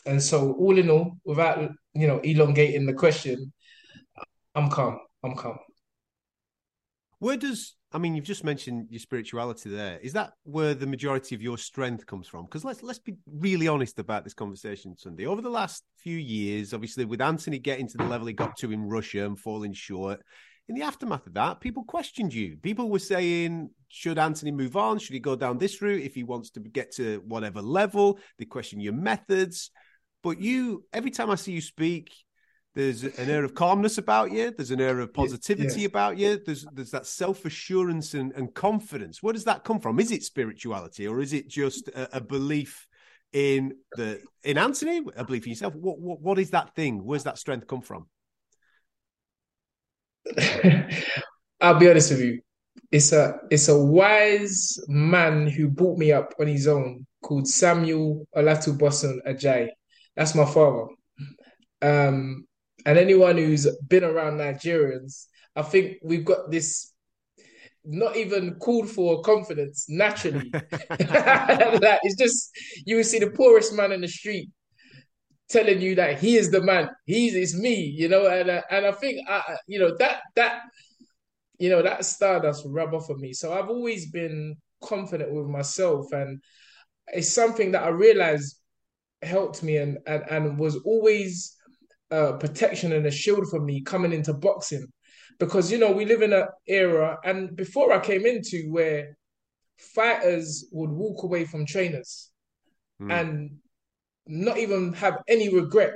And 0.05 0.23
so, 0.23 0.53
all 0.53 0.79
in 0.79 0.89
all, 0.89 1.19
without 1.25 1.69
you 1.95 2.07
know 2.07 2.21
elongating 2.21 2.87
the 2.87 2.93
question, 2.93 3.53
I'm 4.55 4.71
calm. 4.71 5.01
I'm 5.25 5.35
calm. 5.35 5.59
Where 7.19 7.37
does 7.37 7.75
I 7.97 7.99
mean, 7.99 8.15
you've 8.15 8.27
just 8.27 8.45
mentioned 8.45 8.89
your 8.91 9.01
spirituality 9.01 9.71
there. 9.71 9.99
Is 10.03 10.13
that 10.13 10.35
where 10.43 10.75
the 10.75 10.87
majority 10.87 11.35
of 11.35 11.41
your 11.41 11.57
strength 11.57 12.05
comes 12.05 12.29
from? 12.29 12.45
Because 12.45 12.63
let's 12.63 12.83
let's 12.83 12.99
be 12.99 13.15
really 13.27 13.69
honest 13.69 13.99
about 13.99 14.23
this 14.23 14.35
conversation, 14.35 14.95
Tunde. 14.95 15.25
Over 15.25 15.41
the 15.41 15.49
last 15.49 15.83
few 15.97 16.19
years, 16.19 16.75
obviously, 16.75 17.07
with 17.07 17.23
Anthony 17.23 17.59
getting 17.59 17.89
to 17.89 17.97
the 17.97 18.05
level 18.05 18.27
he 18.27 18.35
got 18.35 18.55
to 18.59 18.71
in 18.71 18.83
Russia 18.83 19.25
and 19.25 19.39
falling 19.39 19.73
short, 19.73 20.21
in 20.69 20.75
the 20.75 20.83
aftermath 20.83 21.27
of 21.27 21.33
that, 21.33 21.61
people 21.61 21.85
questioned 21.85 22.35
you. 22.35 22.59
People 22.59 22.91
were 22.91 22.99
saying, 22.99 23.71
should 23.89 24.19
Anthony 24.19 24.53
move 24.53 24.77
on? 24.77 24.99
Should 24.99 25.15
he 25.15 25.21
go 25.21 25.35
down 25.35 25.57
this 25.57 25.81
route 25.81 26.05
if 26.05 26.15
he 26.15 26.23
wants 26.23 26.51
to 26.51 26.61
get 26.61 26.93
to 26.97 27.23
whatever 27.27 27.63
level? 27.63 28.19
They 28.39 28.45
question 28.45 28.79
your 28.79 28.93
methods. 28.93 29.71
But 30.23 30.39
you, 30.39 30.85
every 30.93 31.11
time 31.11 31.31
I 31.31 31.37
see 31.37 31.53
you 31.53 31.63
speak, 31.63 32.13
there's 32.77 33.05
an 33.05 33.31
air 33.31 33.43
of 33.43 33.55
calmness 33.55 33.97
about 33.97 34.33
you. 34.33 34.51
There's 34.51 34.71
an 34.71 34.83
air 34.83 35.01
of 35.01 35.15
positivity 35.15 35.81
yes. 35.81 35.89
about 35.89 36.19
you. 36.19 36.39
There's 36.45 36.67
there's 36.75 36.91
that 36.91 37.07
self 37.07 37.47
assurance 37.47 38.13
and, 38.13 38.33
and 38.33 38.53
confidence. 38.53 39.23
Where 39.23 39.33
does 39.33 39.45
that 39.45 39.65
come 39.65 39.81
from? 39.81 39.99
Is 39.99 40.11
it 40.11 40.23
spirituality 40.23 41.07
or 41.09 41.21
is 41.21 41.33
it 41.33 41.49
just 41.49 41.89
a, 41.89 42.19
a 42.19 42.21
belief 42.21 42.87
in 43.33 43.77
the 43.93 44.21
in 44.45 44.59
Anthony? 44.59 45.01
A 45.17 45.25
belief 45.25 45.45
in 45.45 45.53
yourself? 45.53 45.75
What, 45.75 45.99
what 45.99 46.21
what 46.21 46.39
is 46.39 46.51
that 46.51 46.75
thing? 46.75 47.03
Where's 47.03 47.25
that 47.25 47.39
strength 47.39 47.67
come 47.67 47.81
from? 47.81 48.09
I'll 51.63 51.79
be 51.79 51.89
honest 51.89 52.11
with 52.11 52.21
you. 52.21 52.43
It's 52.93 53.13
a 53.13 53.39
it's 53.51 53.69
a 53.69 53.79
wise 53.79 54.79
man 54.87 55.47
who 55.47 55.69
brought 55.69 55.97
me 55.97 56.13
up 56.13 56.35
on 56.39 56.47
his 56.47 56.67
own 56.67 57.07
called 57.23 57.49
Samuel 57.49 58.29
Olatubosun 58.37 59.21
Ajayi. 59.27 59.69
That's 60.15 60.35
my 60.35 60.45
father. 60.45 60.89
Um, 61.81 62.47
and 62.87 62.97
anyone 62.97 63.37
who's 63.37 63.67
been 63.89 64.05
around 64.05 64.39
Nigerians, 64.39 65.27
I 65.57 65.63
think 65.63 65.99
we've 66.03 66.25
got 66.25 66.51
this 66.51 66.93
not 67.85 68.17
even 68.17 68.55
called 68.55 68.89
for 68.89 69.23
confidence 69.23 69.87
naturally. 69.89 70.51
like 70.91 72.01
it's 72.03 72.17
just 72.17 72.51
you 72.87 72.97
will 72.97 73.05
see 73.05 73.19
the 73.19 73.31
poorest 73.31 73.75
man 73.75 73.91
in 73.91 74.01
the 74.01 74.09
street 74.09 74.49
telling 75.49 75.81
you 75.81 75.97
that 75.97 76.19
he 76.21 76.37
is 76.37 76.51
the 76.51 76.61
man, 76.61 76.89
he's 77.07 77.35
it's 77.35 77.57
me, 77.57 77.75
you 77.75 78.09
know, 78.09 78.29
and 78.29 78.51
uh, 78.51 78.63
and 78.71 78.87
I 78.87 78.93
think 78.93 79.19
I, 79.29 79.57
you 79.67 79.81
know 79.81 79.97
that 79.99 80.21
that 80.37 80.63
you 81.59 81.69
know 81.69 81.83
that 81.83 82.05
stardust 82.05 82.63
rub 82.67 82.95
off 82.95 83.11
of 83.11 83.19
me. 83.19 83.33
So 83.33 83.53
I've 83.53 83.69
always 83.69 84.11
been 84.11 84.57
confident 84.83 85.33
with 85.33 85.47
myself, 85.47 86.13
and 86.13 86.41
it's 87.09 87.29
something 87.29 87.73
that 87.73 87.83
I 87.83 87.89
realized 87.89 88.61
helped 89.23 89.65
me 89.65 89.77
and 89.79 89.99
and, 90.07 90.23
and 90.31 90.59
was 90.59 90.77
always 90.85 91.56
a 92.11 92.35
protection 92.35 92.93
and 92.93 93.07
a 93.07 93.11
shield 93.11 93.49
for 93.49 93.61
me 93.61 93.81
coming 93.83 94.13
into 94.13 94.33
boxing 94.33 94.87
because 95.39 95.71
you 95.71 95.79
know 95.79 95.91
we 95.91 96.05
live 96.05 96.23
in 96.23 96.33
an 96.33 96.47
era 96.67 97.19
and 97.25 97.57
before 97.57 97.93
I 97.93 98.01
came 98.01 98.27
into 98.27 98.69
where 98.71 99.17
fighters 99.79 100.67
would 100.73 100.91
walk 100.91 101.25
away 101.25 101.45
from 101.45 101.67
trainers 101.67 102.31
mm. 103.01 103.13
and 103.13 103.51
not 104.27 104.59
even 104.59 104.93
have 104.95 105.19
any 105.29 105.53
regret 105.53 105.93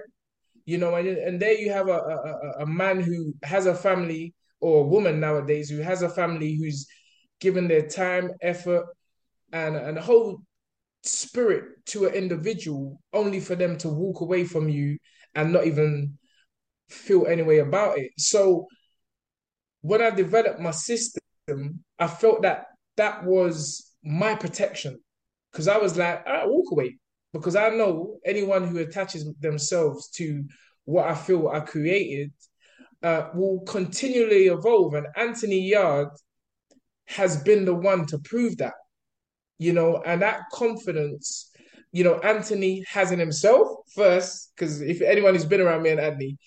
you 0.64 0.78
know 0.78 0.94
and, 0.94 1.08
and 1.08 1.40
there 1.40 1.54
you 1.54 1.72
have 1.72 1.88
a, 1.88 1.98
a, 1.98 2.62
a 2.62 2.66
man 2.66 3.00
who 3.00 3.34
has 3.42 3.66
a 3.66 3.74
family 3.74 4.34
or 4.60 4.80
a 4.80 4.86
woman 4.86 5.20
nowadays 5.20 5.70
who 5.70 5.78
has 5.78 6.02
a 6.02 6.08
family 6.08 6.56
who's 6.56 6.86
given 7.40 7.66
their 7.66 7.86
time 7.86 8.30
effort 8.42 8.84
and, 9.52 9.76
and 9.76 9.98
a 9.98 10.02
whole 10.02 10.42
spirit 11.02 11.64
to 11.86 12.06
an 12.06 12.14
individual 12.14 13.00
only 13.12 13.40
for 13.40 13.54
them 13.54 13.78
to 13.78 13.88
walk 13.88 14.20
away 14.20 14.44
from 14.44 14.68
you 14.68 14.98
and 15.34 15.52
not 15.52 15.66
even 15.66 16.18
feel 16.88 17.26
any 17.26 17.42
way 17.42 17.58
about 17.58 17.98
it. 17.98 18.10
So 18.18 18.66
when 19.82 20.02
I 20.02 20.10
developed 20.10 20.60
my 20.60 20.72
system, 20.72 21.22
I 21.98 22.06
felt 22.06 22.42
that 22.42 22.66
that 22.96 23.24
was 23.24 23.92
my 24.02 24.34
protection 24.34 24.98
because 25.50 25.68
I 25.68 25.78
was 25.78 25.96
like, 25.96 26.26
I 26.26 26.46
walk 26.46 26.72
away 26.72 26.98
because 27.32 27.56
I 27.56 27.70
know 27.70 28.18
anyone 28.24 28.66
who 28.66 28.78
attaches 28.78 29.26
themselves 29.40 30.08
to 30.16 30.44
what 30.84 31.06
I 31.06 31.14
feel 31.14 31.48
I 31.48 31.60
created 31.60 32.32
uh, 33.02 33.28
will 33.34 33.60
continually 33.60 34.46
evolve. 34.46 34.94
And 34.94 35.06
Anthony 35.16 35.60
Yarde 35.68 36.10
has 37.06 37.42
been 37.42 37.64
the 37.64 37.74
one 37.74 38.06
to 38.06 38.18
prove 38.18 38.58
that, 38.58 38.74
you 39.58 39.72
know, 39.72 40.02
and 40.04 40.22
that 40.22 40.42
confidence 40.52 41.49
you 41.92 42.04
know, 42.04 42.18
Anthony 42.18 42.84
has 42.88 43.12
in 43.12 43.18
himself 43.18 43.68
first, 43.94 44.52
because 44.54 44.80
if 44.80 45.00
anyone 45.02 45.34
who's 45.34 45.44
been 45.44 45.60
around 45.60 45.82
me 45.82 45.90
and 45.90 46.00
Anthony, 46.00 46.38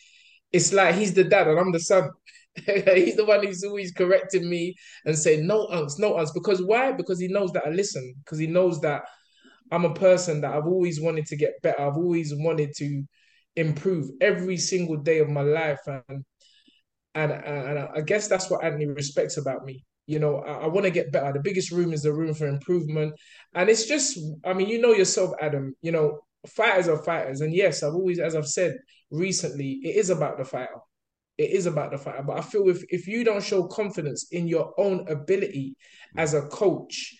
it's 0.51 0.71
like 0.71 0.95
he's 0.95 1.13
the 1.13 1.23
dad 1.23 1.47
and 1.47 1.59
I'm 1.59 1.71
the 1.71 1.79
son. 1.79 2.09
he's 2.55 3.15
the 3.15 3.25
one 3.25 3.43
who's 3.43 3.63
always 3.63 3.91
correcting 3.91 4.49
me 4.49 4.75
and 5.05 5.17
saying, 5.17 5.45
no, 5.47 5.67
unks, 5.67 5.99
no, 5.99 6.13
unks. 6.13 6.33
Because 6.33 6.61
why? 6.63 6.91
Because 6.91 7.19
he 7.19 7.27
knows 7.27 7.51
that 7.53 7.65
I 7.65 7.69
listen, 7.69 8.13
because 8.23 8.39
he 8.39 8.47
knows 8.47 8.79
that 8.81 9.03
I'm 9.71 9.85
a 9.85 9.93
person 9.93 10.41
that 10.41 10.53
I've 10.53 10.67
always 10.67 11.01
wanted 11.01 11.25
to 11.27 11.35
get 11.35 11.61
better. 11.63 11.81
I've 11.81 11.97
always 11.97 12.33
wanted 12.35 12.73
to 12.77 13.03
improve 13.55 14.09
every 14.21 14.57
single 14.57 14.97
day 14.97 15.19
of 15.19 15.29
my 15.29 15.41
life. 15.41 15.79
And 15.87 16.23
and, 17.15 17.31
and 17.31 17.79
I 17.79 18.01
guess 18.01 18.27
that's 18.27 18.49
what 18.49 18.63
Anthony 18.63 18.87
respects 18.87 19.37
about 19.37 19.65
me. 19.65 19.83
You 20.07 20.19
know, 20.19 20.37
I, 20.37 20.63
I 20.63 20.67
want 20.67 20.85
to 20.85 20.91
get 20.91 21.11
better. 21.11 21.31
The 21.31 21.39
biggest 21.39 21.71
room 21.71 21.93
is 21.93 22.03
the 22.03 22.13
room 22.13 22.33
for 22.33 22.47
improvement. 22.47 23.13
And 23.53 23.69
it's 23.69 23.85
just, 23.85 24.19
I 24.45 24.53
mean, 24.53 24.67
you 24.67 24.81
know 24.81 24.93
yourself, 24.93 25.31
Adam, 25.41 25.75
you 25.81 25.91
know, 25.91 26.19
fighters 26.47 26.87
are 26.87 27.03
fighters. 27.03 27.41
And 27.41 27.53
yes, 27.53 27.83
I've 27.83 27.93
always, 27.93 28.19
as 28.19 28.35
I've 28.35 28.47
said 28.47 28.77
recently, 29.11 29.79
it 29.83 29.95
is 29.95 30.09
about 30.09 30.37
the 30.37 30.45
fighter. 30.45 30.79
It 31.37 31.51
is 31.51 31.65
about 31.65 31.91
the 31.91 31.97
fighter. 31.97 32.23
But 32.23 32.37
I 32.37 32.41
feel 32.41 32.67
if, 32.69 32.83
if 32.89 33.07
you 33.07 33.23
don't 33.23 33.43
show 33.43 33.67
confidence 33.67 34.27
in 34.31 34.47
your 34.47 34.73
own 34.77 35.07
ability 35.07 35.75
as 36.17 36.33
a 36.33 36.43
coach, 36.43 37.15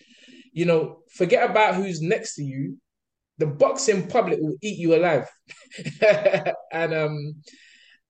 you 0.52 0.64
know, 0.66 1.00
forget 1.12 1.48
about 1.50 1.74
who's 1.74 2.00
next 2.00 2.36
to 2.36 2.44
you. 2.44 2.78
The 3.38 3.46
boxing 3.46 4.06
public 4.06 4.38
will 4.40 4.56
eat 4.62 4.78
you 4.78 4.94
alive. 4.94 5.28
and 6.72 6.94
um 6.94 7.34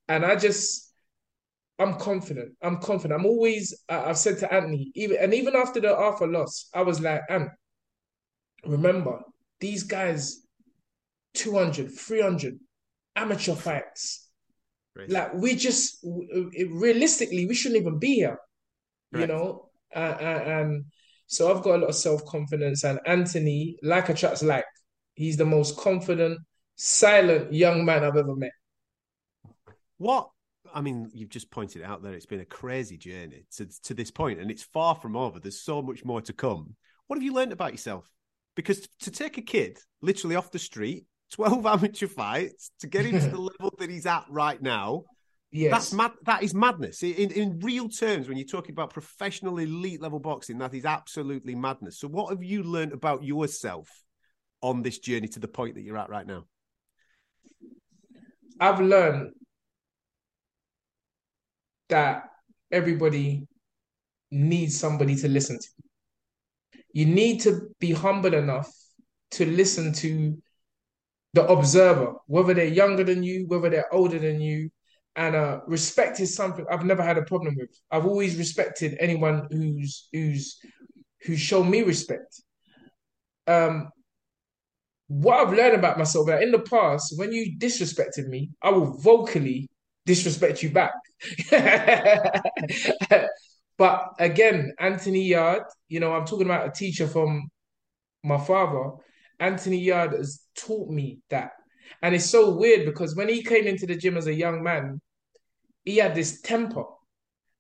and 0.07 0.25
I 0.25 0.37
just 0.37 0.84
I'm 1.79 1.95
confident. 1.95 2.53
I'm 2.63 2.79
confident. 2.79 3.21
I'm 3.21 3.27
always. 3.27 3.75
Uh, 3.89 4.05
I've 4.07 4.19
said 4.19 4.39
to 4.39 4.53
Anthony, 4.53 4.93
even 4.95 5.17
and 5.21 5.35
even 5.35 5.57
after 5.57 5.81
the 5.81 5.95
Arthur 5.95 6.27
loss, 6.27 6.69
I 6.75 6.83
was 6.83 7.01
like, 7.01 7.23
Ant, 7.29 7.51
remember 8.65 9.21
these 9.61 9.83
guys, 9.83 10.43
200, 11.35 11.91
300 11.91 12.59
amateur 13.17 13.55
fights. 13.55 14.29
Right. 14.95 15.11
Like 15.11 15.35
we 15.35 15.57
just 15.57 16.05
realistically, 16.05 17.47
we 17.47 17.55
shouldn't 17.55 17.81
even 17.81 17.99
be 17.99 18.15
here. 18.15 18.39
Right. 19.13 19.23
You 19.23 19.27
know, 19.27 19.71
uh, 19.95 19.99
uh, 20.21 20.43
and 20.47 20.85
so 21.27 21.51
I've 21.51 21.63
got 21.63 21.77
a 21.77 21.79
lot 21.79 21.89
of 21.89 21.97
self 21.97 22.25
confidence. 22.27 22.85
And 22.85 23.01
Anthony, 23.05 23.77
like 23.83 24.09
a 24.09 24.15
chat's 24.15 24.43
like, 24.43 24.65
he's 25.15 25.37
the 25.37 25.45
most 25.45 25.77
confident, 25.77 26.39
silent 26.77 27.53
young 27.53 27.85
man 27.85 28.05
I've 28.05 28.17
ever 28.17 28.37
met. 28.37 28.53
What 29.99 30.29
I 30.75 30.81
mean, 30.81 31.09
you've 31.15 31.31
just 31.31 31.51
pointed 31.51 31.83
out 31.83 32.03
there. 32.03 32.13
It's 32.13 32.27
been 32.27 32.41
a 32.41 32.45
crazy 32.45 32.99
journey 32.99 33.47
to 33.57 33.67
to 33.85 33.95
this 33.95 34.11
point, 34.11 34.41
and 34.41 34.51
it's 34.51 34.65
far 34.65 34.97
from 34.97 35.17
over. 35.17 35.39
There's 35.39 35.63
so 35.63 35.81
much 35.81 36.05
more 36.05 36.21
to 36.23 36.33
come. 36.33 36.75
What 37.07 37.17
have 37.17 37.23
you 37.23 37.33
learned 37.33 37.53
about 37.53 37.73
yourself? 37.73 38.11
Because 38.57 38.87
to 39.01 39.11
take 39.11 39.39
a 39.39 39.43
kid 39.43 39.79
literally 40.03 40.37
off 40.37 40.51
the 40.51 40.59
street, 40.59 41.07
twelve 41.31 41.65
amateur 41.65 42.09
fights, 42.09 42.71
to 42.81 42.89
get 42.89 43.07
him 43.07 43.21
to 43.21 43.29
the 43.29 43.41
level 43.61 43.75
that 43.79 43.89
he's 43.89 44.07
at 44.07 44.25
right 44.29 44.61
now, 44.61 45.05
yes. 45.53 45.71
that's 45.71 45.93
mad. 45.93 46.13
That 46.25 46.43
is 46.43 46.55
madness. 46.55 47.03
In 47.03 47.31
in 47.31 47.61
real 47.61 47.89
terms, 47.89 48.29
when 48.29 48.37
you're 48.37 48.47
talking 48.47 48.73
about 48.73 48.93
professional 48.93 49.59
elite 49.59 50.03
level 50.03 50.19
boxing, 50.19 50.59
that 50.59 50.75
is 50.75 50.85
absolutely 50.85 51.55
madness. 51.55 52.01
So, 52.01 52.09
what 52.09 52.31
have 52.31 52.43
you 52.43 52.65
learned 52.65 52.93
about 52.93 53.23
yourself 53.23 53.89
on 54.61 54.83
this 54.83 54.99
journey 54.99 55.29
to 55.29 55.41
the 55.41 55.49
point 55.49 55.77
that 55.77 55.83
you're 55.83 55.99
at 55.99 56.11
right 56.11 56.27
now? 56.27 56.47
I've 58.61 58.81
learned 58.81 59.33
that 61.89 62.25
everybody 62.71 63.47
needs 64.31 64.79
somebody 64.79 65.15
to 65.17 65.29
listen 65.29 65.59
to. 65.59 65.69
You 66.93 67.07
need 67.07 67.41
to 67.43 67.69
be 67.81 67.93
humble 67.93 68.35
enough 68.35 68.71
to 69.33 69.47
listen 69.47 69.93
to 69.95 70.37
the 71.33 71.47
observer, 71.47 72.15
whether 72.27 72.55
they're 72.55 72.67
younger 72.67 73.05
than 73.05 73.23
you, 73.23 73.47
whether 73.49 73.69
they're 73.69 73.93
older 73.93 74.19
than 74.19 74.41
you. 74.41 74.71
And 75.17 75.37
uh, 75.37 75.61
respect 75.67 76.21
is 76.21 76.35
something 76.35 76.65
I've 76.71 76.85
never 76.85 77.03
had 77.03 77.19
a 77.19 77.23
problem 77.23 77.57
with. 77.59 77.71
I've 77.91 78.07
always 78.07 78.37
respected 78.37 78.97
anyone 79.01 79.47
who's 79.51 80.09
who's 80.13 80.59
who's 81.23 81.41
shown 81.41 81.71
me 81.71 81.83
respect. 81.83 82.41
Um, 83.47 83.91
what 85.09 85.39
I've 85.39 85.55
learned 85.55 85.75
about 85.75 85.99
myself 85.99 86.27
that 86.27 86.43
in 86.43 86.51
the 86.51 86.61
past, 86.61 87.15
when 87.19 87.33
you 87.33 87.57
disrespected 87.59 88.27
me, 88.27 88.51
I 88.63 88.71
will 88.71 88.97
vocally 88.99 89.69
disrespect 90.07 90.63
you 90.63 90.71
back. 90.71 90.93
but 93.79 94.13
again, 94.19 94.73
Anthony 94.79 95.23
Yarde, 95.23 95.65
you 95.89 96.01
know, 96.01 96.13
I'm 96.13 96.27
talking 96.27 96.47
about 96.47 96.69
a 96.69 96.73
teacher 96.73 97.07
from 97.07 97.49
my 98.23 98.39
father. 98.39 98.93
Anthony 99.41 99.79
Yarde 99.79 100.17
has 100.17 100.41
taught 100.57 100.91
me 100.91 101.21
that. 101.31 101.53
And 102.03 102.15
it's 102.15 102.29
so 102.29 102.51
weird 102.51 102.87
because 102.87 103.17
when 103.17 103.29
he 103.29 103.43
came 103.43 103.67
into 103.67 103.87
the 103.87 103.97
gym 103.97 104.17
as 104.17 104.27
a 104.27 104.35
young 104.35 104.63
man, 104.63 105.01
he 105.85 105.97
had 105.97 106.15
this 106.15 106.41
temper. 106.41 106.85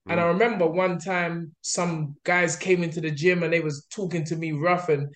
And 0.06 0.20
I 0.20 0.24
mm. 0.24 0.32
remember 0.34 0.66
one 0.66 0.98
time 0.98 1.54
some 1.62 2.16
guys 2.24 2.56
came 2.56 2.82
into 2.82 3.00
the 3.00 3.10
gym 3.10 3.42
and 3.42 3.52
they 3.52 3.60
was 3.60 3.86
talking 3.90 4.24
to 4.26 4.36
me 4.36 4.52
rough 4.52 4.88
and 4.88 5.08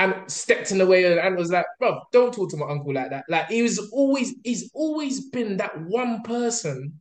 and 0.00 0.30
stepped 0.30 0.72
in 0.72 0.78
the 0.78 0.86
way 0.86 1.18
and 1.18 1.36
was 1.36 1.50
like, 1.50 1.66
bro, 1.78 2.00
don't 2.10 2.32
talk 2.32 2.48
to 2.48 2.56
my 2.56 2.66
uncle 2.66 2.94
like 2.94 3.10
that. 3.10 3.26
Like 3.28 3.48
he 3.48 3.60
was 3.60 3.78
always, 3.92 4.34
he's 4.42 4.70
always 4.72 5.28
been 5.28 5.58
that 5.58 5.78
one 5.78 6.22
person 6.22 6.98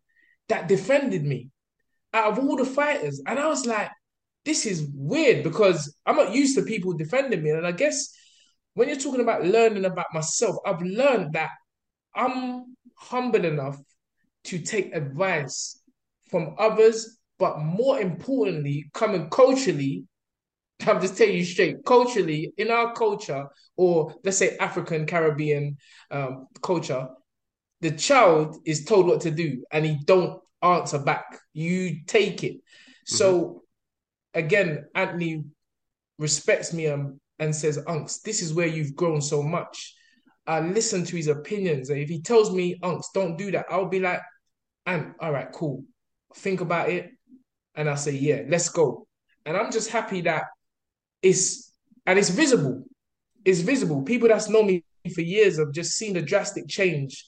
that 0.49 0.67
defended 0.67 1.23
me 1.23 1.49
out 2.13 2.33
of 2.33 2.39
all 2.39 2.57
the 2.57 2.65
fighters. 2.65 3.21
And 3.25 3.39
I 3.39 3.47
was 3.47 3.65
like, 3.65 3.89
this 4.43 4.65
is 4.65 4.85
weird 4.93 5.45
because 5.45 5.95
I'm 6.05 6.17
not 6.17 6.33
used 6.33 6.57
to 6.57 6.63
people 6.63 6.91
defending 6.91 7.41
me. 7.41 7.51
And 7.51 7.65
I 7.65 7.71
guess 7.71 8.13
when 8.73 8.89
you're 8.89 8.97
talking 8.97 9.21
about 9.21 9.45
learning 9.45 9.85
about 9.85 10.07
myself, 10.13 10.57
I've 10.65 10.81
learned 10.81 11.31
that 11.33 11.51
I'm 12.13 12.75
humble 12.95 13.45
enough 13.45 13.77
to 14.45 14.59
take 14.59 14.93
advice 14.93 15.81
from 16.29 16.53
others, 16.57 17.17
but 17.37 17.59
more 17.59 18.01
importantly, 18.01 18.89
coming 18.93 19.29
culturally, 19.29 20.03
I'm 20.88 21.01
just 21.01 21.17
telling 21.17 21.36
you 21.36 21.43
straight, 21.43 21.84
culturally, 21.86 22.53
in 22.57 22.71
our 22.71 22.93
culture, 22.93 23.47
or 23.75 24.13
let's 24.23 24.38
say 24.38 24.57
African 24.57 25.05
Caribbean 25.05 25.77
um, 26.09 26.47
culture, 26.61 27.07
the 27.82 27.91
child 27.91 28.57
is 28.65 28.86
told 28.86 29.07
what 29.07 29.21
to 29.21 29.32
do 29.32 29.63
and 29.71 29.86
he 29.86 29.99
don't 30.05 30.41
answer 30.61 30.99
back. 30.99 31.39
You 31.53 32.05
take 32.05 32.43
it. 32.43 32.55
Mm-hmm. 32.55 33.15
So 33.15 33.63
again, 34.34 34.86
Anthony 34.95 35.43
respects 36.17 36.73
me 36.73 36.88
um, 36.88 37.19
and 37.39 37.55
says, 37.55 37.77
Unks, 37.88 38.21
this 38.21 38.41
is 38.41 38.53
where 38.53 38.67
you've 38.67 38.95
grown 38.95 39.21
so 39.21 39.41
much. 39.41 39.95
I 40.47 40.61
listen 40.61 41.05
to 41.05 41.15
his 41.15 41.27
opinions. 41.27 41.89
And 41.89 41.99
if 41.99 42.09
he 42.09 42.21
tells 42.21 42.51
me, 42.51 42.80
Unks, 42.84 43.07
don't 43.13 43.38
do 43.38 43.51
that, 43.51 43.65
I'll 43.69 43.89
be 43.89 43.99
like, 43.99 44.21
and 44.86 45.13
all 45.19 45.32
right, 45.32 45.51
cool. 45.51 45.84
Think 46.36 46.61
about 46.61 46.89
it. 46.89 47.11
And 47.75 47.89
I 47.89 47.95
say, 47.95 48.11
yeah, 48.11 48.43
let's 48.47 48.69
go. 48.69 49.07
And 49.45 49.55
I'm 49.55 49.71
just 49.71 49.89
happy 49.89 50.21
that 50.21 50.45
it's 51.22 51.72
and 52.05 52.17
it's 52.17 52.30
visible. 52.30 52.84
It's 53.45 53.59
visible. 53.59 54.01
People 54.03 54.28
that's 54.28 54.49
known 54.49 54.67
me 54.67 54.84
for 55.13 55.22
years 55.22 55.59
have 55.59 55.72
just 55.72 55.91
seen 55.91 56.13
the 56.13 56.22
drastic 56.22 56.67
change 56.67 57.26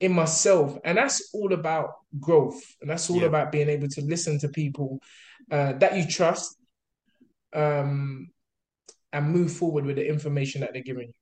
in 0.00 0.12
myself, 0.12 0.78
and 0.84 0.98
that's 0.98 1.30
all 1.32 1.52
about 1.52 1.90
growth, 2.20 2.62
and 2.80 2.90
that's 2.90 3.08
all 3.10 3.20
yeah. 3.20 3.26
about 3.26 3.52
being 3.52 3.68
able 3.68 3.88
to 3.88 4.02
listen 4.02 4.38
to 4.40 4.48
people 4.48 5.00
uh, 5.50 5.72
that 5.74 5.96
you 5.96 6.06
trust, 6.06 6.56
um, 7.54 8.30
and 9.12 9.30
move 9.30 9.52
forward 9.52 9.84
with 9.84 9.96
the 9.96 10.06
information 10.06 10.60
that 10.60 10.72
they're 10.72 10.82
giving 10.82 11.08
you. 11.08 11.14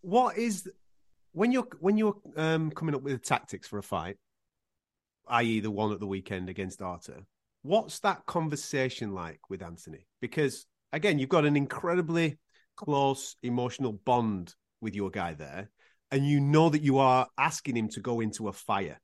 What 0.00 0.36
is 0.38 0.68
when 1.32 1.52
you're 1.52 1.68
when 1.80 1.96
you're 1.96 2.16
um, 2.36 2.70
coming 2.70 2.94
up 2.94 3.02
with 3.02 3.22
tactics 3.22 3.68
for 3.68 3.78
a 3.78 3.82
fight, 3.82 4.16
i.e., 5.28 5.60
the 5.60 5.70
one 5.70 5.92
at 5.92 6.00
the 6.00 6.06
weekend 6.06 6.48
against 6.48 6.82
Artur? 6.82 7.24
What's 7.68 7.98
that 7.98 8.24
conversation 8.24 9.12
like 9.12 9.40
with 9.50 9.62
Anthony? 9.62 10.06
Because 10.22 10.64
again, 10.94 11.18
you've 11.18 11.28
got 11.28 11.44
an 11.44 11.54
incredibly 11.54 12.38
close 12.78 13.36
emotional 13.42 13.92
bond 13.92 14.54
with 14.80 14.94
your 14.94 15.10
guy 15.10 15.34
there, 15.34 15.68
and 16.10 16.26
you 16.26 16.40
know 16.40 16.70
that 16.70 16.80
you 16.80 16.96
are 16.96 17.26
asking 17.36 17.76
him 17.76 17.90
to 17.90 18.00
go 18.00 18.20
into 18.20 18.48
a 18.48 18.54
fire. 18.54 18.98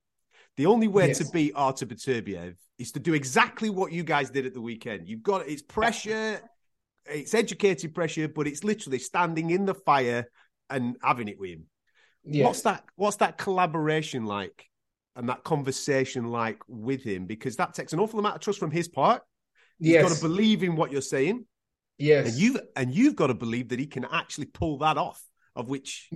The 0.57 0.65
only 0.65 0.89
way 0.89 1.09
yes. 1.09 1.19
to 1.19 1.31
beat 1.31 1.53
Artur 1.55 1.85
Beterbiev 1.85 2.55
is 2.79 2.93
to 2.93 3.01
do 3.01 3.13
exactly 3.13 3.69
what 3.69 3.93
you 3.93 4.03
guys 4.03 4.31
did 4.31 4.47
at 4.47 4.55
the 4.55 4.63
weekend. 4.63 5.11
You've 5.11 5.23
got 5.23 5.47
it's 5.47 5.61
pressure, 5.61 6.41
it's 7.05 7.35
educated 7.35 7.95
pressure, 7.95 8.29
but 8.29 8.47
it's 8.47 8.65
literally 8.65 8.99
standing 8.99 9.51
in 9.51 9.67
the 9.67 9.75
fire 9.75 10.27
and 10.71 10.97
having 11.03 11.29
it 11.29 11.39
with 11.39 11.51
him. 11.51 11.67
Yes. 12.25 12.47
What's 12.47 12.63
that? 12.63 12.85
What's 12.97 13.17
that 13.17 13.37
collaboration 13.37 14.25
like 14.25 14.65
and 15.17 15.29
that 15.29 15.45
conversation 15.45 16.27
like 16.27 16.61
with 16.67 17.03
him 17.03 17.27
because 17.27 17.57
that 17.57 17.75
takes 17.75 17.93
an 17.93 18.01
awful 18.01 18.19
amount 18.19 18.37
of 18.37 18.41
trust 18.41 18.59
from 18.59 18.71
his 18.71 18.89
part. 18.89 19.23
Yes. 19.79 20.03
got 20.03 20.15
to 20.15 20.21
believe 20.21 20.63
in 20.63 20.77
what 20.77 20.93
you're 20.93 21.01
saying. 21.01 21.47
Yes. 21.99 22.29
And 22.29 22.37
you've 22.37 22.61
and 22.77 22.95
you've 22.95 23.17
got 23.17 23.29
to 23.29 23.35
believe 23.35 23.69
that 23.69 23.79
he 23.79 23.87
can 23.87 24.07
actually 24.11 24.47
pull 24.47 24.79
that 24.79 24.99
off, 24.99 25.23
of 25.55 25.69
which 25.69 26.09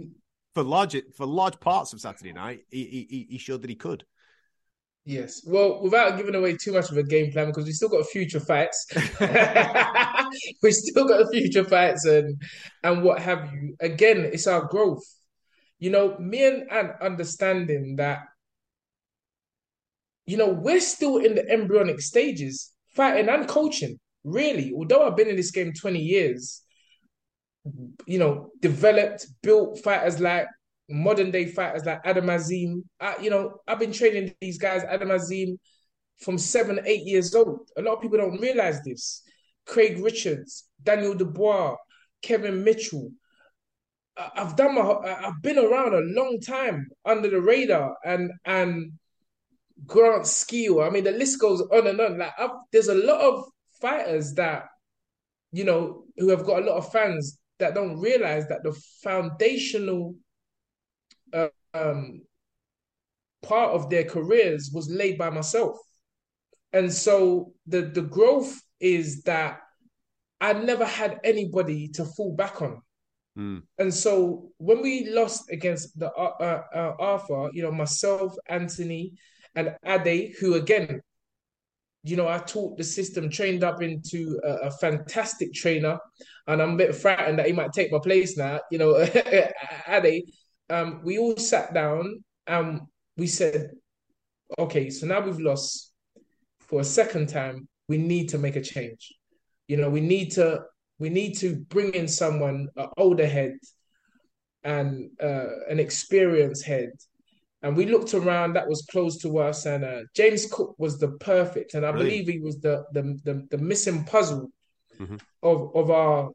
for 0.54 0.62
large 0.62 0.96
for 1.16 1.26
large 1.26 1.60
parts 1.60 1.92
of 1.92 2.00
Saturday 2.00 2.32
night, 2.32 2.64
he 2.70 3.06
he, 3.08 3.26
he 3.30 3.38
showed 3.38 3.62
that 3.62 3.70
he 3.70 3.76
could. 3.76 4.04
Yes. 5.04 5.42
Well, 5.46 5.80
without 5.82 6.18
giving 6.18 6.34
away 6.34 6.56
too 6.56 6.72
much 6.72 6.90
of 6.90 6.98
a 6.98 7.02
game 7.02 7.32
plan, 7.32 7.46
because 7.46 7.64
we 7.64 7.72
still 7.72 7.88
got 7.88 8.06
future 8.06 8.40
fights. 8.40 8.86
we 10.62 10.70
still 10.70 11.08
got 11.08 11.30
future 11.32 11.64
fights 11.64 12.04
and 12.04 12.42
and 12.82 13.02
what 13.02 13.20
have 13.20 13.50
you. 13.52 13.76
Again, 13.80 14.28
it's 14.32 14.46
our 14.46 14.66
growth. 14.66 15.04
You 15.78 15.90
know, 15.90 16.18
me 16.18 16.46
and 16.46 16.70
Ant 16.70 16.92
understanding 17.00 17.96
that 17.96 18.20
you 20.28 20.36
know, 20.36 20.50
we're 20.50 20.80
still 20.80 21.16
in 21.16 21.34
the 21.34 21.50
embryonic 21.50 22.00
stages, 22.02 22.74
fighting 22.94 23.30
and 23.30 23.48
coaching. 23.48 23.98
Really, 24.24 24.74
although 24.76 25.06
I've 25.06 25.16
been 25.16 25.28
in 25.28 25.36
this 25.36 25.50
game 25.50 25.72
20 25.72 25.98
years, 25.98 26.60
you 28.06 28.18
know, 28.18 28.50
developed, 28.60 29.26
built 29.42 29.82
fighters 29.82 30.20
like 30.20 30.46
modern 30.90 31.30
day 31.30 31.46
fighters 31.46 31.86
like 31.86 32.00
Adam 32.04 32.28
Azim. 32.28 32.84
I, 33.00 33.16
you 33.22 33.30
know, 33.30 33.54
I've 33.66 33.78
been 33.78 33.92
training 33.92 34.34
these 34.38 34.58
guys, 34.58 34.84
Adam 34.84 35.10
Azim, 35.10 35.58
from 36.18 36.36
seven, 36.36 36.78
eight 36.84 37.06
years 37.06 37.34
old. 37.34 37.60
A 37.78 37.82
lot 37.82 37.94
of 37.94 38.02
people 38.02 38.18
don't 38.18 38.38
realize 38.38 38.82
this. 38.82 39.22
Craig 39.64 39.98
Richards, 39.98 40.68
Daniel 40.82 41.14
Dubois, 41.14 41.74
Kevin 42.20 42.64
Mitchell. 42.64 43.12
I've 44.36 44.56
done 44.56 44.74
my, 44.74 44.82
I've 44.82 45.40
been 45.40 45.58
around 45.58 45.94
a 45.94 46.20
long 46.20 46.38
time 46.40 46.88
under 47.06 47.30
the 47.30 47.40
radar, 47.40 47.96
and 48.04 48.30
and 48.44 48.92
Grant 49.86 50.26
Skill. 50.26 50.82
I 50.82 50.90
mean, 50.90 51.04
the 51.04 51.12
list 51.12 51.40
goes 51.40 51.60
on 51.60 51.86
and 51.86 52.00
on. 52.00 52.18
Like, 52.18 52.32
I've, 52.38 52.50
there's 52.72 52.88
a 52.88 52.94
lot 52.94 53.20
of 53.20 53.44
fighters 53.80 54.34
that, 54.34 54.66
you 55.52 55.64
know, 55.64 56.04
who 56.16 56.28
have 56.28 56.44
got 56.44 56.62
a 56.62 56.66
lot 56.66 56.78
of 56.78 56.92
fans 56.92 57.38
that 57.58 57.74
don't 57.74 57.98
realize 57.98 58.46
that 58.48 58.62
the 58.62 58.72
foundational 59.02 60.14
uh, 61.32 61.48
um, 61.74 62.22
part 63.42 63.72
of 63.72 63.90
their 63.90 64.04
careers 64.04 64.70
was 64.72 64.90
laid 64.90 65.18
by 65.18 65.30
myself. 65.30 65.76
And 66.72 66.92
so 66.92 67.52
the 67.66 67.82
the 67.82 68.02
growth 68.02 68.60
is 68.80 69.22
that 69.22 69.60
I 70.40 70.52
never 70.52 70.84
had 70.84 71.18
anybody 71.24 71.88
to 71.94 72.04
fall 72.04 72.34
back 72.34 72.62
on. 72.62 72.82
Mm. 73.36 73.62
And 73.78 73.94
so 73.94 74.50
when 74.58 74.82
we 74.82 75.08
lost 75.08 75.50
against 75.50 75.98
the 75.98 76.12
uh, 76.12 76.34
uh, 76.40 76.62
uh 76.74 76.94
Arthur, 76.98 77.50
you 77.52 77.62
know, 77.62 77.72
myself, 77.72 78.34
Anthony, 78.48 79.14
and 79.54 79.74
Ade, 79.84 80.34
who 80.40 80.54
again, 80.54 81.00
you 82.04 82.16
know, 82.16 82.28
I 82.28 82.38
taught 82.38 82.78
the 82.78 82.84
system, 82.84 83.28
trained 83.28 83.64
up 83.64 83.82
into 83.82 84.40
a, 84.44 84.68
a, 84.68 84.70
fantastic 84.70 85.52
trainer, 85.52 85.98
and 86.46 86.62
I'm 86.62 86.74
a 86.74 86.76
bit 86.76 86.94
frightened 86.94 87.38
that 87.38 87.46
he 87.46 87.52
might 87.52 87.72
take 87.72 87.92
my 87.92 87.98
place 87.98 88.36
now. 88.36 88.60
You 88.70 88.78
know, 88.78 88.96
Ade, 89.88 90.24
um, 90.70 91.00
we 91.04 91.18
all 91.18 91.36
sat 91.36 91.74
down 91.74 92.22
and 92.46 92.80
we 93.16 93.26
said, 93.26 93.70
okay, 94.58 94.90
so 94.90 95.06
now 95.06 95.20
we've 95.20 95.40
lost 95.40 95.92
for 96.60 96.80
a 96.80 96.84
second 96.84 97.28
time. 97.28 97.68
We 97.88 97.98
need 97.98 98.28
to 98.30 98.38
make 98.38 98.56
a 98.56 98.62
change. 98.62 99.12
You 99.66 99.76
know, 99.76 99.90
we 99.90 100.00
need 100.00 100.30
to 100.32 100.62
we 100.98 101.10
need 101.10 101.34
to 101.38 101.56
bring 101.56 101.94
in 101.94 102.08
someone, 102.08 102.68
an 102.76 102.88
older 102.96 103.26
head, 103.26 103.54
and 104.64 105.10
uh, 105.22 105.46
an 105.68 105.78
experienced 105.78 106.64
head 106.64 106.90
and 107.62 107.76
we 107.76 107.86
looked 107.86 108.14
around 108.14 108.52
that 108.52 108.68
was 108.68 108.86
close 108.90 109.18
to 109.18 109.38
us 109.38 109.66
and 109.66 109.84
uh, 109.84 110.00
james 110.14 110.46
cook 110.50 110.74
was 110.78 110.98
the 110.98 111.08
perfect 111.18 111.74
and 111.74 111.84
i 111.84 111.92
believe 111.92 112.28
he 112.28 112.38
was 112.38 112.58
the 112.60 112.84
the 112.92 113.18
the, 113.24 113.46
the 113.50 113.58
missing 113.58 114.04
puzzle 114.04 114.50
mm-hmm. 114.98 115.16
of 115.42 115.74
of 115.74 115.90
our 115.90 116.30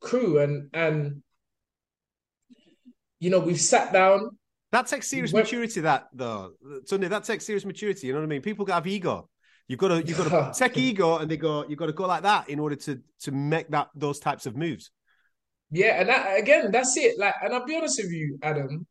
crew. 0.00 0.38
And 0.38 0.70
and 0.72 1.22
you 3.20 3.30
know 3.30 3.40
we've 3.40 3.60
sat 3.60 3.92
down. 3.92 4.30
That 4.72 4.86
takes 4.86 5.08
serious 5.08 5.32
went... 5.32 5.46
maturity 5.46 5.80
that 5.80 6.08
though 6.12 6.52
Tunde 6.90 7.08
that 7.08 7.24
takes 7.24 7.46
serious 7.46 7.64
maturity 7.64 8.08
you 8.08 8.12
know 8.12 8.18
what 8.20 8.26
i 8.26 8.28
mean? 8.28 8.42
People 8.42 8.66
have 8.66 8.86
ego. 8.86 9.28
You've 9.66 9.78
got 9.78 9.88
to 9.88 10.06
you've 10.06 10.18
got 10.18 10.54
to 10.54 10.58
take 10.58 10.76
ego 10.76 11.18
and 11.18 11.30
they 11.30 11.36
go 11.36 11.64
you've 11.68 11.78
got 11.78 11.86
to 11.86 11.92
go 11.92 12.06
like 12.06 12.22
that 12.22 12.48
in 12.48 12.58
order 12.58 12.76
to 12.76 13.00
to 13.20 13.32
make 13.32 13.68
that 13.70 13.88
those 13.94 14.18
types 14.18 14.46
of 14.46 14.56
moves. 14.56 14.90
Yeah 15.70 16.00
and 16.00 16.08
that 16.08 16.38
again 16.38 16.70
that's 16.70 16.96
it. 16.96 17.18
Like 17.18 17.34
and 17.42 17.54
i'll 17.54 17.64
be 17.64 17.76
honest 17.76 18.00
with 18.02 18.12
you 18.12 18.38
adam 18.42 18.86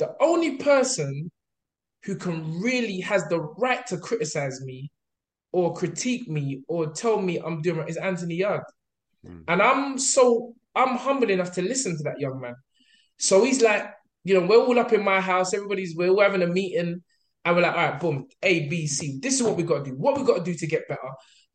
the 0.00 0.14
only 0.20 0.56
person 0.56 1.30
who 2.04 2.16
can 2.16 2.60
really 2.60 2.98
has 3.00 3.28
the 3.28 3.38
right 3.58 3.86
to 3.86 3.98
criticize 3.98 4.60
me 4.62 4.90
or 5.52 5.74
critique 5.74 6.28
me 6.28 6.62
or 6.66 6.90
tell 6.90 7.20
me 7.20 7.38
I'm 7.38 7.60
doing 7.60 7.78
right 7.78 7.88
is 7.88 7.98
Anthony 7.98 8.36
Yarde. 8.36 8.64
Mm. 9.26 9.44
And 9.46 9.62
I'm 9.62 9.98
so 9.98 10.54
I'm 10.74 10.96
humble 10.96 11.30
enough 11.30 11.52
to 11.52 11.62
listen 11.62 11.96
to 11.98 12.02
that 12.04 12.18
young 12.18 12.40
man. 12.40 12.54
So 13.18 13.44
he's 13.44 13.60
like, 13.60 13.84
you 14.24 14.34
know, 14.38 14.46
we're 14.46 14.64
all 14.64 14.78
up 14.78 14.92
in 14.92 15.04
my 15.04 15.20
house. 15.20 15.52
Everybody's 15.52 15.94
we're 15.94 16.08
all 16.08 16.22
having 16.22 16.42
a 16.42 16.46
meeting, 16.46 17.02
and 17.44 17.56
we're 17.56 17.62
like, 17.62 17.74
all 17.74 17.90
right, 17.90 18.00
boom, 18.00 18.26
A, 18.42 18.68
B, 18.68 18.86
C. 18.86 19.18
This 19.20 19.34
is 19.34 19.42
what 19.42 19.56
we 19.56 19.62
got 19.62 19.84
to 19.84 19.90
do. 19.90 19.96
What 19.96 20.18
we 20.18 20.24
got 20.24 20.38
to 20.38 20.44
do 20.44 20.54
to 20.54 20.66
get 20.66 20.88
better. 20.88 21.00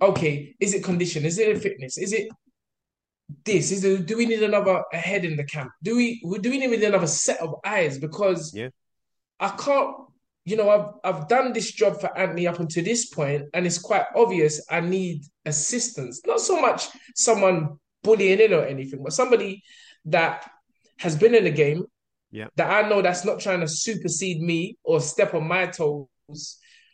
Okay, 0.01 0.53
is 0.59 0.73
it 0.73 0.83
condition? 0.83 1.25
Is 1.25 1.39
it 1.39 1.61
fitness? 1.61 1.97
Is 1.97 2.13
it 2.13 2.27
this? 3.43 3.71
Is 3.71 4.05
do 4.05 4.17
we 4.17 4.25
need 4.25 4.43
another 4.43 4.83
head 4.91 5.25
in 5.25 5.35
the 5.35 5.43
camp? 5.43 5.71
Do 5.83 5.95
we 5.95 6.21
do 6.41 6.49
we 6.49 6.59
need 6.59 6.83
another 6.83 7.07
set 7.07 7.39
of 7.41 7.55
eyes? 7.65 7.97
Because 7.97 8.53
yeah. 8.53 8.69
I 9.39 9.49
can't. 9.49 9.95
You 10.47 10.57
know, 10.57 10.69
I've 10.69 11.15
I've 11.15 11.27
done 11.27 11.53
this 11.53 11.71
job 11.71 11.99
for 11.99 12.15
Anthony 12.15 12.45
up 12.45 12.59
until 12.59 12.83
this 12.83 13.07
point, 13.07 13.45
and 13.53 13.65
it's 13.65 13.79
quite 13.79 14.05
obvious 14.15 14.63
I 14.69 14.79
need 14.79 15.23
assistance. 15.45 16.21
Not 16.25 16.39
so 16.39 16.61
much 16.61 16.87
someone 17.15 17.79
bullying 18.03 18.39
in 18.39 18.53
or 18.53 18.63
anything, 18.63 19.01
but 19.03 19.13
somebody 19.13 19.63
that 20.05 20.47
has 20.99 21.15
been 21.15 21.33
in 21.33 21.45
the 21.45 21.51
game, 21.51 21.85
yeah, 22.31 22.47
that 22.57 22.69
I 22.69 22.87
know 22.87 23.01
that's 23.01 23.25
not 23.25 23.39
trying 23.39 23.61
to 23.61 23.67
supersede 23.67 24.39
me 24.39 24.77
or 24.83 25.01
step 25.01 25.33
on 25.33 25.47
my 25.47 25.65
toes. 25.65 26.07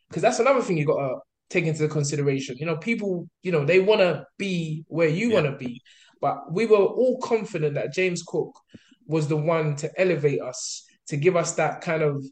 Because 0.08 0.22
that's 0.22 0.40
another 0.40 0.62
thing 0.62 0.78
you 0.78 0.86
gotta 0.86 1.16
take 1.50 1.66
into 1.66 1.88
consideration. 1.90 2.56
You 2.58 2.66
know, 2.66 2.78
people, 2.78 3.28
you 3.44 3.52
know, 3.52 3.66
they 3.66 3.80
wanna 3.80 4.26
be 4.38 4.86
where 4.88 5.10
you 5.10 5.30
Yeah. 5.30 5.36
wanna 5.36 5.58
be. 5.58 5.82
But 6.22 6.54
we 6.54 6.66
were 6.66 6.78
all 6.78 7.20
confident 7.20 7.76
that 7.76 7.94
James 7.94 8.24
Cook 8.24 8.56
was 9.08 9.28
the 9.28 9.36
one 9.36 9.76
to 9.78 9.92
elevate 10.00 10.42
us, 10.42 10.86
to 11.08 11.18
give 11.18 11.36
us 11.36 11.56
that 11.56 11.82
kind 11.82 12.04
of 12.04 12.24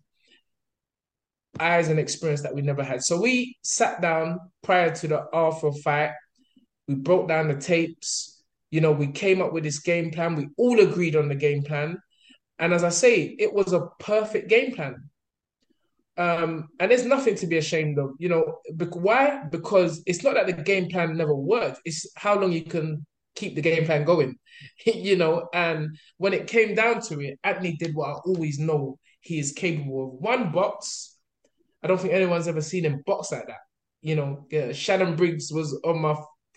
eyes 1.60 1.90
and 1.90 2.00
experience 2.00 2.42
that 2.44 2.54
we 2.54 2.62
never 2.62 2.84
had. 2.84 3.04
So 3.04 3.20
we 3.20 3.58
sat 3.64 4.02
down 4.02 4.40
prior 4.64 4.94
to 4.96 5.08
the 5.08 5.26
Arthur 5.34 5.72
fight. 5.72 6.12
We 6.88 6.96
broke 6.96 7.28
down 7.28 7.48
the 7.48 7.56
tapes. 7.56 8.42
You 8.72 8.82
know, 8.82 8.92
we 8.92 9.08
came 9.08 9.42
up 9.42 9.52
with 9.52 9.64
this 9.64 9.80
game 9.80 10.12
plan. 10.12 10.36
We 10.36 10.50
all 10.58 10.80
agreed 10.80 11.16
on 11.16 11.28
the 11.28 11.36
game 11.36 11.64
plan. 11.64 11.98
And 12.60 12.74
as 12.74 12.84
I 12.84 12.90
say, 12.90 13.36
it 13.40 13.54
was 13.54 13.74
a 13.74 13.88
perfect 14.00 14.50
game 14.50 14.76
plan. 14.76 15.10
Um, 16.18 16.68
and 16.80 16.92
there's 16.92 17.06
nothing 17.06 17.36
to 17.36 17.48
be 17.48 17.58
ashamed 17.58 17.98
of. 17.98 18.12
You 18.20 18.30
know, 18.30 18.60
bec- 18.74 18.96
why? 18.96 19.44
Because 19.50 20.04
it's 20.06 20.24
not 20.24 20.36
that 20.36 20.48
the 20.48 20.54
game 20.54 20.90
plan 20.90 21.16
never 21.16 21.34
worked. 21.34 21.80
It's 21.86 22.06
how 22.16 22.38
long 22.38 22.52
you 22.52 22.64
can 22.64 23.06
keep 23.40 23.56
the 23.56 23.62
game 23.62 23.86
plan 23.86 24.04
going. 24.04 24.36
you 24.86 25.16
know, 25.16 25.48
and 25.54 25.98
when 26.18 26.34
it 26.34 26.48
came 26.48 26.76
down 26.76 27.02
to 27.02 27.20
it, 27.22 27.40
Anthony 27.44 27.76
did 27.78 27.96
what 27.96 28.10
I 28.10 28.14
always 28.26 28.60
know 28.60 29.00
he 29.22 29.40
is 29.40 29.52
capable 29.52 30.08
of. 30.08 30.14
One 30.22 30.52
box. 30.52 31.18
I 31.84 31.88
don't 31.88 32.00
think 32.00 32.14
anyone's 32.14 32.48
ever 32.48 32.62
seen 32.62 32.86
him 32.86 33.02
box 33.06 33.32
like 33.32 33.48
that. 33.48 33.58
You 34.02 34.16
know, 34.16 34.46
yeah, 34.52 34.72
Shannon 34.72 35.16
Briggs 35.16 35.52
was 35.52 35.80
on 35.84 36.02
my 36.02 36.16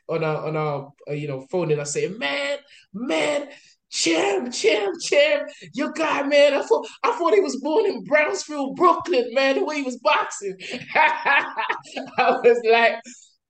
on 0.08 0.24
our 0.24 0.46
on 0.46 0.56
our 0.56 0.92
uh, 1.08 1.12
you 1.12 1.28
know 1.28 1.46
phone 1.50 1.70
and 1.70 1.80
I 1.80 1.84
say, 1.84 2.08
man, 2.08 2.58
man, 2.92 3.48
champ, 3.90 4.52
champ, 4.52 4.94
champ, 5.00 5.48
your 5.74 5.92
guy, 5.92 6.22
man. 6.22 6.54
I 6.54 6.62
thought 6.62 6.86
I 7.04 7.12
thought 7.12 7.34
he 7.34 7.40
was 7.40 7.60
born 7.60 7.86
in 7.86 8.04
Brownsville, 8.04 8.74
Brooklyn, 8.74 9.32
man. 9.32 9.56
The 9.56 9.64
way 9.64 9.76
he 9.76 9.82
was 9.82 9.98
boxing, 9.98 10.56
I 10.94 12.40
was 12.42 12.60
like. 12.70 12.94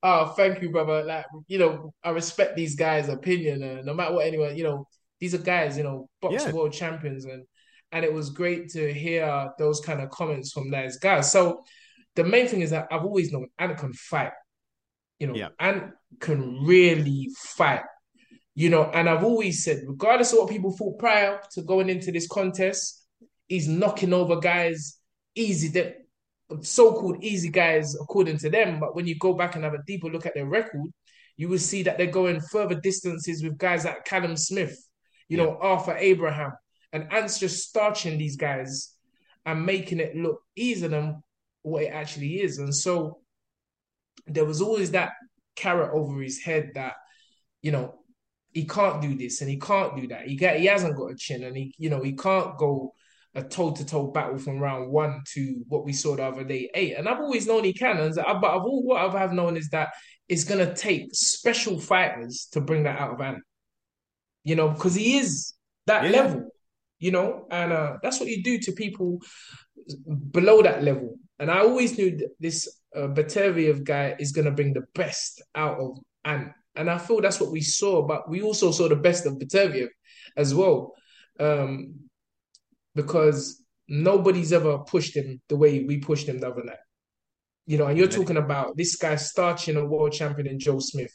Oh, 0.02 0.26
thank 0.36 0.60
you, 0.62 0.70
brother. 0.70 1.04
Like, 1.04 1.26
you 1.46 1.58
know, 1.58 1.94
I 2.02 2.10
respect 2.10 2.56
these 2.56 2.74
guys' 2.74 3.08
opinion, 3.08 3.62
and 3.62 3.86
no 3.86 3.94
matter 3.94 4.14
what 4.14 4.26
anyone, 4.26 4.56
you 4.56 4.64
know, 4.64 4.88
these 5.20 5.34
are 5.34 5.38
guys, 5.38 5.76
you 5.76 5.84
know, 5.84 6.08
box 6.20 6.44
Yeah. 6.44 6.52
world 6.52 6.72
champions, 6.72 7.24
and 7.24 7.44
and 7.92 8.04
it 8.06 8.12
was 8.12 8.30
great 8.30 8.70
to 8.70 8.92
hear 8.92 9.52
those 9.58 9.80
kind 9.80 10.00
of 10.00 10.08
comments 10.08 10.50
from 10.50 10.70
those 10.70 10.96
guys. 10.96 11.30
So 11.30 11.62
the 12.14 12.24
main 12.24 12.48
thing 12.48 12.62
is 12.62 12.70
that 12.70 12.88
I've 12.90 13.04
always 13.04 13.30
known 13.30 13.48
Ant 13.58 13.76
can 13.76 13.92
fight. 13.92 14.32
You 15.18 15.26
know, 15.26 15.34
Yeah. 15.34 15.48
Ant 15.60 15.92
can 16.18 16.64
really 16.64 17.28
fight. 17.36 17.82
You 18.54 18.70
know, 18.70 18.84
and 18.84 19.08
I've 19.08 19.24
always 19.24 19.62
said, 19.62 19.82
regardless 19.86 20.32
of 20.32 20.38
what 20.38 20.50
people 20.50 20.74
thought 20.76 20.98
prior 20.98 21.40
to 21.52 21.62
going 21.62 21.90
into 21.90 22.10
this 22.10 22.26
contest, 22.26 23.06
he's 23.46 23.68
knocking 23.68 24.12
over 24.14 24.36
guys 24.36 24.98
easy. 25.34 25.68
That 25.68 25.96
so-called 26.62 27.22
easy 27.22 27.48
guys 27.48 27.94
according 27.94 28.38
to 28.38 28.50
them. 28.50 28.80
But 28.80 28.94
when 28.94 29.06
you 29.06 29.16
go 29.18 29.34
back 29.34 29.54
and 29.54 29.64
have 29.64 29.74
a 29.74 29.82
deeper 29.86 30.08
look 30.08 30.26
at 30.26 30.34
their 30.34 30.46
record, 30.46 30.90
you 31.36 31.48
will 31.48 31.58
see 31.58 31.82
that 31.84 31.98
they're 31.98 32.06
going 32.06 32.40
further 32.40 32.78
distances 32.80 33.42
with 33.42 33.58
guys 33.58 33.84
like 33.84 34.04
Callum 34.04 34.36
Smith, 34.36 34.76
you 35.28 35.36
know, 35.36 35.56
Arthur 35.60 35.96
Abraham, 35.96 36.52
and 36.92 37.12
Ant's 37.12 37.38
just 37.38 37.68
starching 37.68 38.18
these 38.18 38.36
guys 38.36 38.94
and 39.46 39.64
making 39.64 39.98
it 39.98 40.14
look 40.14 40.40
easier 40.56 40.88
than 40.88 41.22
what 41.62 41.84
it 41.84 41.88
actually 41.88 42.40
is. 42.40 42.58
And 42.58 42.74
so 42.74 43.20
there 44.26 44.44
was 44.44 44.60
always 44.60 44.90
that 44.92 45.12
carrot 45.56 45.90
over 45.92 46.20
his 46.20 46.38
head 46.38 46.72
that, 46.74 46.94
you 47.62 47.72
know, 47.72 47.98
he 48.52 48.66
can't 48.66 49.00
do 49.00 49.16
this 49.16 49.40
and 49.40 49.48
he 49.50 49.58
can't 49.58 49.96
do 49.96 50.08
that. 50.08 50.26
He 50.28 50.36
get 50.36 50.60
he 50.60 50.66
hasn't 50.66 50.96
got 50.96 51.12
a 51.12 51.16
chin 51.16 51.42
and 51.42 51.56
he, 51.56 51.74
you 51.78 51.88
know, 51.88 52.02
he 52.02 52.12
can't 52.12 52.58
go 52.58 52.94
a 53.34 53.42
toe-to-toe 53.42 54.12
battle 54.12 54.38
from 54.38 54.58
round 54.58 54.90
one 54.90 55.22
to 55.34 55.64
what 55.68 55.84
we 55.84 55.92
saw 55.92 56.16
the 56.16 56.24
other 56.24 56.44
day, 56.44 56.70
eight. 56.74 56.94
And 56.96 57.08
I've 57.08 57.20
always 57.20 57.46
known 57.46 57.64
he 57.64 57.72
can. 57.72 57.98
And, 57.98 58.14
but 58.14 58.26
I've 58.26 58.62
all 58.62 58.82
what 58.82 59.14
I've 59.14 59.32
known 59.32 59.56
is 59.56 59.68
that 59.70 59.88
it's 60.28 60.44
gonna 60.44 60.74
take 60.74 61.08
special 61.12 61.80
fighters 61.80 62.48
to 62.52 62.60
bring 62.60 62.82
that 62.84 62.98
out 62.98 63.14
of 63.14 63.20
Ant. 63.20 63.38
You 64.44 64.56
know, 64.56 64.68
because 64.70 64.94
he 64.94 65.18
is 65.18 65.54
that 65.86 66.04
Yeah. 66.04 66.10
level, 66.10 66.48
you 66.98 67.10
know, 67.10 67.46
and 67.50 67.72
uh, 67.72 67.96
that's 68.02 68.20
what 68.20 68.28
you 68.28 68.42
do 68.42 68.58
to 68.58 68.72
people 68.72 69.20
below 70.30 70.62
that 70.62 70.82
level. 70.82 71.16
And 71.38 71.50
I 71.50 71.60
always 71.60 71.96
knew 71.98 72.16
that 72.18 72.30
this 72.38 72.68
uh, 72.94 73.08
Beterbiev 73.08 73.84
guy 73.84 74.14
is 74.18 74.32
going 74.32 74.44
to 74.44 74.50
bring 74.50 74.72
the 74.74 74.84
best 74.94 75.42
out 75.54 75.78
of 75.80 75.98
Ant. 76.24 76.52
And 76.76 76.90
I 76.90 76.98
feel 76.98 77.20
that's 77.20 77.40
what 77.40 77.50
we 77.50 77.60
saw, 77.60 78.06
but 78.06 78.28
we 78.28 78.42
also 78.42 78.70
saw 78.72 78.88
the 78.88 78.96
best 78.96 79.26
of 79.26 79.34
Beterbiev 79.34 79.88
as 80.36 80.54
well. 80.54 80.94
Um, 81.40 81.94
because 82.94 83.62
nobody's 83.88 84.52
ever 84.52 84.78
pushed 84.78 85.16
him 85.16 85.40
the 85.48 85.56
way 85.56 85.84
we 85.84 85.98
pushed 85.98 86.28
him 86.28 86.38
the 86.38 86.48
other 86.48 86.64
night. 86.64 86.76
You 87.66 87.78
know, 87.78 87.86
and 87.86 87.96
you're 87.96 88.08
talking 88.08 88.36
about 88.36 88.76
this 88.76 88.96
guy 88.96 89.16
starching 89.16 89.76
a 89.76 89.84
world 89.84 90.12
champion 90.12 90.48
in 90.48 90.58
Joe 90.58 90.80
Smith 90.80 91.12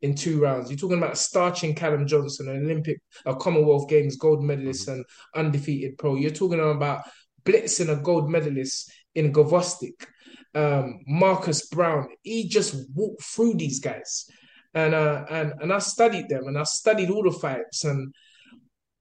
in 0.00 0.14
two 0.14 0.40
rounds. 0.40 0.70
You're 0.70 0.78
talking 0.78 0.98
about 0.98 1.18
starching 1.18 1.74
Callum 1.74 2.06
Johnson, 2.06 2.48
an 2.48 2.64
Olympic, 2.64 3.00
a 3.24 3.34
Commonwealth 3.34 3.88
Games 3.88 4.16
gold 4.16 4.42
medalist 4.42 4.88
and 4.88 5.04
undefeated 5.34 5.98
pro. 5.98 6.16
You're 6.16 6.30
talking 6.30 6.60
about 6.60 7.02
blitzing 7.44 7.88
a 7.88 8.00
gold 8.00 8.28
medalist 8.28 8.92
in 9.14 9.32
Gvozdyk. 9.32 10.06
Um, 10.54 11.00
Marcus 11.06 11.66
Browne. 11.68 12.08
He 12.22 12.48
just 12.48 12.76
walked 12.94 13.22
through 13.22 13.54
these 13.54 13.80
guys. 13.80 14.26
And 14.74 14.94
uh 14.94 15.24
and 15.28 15.52
and 15.60 15.72
I 15.72 15.78
studied 15.80 16.28
them 16.28 16.46
and 16.46 16.58
I 16.58 16.62
studied 16.62 17.10
all 17.10 17.22
the 17.22 17.30
fights 17.30 17.84
and 17.84 18.14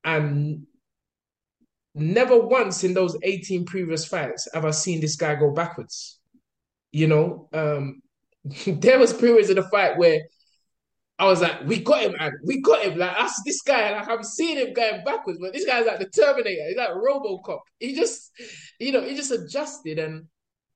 and 0.03 0.67
never 1.93 2.39
once 2.39 2.83
in 2.83 2.93
those 2.93 3.17
18 3.23 3.65
previous 3.65 4.05
fights 4.05 4.47
have 4.53 4.65
I 4.65 4.71
seen 4.71 5.01
this 5.01 5.15
guy 5.15 5.35
go 5.35 5.51
backwards. 5.51 6.19
You 6.91 7.07
know, 7.07 7.49
um, 7.53 8.01
there 8.67 8.99
was 8.99 9.13
periods 9.13 9.49
of 9.49 9.57
the 9.57 9.69
fight 9.69 9.97
where 9.97 10.21
I 11.19 11.25
was 11.25 11.41
like, 11.41 11.67
we 11.67 11.79
got 11.79 12.01
him, 12.01 12.15
man. 12.17 12.31
We 12.43 12.61
got 12.61 12.83
him. 12.83 12.97
Like, 12.97 13.15
us, 13.19 13.41
this 13.45 13.61
guy, 13.61 13.91
like, 13.91 14.09
I'm 14.09 14.23
seeing 14.23 14.57
him 14.57 14.73
going 14.73 15.03
backwards, 15.03 15.37
but 15.39 15.53
this 15.53 15.65
guy's 15.65 15.85
like 15.85 15.99
the 15.99 16.09
Terminator. 16.09 16.67
He's 16.67 16.77
like 16.77 16.89
Robocop. 16.89 17.59
He 17.79 17.95
just, 17.95 18.31
you 18.79 18.91
know, 18.91 19.03
he 19.03 19.15
just 19.15 19.31
adjusted 19.31 19.99
and 19.99 20.25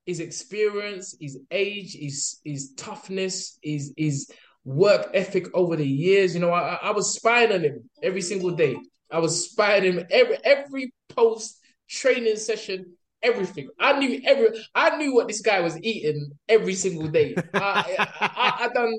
his 0.04 0.20
experience, 0.20 1.16
his 1.20 1.40
age, 1.50 1.96
his, 1.98 2.40
his 2.44 2.72
toughness, 2.76 3.58
his, 3.60 3.92
his 3.96 4.30
work 4.64 5.10
ethic 5.14 5.48
over 5.52 5.74
the 5.74 5.86
years. 5.86 6.32
You 6.32 6.40
know, 6.40 6.52
I, 6.52 6.78
I 6.80 6.90
was 6.92 7.14
spying 7.14 7.52
on 7.52 7.62
him 7.62 7.90
every 8.00 8.22
single 8.22 8.52
day. 8.52 8.76
I 9.10 9.18
was 9.18 9.50
spying 9.50 9.82
him 9.82 10.06
every, 10.10 10.38
every 10.44 10.92
post 11.08 11.60
training 11.88 12.36
session, 12.36 12.96
everything. 13.22 13.68
I 13.78 13.98
knew 13.98 14.20
every, 14.24 14.48
I 14.74 14.96
knew 14.96 15.14
what 15.14 15.28
this 15.28 15.40
guy 15.40 15.60
was 15.60 15.80
eating 15.82 16.30
every 16.48 16.74
single 16.74 17.08
day. 17.08 17.34
I, 17.54 17.96
I, 17.98 18.06
I, 18.20 18.64
I 18.64 18.68
done 18.74 18.94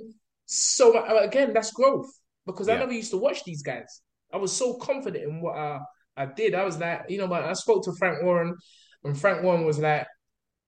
so 0.45 0.93
much. 0.93 1.09
Uh, 1.09 1.17
again, 1.17 1.53
that's 1.53 1.71
growth 1.71 2.09
because 2.45 2.69
I 2.69 2.77
never 2.77 2.93
used 2.93 3.11
to 3.11 3.17
watch 3.17 3.43
these 3.43 3.61
guys. 3.61 4.01
I 4.33 4.37
was 4.37 4.51
so 4.51 4.75
confident 4.75 5.23
in 5.23 5.41
what 5.41 5.57
I, 5.57 5.79
I 6.15 6.25
did. 6.25 6.55
I 6.55 6.63
was 6.63 6.77
like, 6.77 7.05
you 7.09 7.17
know, 7.17 7.27
but 7.27 7.43
I 7.43 7.53
spoke 7.53 7.83
to 7.85 7.93
Frank 7.97 8.23
Warren, 8.23 8.55
and 9.03 9.19
Frank 9.19 9.43
Warren 9.43 9.65
was 9.65 9.79
like, 9.79 10.07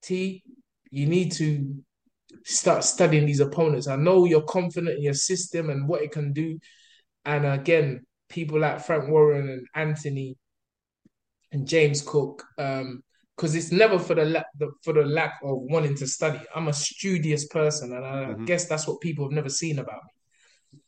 T, 0.02 0.44
you 0.92 1.08
need 1.08 1.32
to 1.34 1.76
start 2.46 2.84
studying 2.84 3.26
these 3.26 3.40
opponents. 3.40 3.88
I 3.88 3.96
know 3.96 4.26
you're 4.26 4.42
confident 4.42 4.98
in 4.98 5.04
your 5.04 5.14
system 5.14 5.70
and 5.70 5.88
what 5.88 6.02
it 6.02 6.12
can 6.12 6.32
do. 6.32 6.60
And 7.26 7.46
again, 7.46 8.06
people 8.30 8.60
like 8.60 8.86
Frank 8.86 9.10
Warren 9.10 9.50
and 9.50 9.68
Anthony 9.76 10.38
and 11.52 11.68
James 11.68 12.02
Cook, 12.02 12.44
um, 12.58 13.04
because 13.36 13.56
it's 13.56 13.72
never 13.72 13.98
for 13.98 14.16
the, 14.16 14.26
la- 14.26 14.44
the 14.58 14.72
for 14.84 14.94
the 14.94 15.04
lack 15.04 15.40
of 15.44 15.58
wanting 15.62 15.96
to 15.96 16.08
study. 16.08 16.40
I'm 16.56 16.68
a 16.68 16.74
studious 16.74 17.48
person, 17.48 17.94
and 17.94 18.06
I 18.06 18.26
Mhm. 18.34 18.46
guess 18.46 18.66
that's 18.68 18.88
what 18.88 19.02
people 19.02 19.26
have 19.26 19.32
never 19.32 19.50
seen 19.50 19.80
about 19.80 20.02
me. 20.04 20.80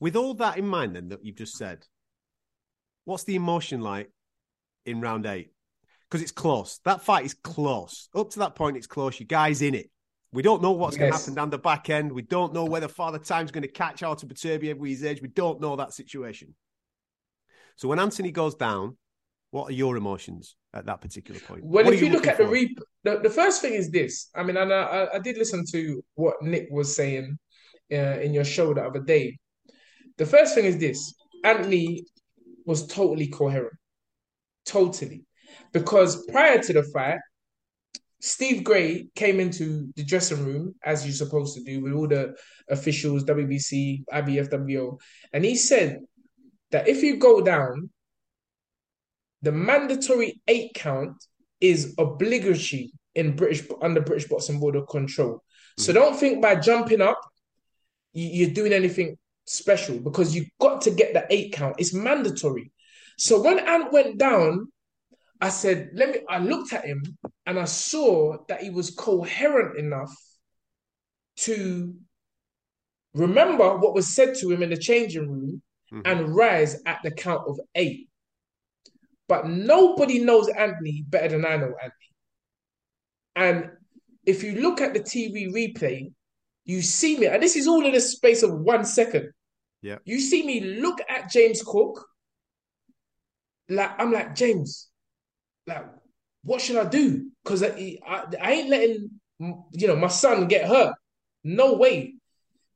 With 0.00 0.14
all 0.16 0.34
that 0.34 0.56
in 0.58 0.66
mind, 0.66 0.94
then 0.94 1.08
that 1.08 1.24
you've 1.24 1.36
just 1.36 1.56
said, 1.56 1.84
what's 3.04 3.24
the 3.24 3.34
emotion 3.34 3.80
like 3.80 4.10
in 4.86 5.00
round 5.00 5.26
eight? 5.26 5.52
Because 6.08 6.22
it's 6.22 6.32
close. 6.32 6.78
That 6.84 7.02
fight 7.02 7.24
is 7.24 7.34
close. 7.34 8.08
Up 8.14 8.30
to 8.30 8.38
that 8.38 8.54
point, 8.54 8.76
it's 8.76 8.86
close. 8.86 9.18
You 9.18 9.26
guys 9.26 9.60
in 9.60 9.74
it. 9.74 9.90
We 10.30 10.42
don't 10.42 10.62
know 10.62 10.72
what's 10.72 10.96
going 10.96 11.10
to 11.10 11.18
happen 11.18 11.34
down 11.34 11.50
the 11.50 11.58
back 11.58 11.90
end. 11.90 12.12
We 12.12 12.22
don't 12.22 12.52
know 12.52 12.66
whether 12.66 12.86
Father 12.86 13.18
Time's 13.18 13.50
going 13.50 13.62
to 13.62 13.68
catch 13.68 14.02
out 14.02 14.10
Artur 14.22 14.26
Beterbiev 14.26 14.76
with 14.76 14.90
his 14.90 15.04
age. 15.04 15.20
We 15.22 15.28
don't 15.28 15.60
know 15.60 15.74
that 15.76 15.94
situation. 15.94 16.54
So 17.76 17.88
when 17.88 17.98
Anthony 17.98 18.30
goes 18.30 18.54
down, 18.54 18.98
what 19.50 19.70
are 19.70 19.72
your 19.74 19.96
emotions 19.96 20.56
at 20.74 20.86
that 20.86 21.00
particular 21.00 21.40
point? 21.40 21.64
Well, 21.64 21.84
What 21.84 21.94
if 21.94 22.00
are 22.00 22.04
you, 22.04 22.12
look 22.12 22.26
at 22.26 22.36
the 22.36 22.46
re, 22.46 22.74
the, 23.04 23.20
the 23.20 23.30
first 23.30 23.62
thing 23.62 23.74
is 23.74 23.90
this. 23.90 24.28
I 24.34 24.42
mean, 24.42 24.56
and 24.56 24.72
I, 24.72 24.82
I, 24.82 25.16
I 25.16 25.18
did 25.18 25.38
listen 25.38 25.64
to 25.72 26.04
what 26.14 26.42
Nick 26.42 26.68
was 26.70 26.94
saying 26.94 27.38
uh, 27.90 28.20
in 28.20 28.34
your 28.34 28.44
show 28.44 28.74
the 28.74 28.82
other 28.82 29.00
day. 29.00 29.38
The 30.18 30.26
first 30.26 30.54
thing 30.54 30.66
is 30.66 30.78
this: 30.78 31.14
Anthony 31.44 32.04
was 32.66 32.86
totally 32.86 33.28
coherent, 33.28 33.72
totally, 34.66 35.24
because 35.72 36.26
prior 36.26 36.58
to 36.58 36.72
the 36.74 36.82
fight, 36.82 37.18
Steve 38.20 38.64
Gray 38.64 39.06
came 39.14 39.40
into 39.40 39.90
the 39.96 40.04
dressing 40.04 40.44
room 40.44 40.74
as 40.84 41.06
you're 41.06 41.14
supposed 41.14 41.56
to 41.56 41.64
do 41.64 41.80
with 41.80 41.94
all 41.94 42.08
the 42.08 42.34
officials, 42.68 43.24
WBC, 43.24 44.04
IBFWO, 44.12 44.98
and 45.32 45.44
he 45.44 45.56
said 45.56 46.00
that 46.70 46.86
if 46.86 47.02
you 47.02 47.16
go 47.16 47.40
down, 47.40 47.88
the 49.42 49.52
mandatory 49.52 50.40
eight 50.48 50.74
count 50.74 51.16
is 51.60 51.94
obligatory 51.98 52.92
in 53.14 53.36
British 53.36 53.62
under 53.82 54.00
British 54.00 54.28
Boxing 54.28 54.60
Board 54.60 54.76
of 54.76 54.88
control. 54.88 55.42
So 55.76 55.92
hmm. 55.92 55.98
don't 55.98 56.16
think 56.16 56.42
by 56.42 56.56
jumping 56.56 57.00
up 57.00 57.20
you- 58.12 58.28
you're 58.28 58.54
doing 58.54 58.72
anything 58.72 59.18
special 59.46 59.98
because 59.98 60.34
you 60.34 60.46
got 60.60 60.82
to 60.82 60.90
get 60.90 61.14
the 61.14 61.26
eight 61.30 61.52
count. 61.52 61.76
It's 61.78 61.94
mandatory. 61.94 62.70
So 63.16 63.40
when 63.40 63.58
Ant 63.58 63.92
went 63.92 64.18
down, 64.18 64.72
I 65.40 65.48
said, 65.50 65.90
let 65.94 66.10
me 66.10 66.20
I 66.28 66.38
looked 66.38 66.72
at 66.72 66.84
him 66.84 67.02
and 67.46 67.58
I 67.58 67.64
saw 67.64 68.38
that 68.48 68.62
he 68.62 68.70
was 68.70 68.90
coherent 68.90 69.78
enough 69.78 70.14
to 71.38 71.94
remember 73.14 73.76
what 73.78 73.94
was 73.94 74.08
said 74.14 74.34
to 74.36 74.50
him 74.50 74.62
in 74.62 74.70
the 74.70 74.76
changing 74.76 75.30
room 75.30 75.62
hmm. 75.90 76.00
and 76.04 76.34
rise 76.34 76.80
at 76.86 77.00
the 77.02 77.10
count 77.10 77.42
of 77.46 77.60
eight. 77.74 78.07
But 79.28 79.46
nobody 79.46 80.20
knows 80.20 80.48
Anthony 80.48 81.04
better 81.06 81.28
than 81.28 81.44
I 81.44 81.56
know 81.56 81.74
Anthony. 81.80 81.92
And 83.36 83.70
if 84.26 84.42
you 84.42 84.60
look 84.60 84.80
at 84.80 84.94
the 84.94 85.00
TV 85.00 85.52
replay, 85.52 86.10
you 86.64 86.82
see 86.82 87.18
me, 87.18 87.26
and 87.26 87.42
this 87.42 87.56
is 87.56 87.68
all 87.68 87.84
in 87.84 87.92
the 87.92 88.00
space 88.00 88.42
of 88.42 88.52
one 88.52 88.84
second. 88.84 89.30
Yeah. 89.80 89.98
You 90.04 90.20
see 90.20 90.44
me 90.44 90.60
look 90.80 90.98
at 91.08 91.30
James 91.30 91.62
Cook. 91.62 92.04
Like 93.70 94.00
I'm 94.00 94.12
like 94.12 94.34
James, 94.34 94.88
like 95.66 95.84
what 96.42 96.60
should 96.60 96.76
I 96.76 96.84
do? 96.84 97.30
Because 97.44 97.62
I, 97.62 97.98
I, 98.06 98.24
I 98.40 98.52
ain't 98.52 98.70
letting 98.70 99.10
you 99.38 99.86
know 99.86 99.96
my 99.96 100.08
son 100.08 100.48
get 100.48 100.66
hurt. 100.66 100.94
No 101.44 101.74
way, 101.74 102.14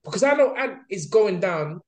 because 0.04 0.22
I 0.22 0.34
know 0.34 0.54
Ant 0.54 0.78
is 0.90 1.06
going 1.06 1.40
down. 1.40 1.80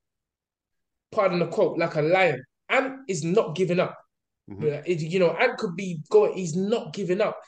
Pardon 1.12 1.39
the 1.39 1.47
quote, 1.47 1.79
like 1.79 1.95
a 1.95 2.03
lion. 2.03 2.43
Ant 2.69 3.01
is 3.09 3.23
not 3.25 3.55
giving 3.55 3.79
up. 3.79 3.97
Mm-hmm. 4.51 4.64
It- 4.86 5.01
you 5.01 5.18
know, 5.18 5.30
Ant 5.30 5.59
could 5.59 5.76
be 5.76 6.01
going. 6.11 6.34
He's 6.34 6.55
not 6.57 6.92
giving 6.92 7.20
up, 7.20 7.40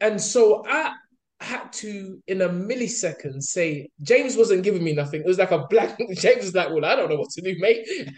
and 0.00 0.20
so 0.20 0.64
I 0.66 0.94
had 1.40 1.72
to, 1.72 2.22
in 2.28 2.40
a 2.40 2.48
millisecond, 2.48 3.42
say 3.42 3.88
James 4.00 4.36
wasn't 4.36 4.62
giving 4.62 4.82
me 4.84 4.94
nothing. 4.94 5.20
It 5.20 5.26
was 5.26 5.38
like 5.38 5.50
a 5.50 5.66
black. 5.68 5.98
James 6.14 6.44
was 6.44 6.54
like, 6.54 6.70
"Well, 6.70 6.84
I 6.84 6.96
don't 6.96 7.10
know 7.10 7.16
what 7.16 7.30
to 7.30 7.42
do, 7.42 7.54
mate." 7.58 7.86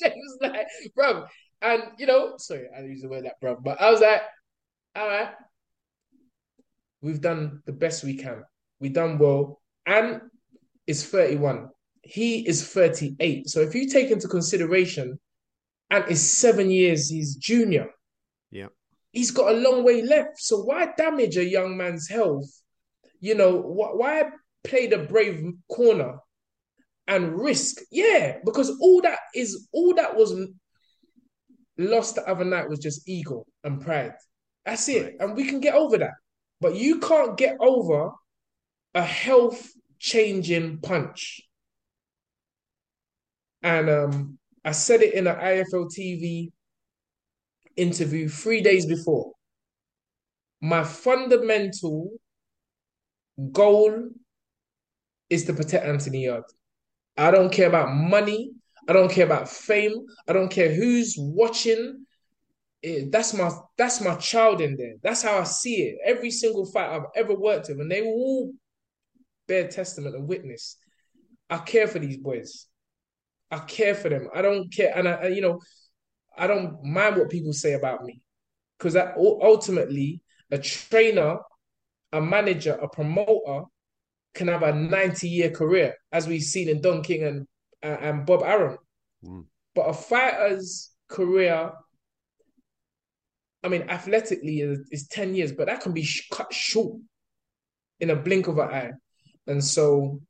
James 0.00 0.14
was 0.16 0.38
like, 0.42 0.66
"Bro," 0.94 1.24
and 1.62 1.82
you 1.98 2.06
know, 2.06 2.34
sorry, 2.38 2.68
I 2.76 2.82
use 2.82 3.02
the 3.02 3.08
word 3.08 3.24
like 3.24 3.40
"bro," 3.40 3.56
but 3.62 3.80
I 3.80 3.90
was 3.90 4.00
like, 4.00 4.22
"All 4.96 5.08
right, 5.08 5.30
we've 7.00 7.20
done 7.20 7.62
the 7.66 7.72
best 7.72 8.04
we 8.04 8.16
can. 8.16 8.42
We've 8.80 8.92
done 8.92 9.18
well." 9.18 9.60
And 9.86 10.20
is 10.86 11.06
31. 11.06 11.68
He 12.02 12.46
is 12.46 12.66
38. 12.66 13.48
So 13.48 13.60
if 13.60 13.74
you 13.74 13.88
take 13.88 14.10
into 14.10 14.28
consideration, 14.28 15.18
and 15.90 16.04
is 16.08 16.36
seven 16.36 16.70
years 16.70 17.10
his 17.10 17.36
junior, 17.36 17.90
Yeah. 18.50 18.68
he's 19.12 19.30
got 19.30 19.52
a 19.54 19.58
long 19.58 19.84
way 19.84 20.02
left. 20.02 20.38
So 20.40 20.62
why 20.62 20.92
damage 20.96 21.36
a 21.36 21.44
young 21.44 21.76
man's 21.76 22.08
health? 22.08 22.50
You 23.20 23.34
know, 23.34 23.60
wh- 23.62 23.96
why 23.96 24.24
play 24.64 24.86
the 24.86 24.98
brave 24.98 25.44
corner 25.70 26.18
and 27.06 27.38
risk? 27.38 27.82
Yeah, 27.90 28.38
because 28.44 28.70
all 28.80 29.00
that 29.02 29.18
is 29.34 29.68
all 29.72 29.94
that 29.94 30.16
was 30.16 30.34
lost 31.76 32.14
the 32.16 32.28
other 32.28 32.44
night 32.44 32.68
was 32.68 32.78
just 32.78 33.08
ego 33.08 33.46
and 33.62 33.80
pride. 33.80 34.14
That's 34.64 34.88
it. 34.88 35.16
And 35.20 35.36
we 35.36 35.46
can 35.46 35.60
get 35.60 35.74
over 35.74 35.98
that. 35.98 36.14
But 36.60 36.76
you 36.76 36.98
can't 37.00 37.36
get 37.36 37.56
over 37.60 38.12
a 38.94 39.02
health 39.02 39.70
changing 39.98 40.80
punch. 40.80 41.42
And 43.62 43.88
um, 43.90 44.38
I 44.64 44.72
said 44.72 45.02
it 45.02 45.14
in 45.14 45.26
an 45.26 45.36
IFL 45.36 45.90
TV 45.92 46.50
interview 47.76 48.28
three 48.28 48.62
days 48.62 48.86
before. 48.86 49.32
My 50.60 50.84
fundamental 50.84 52.10
goal 53.52 54.08
is 55.28 55.44
to 55.44 55.52
protect 55.52 55.86
Anthony 55.86 56.24
Yarde. 56.24 56.44
I 57.16 57.30
don't 57.30 57.52
care 57.52 57.68
about 57.68 57.94
money. 57.94 58.52
I 58.88 58.92
don't 58.92 59.10
care 59.10 59.26
about 59.26 59.48
fame. 59.48 60.06
I 60.28 60.32
don't 60.32 60.50
care 60.50 60.72
who's 60.72 61.16
watching. 61.18 62.06
Eh, 62.82 63.04
that's 63.10 63.34
my 63.34 63.50
that's 63.78 64.00
my 64.00 64.16
child 64.16 64.60
in 64.60 64.76
there. 64.76 64.94
That's 65.02 65.22
how 65.22 65.38
I 65.38 65.44
see 65.44 65.82
it. 65.82 65.98
Every 66.04 66.30
single 66.30 66.66
fight 66.66 66.90
I've 66.90 67.06
ever 67.16 67.34
worked 67.34 67.68
with, 67.68 67.80
and 67.80 67.90
they 67.90 68.02
will 68.02 68.12
all 68.12 68.52
bear 69.48 69.68
testament 69.68 70.16
and 70.16 70.28
witness. 70.28 70.76
I 71.48 71.58
care 71.58 71.88
for 71.88 71.98
these 71.98 72.18
boys. 72.18 72.66
I 73.50 73.58
care 73.58 73.94
for 73.94 74.08
them. 74.08 74.28
I 74.34 74.42
don't 74.42 74.72
care, 74.72 74.92
and 74.96 75.08
I, 75.08 75.28
you 75.28 75.40
know, 75.40 75.60
I 76.36 76.46
don't 76.46 76.82
mind 76.82 77.16
what 77.16 77.30
people 77.30 77.52
say 77.52 77.74
about 77.74 78.04
me, 78.04 78.20
because 78.78 78.94
that 78.94 79.16
ultimately 79.16 80.22
a 80.50 80.58
trainer, 80.58 81.38
a 82.12 82.20
manager, 82.20 82.72
a 82.74 82.88
promoter 82.88 83.64
can 84.34 84.48
have 84.48 84.62
a 84.62 84.72
ninety-year 84.72 85.50
career, 85.50 85.94
as 86.12 86.26
we've 86.26 86.42
seen 86.42 86.68
in 86.68 86.80
Don 86.80 87.02
King 87.02 87.24
and 87.24 87.46
and 87.82 87.98
and 88.00 88.26
Bob 88.26 88.42
Arum. 88.42 88.78
Hmm. 89.24 89.40
But 89.74 89.88
a 89.88 89.92
fighter's 89.92 90.90
career, 91.08 91.72
I 93.62 93.68
mean, 93.68 93.82
athletically 93.88 94.60
is, 94.60 94.80
is 94.90 95.08
10 95.08 95.34
years, 95.34 95.52
but 95.52 95.66
that 95.66 95.80
can 95.80 95.92
be 95.92 96.02
sh- 96.02 96.28
cut 96.30 96.52
short 96.52 96.98
in 98.00 98.10
a 98.10 98.16
blink 98.16 98.46
of 98.46 98.58
an 98.58 98.68
eye. 98.68 98.92
And 99.46 99.62
so, 99.62 100.20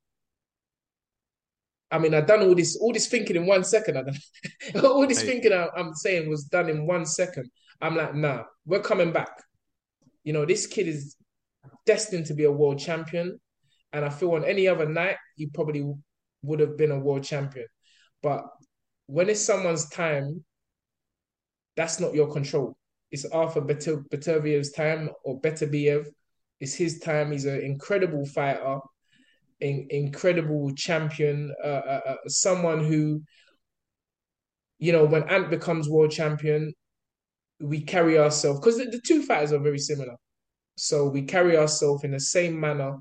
I 1.91 1.99
mean, 1.99 2.15
I've 2.15 2.27
done 2.27 2.43
all 2.43 2.55
this, 2.55 2.77
all 2.77 2.93
this 2.93 3.07
thinking 3.07 3.37
in 3.37 3.47
one 3.47 3.65
second. 3.65 3.99
I 3.99 4.03
done, 4.03 4.19
all 4.85 5.07
this 5.07 5.21
Hey. 5.21 5.27
thinking 5.27 5.53
I, 5.53 5.69
I'm 5.77 5.95
saying 5.95 6.29
was 6.29 6.45
done 6.45 6.69
in 6.69 6.87
one 6.87 7.07
second. 7.07 7.51
I'm 7.81 7.97
like, 7.97 8.15
nah, 8.15 8.45
we're 8.67 8.81
coming 8.81 9.13
back. 9.13 9.43
You 10.25 10.33
know, 10.33 10.45
this 10.45 10.67
kid 10.67 10.89
is 10.89 11.17
destined 11.87 12.27
to 12.27 12.35
be 12.35 12.45
a 12.45 12.53
world 12.53 12.79
champion. 12.79 13.39
And 13.93 14.05
I 14.05 14.09
feel 14.09 14.33
on 14.33 14.45
any 14.45 14.67
other 14.67 14.89
night, 14.89 15.17
he 15.37 15.47
probably 15.47 15.89
would 16.43 16.61
have 16.61 16.77
been 16.77 16.91
a 16.91 16.99
world 16.99 17.23
champion. 17.25 17.67
But 18.23 18.45
when 19.07 19.29
it's 19.29 19.45
someone's 19.45 19.89
time, 19.89 20.45
that's 21.77 22.01
not 22.01 22.15
your 22.15 22.33
control. 22.33 22.77
It's 23.11 23.25
Arthur 23.27 23.61
Beter- 23.61 24.05
Beterviev's 24.11 24.73
time 24.73 25.11
or 25.25 25.41
Beterbiev. 25.41 26.07
It's 26.61 26.75
his 26.75 26.99
time. 27.01 27.31
He's 27.33 27.45
an 27.45 27.61
incredible 27.61 28.27
fighter, 28.27 28.79
in- 29.65 29.87
incredible 29.91 30.73
champion, 30.75 31.55
uh, 31.63 31.67
uh, 31.67 32.01
uh, 32.07 32.17
someone 32.27 32.85
who, 32.85 33.23
you 34.79 34.93
know, 34.93 35.05
when 35.05 35.23
Ant 35.25 35.51
becomes 35.51 35.89
world 35.89 36.11
champion, 36.11 36.73
we 37.61 37.81
carry 37.81 38.19
ourselves 38.19 38.61
because 38.61 38.77
the, 38.77 38.85
the 38.85 39.01
two 39.01 39.23
fighters 39.23 39.53
are 39.53 39.59
very 39.59 39.79
similar. 39.79 40.15
So 40.77 41.09
we 41.09 41.23
carry 41.23 41.57
ourselves 41.57 42.05
in 42.05 42.11
the 42.11 42.21
same 42.21 42.59
manner, 42.61 42.97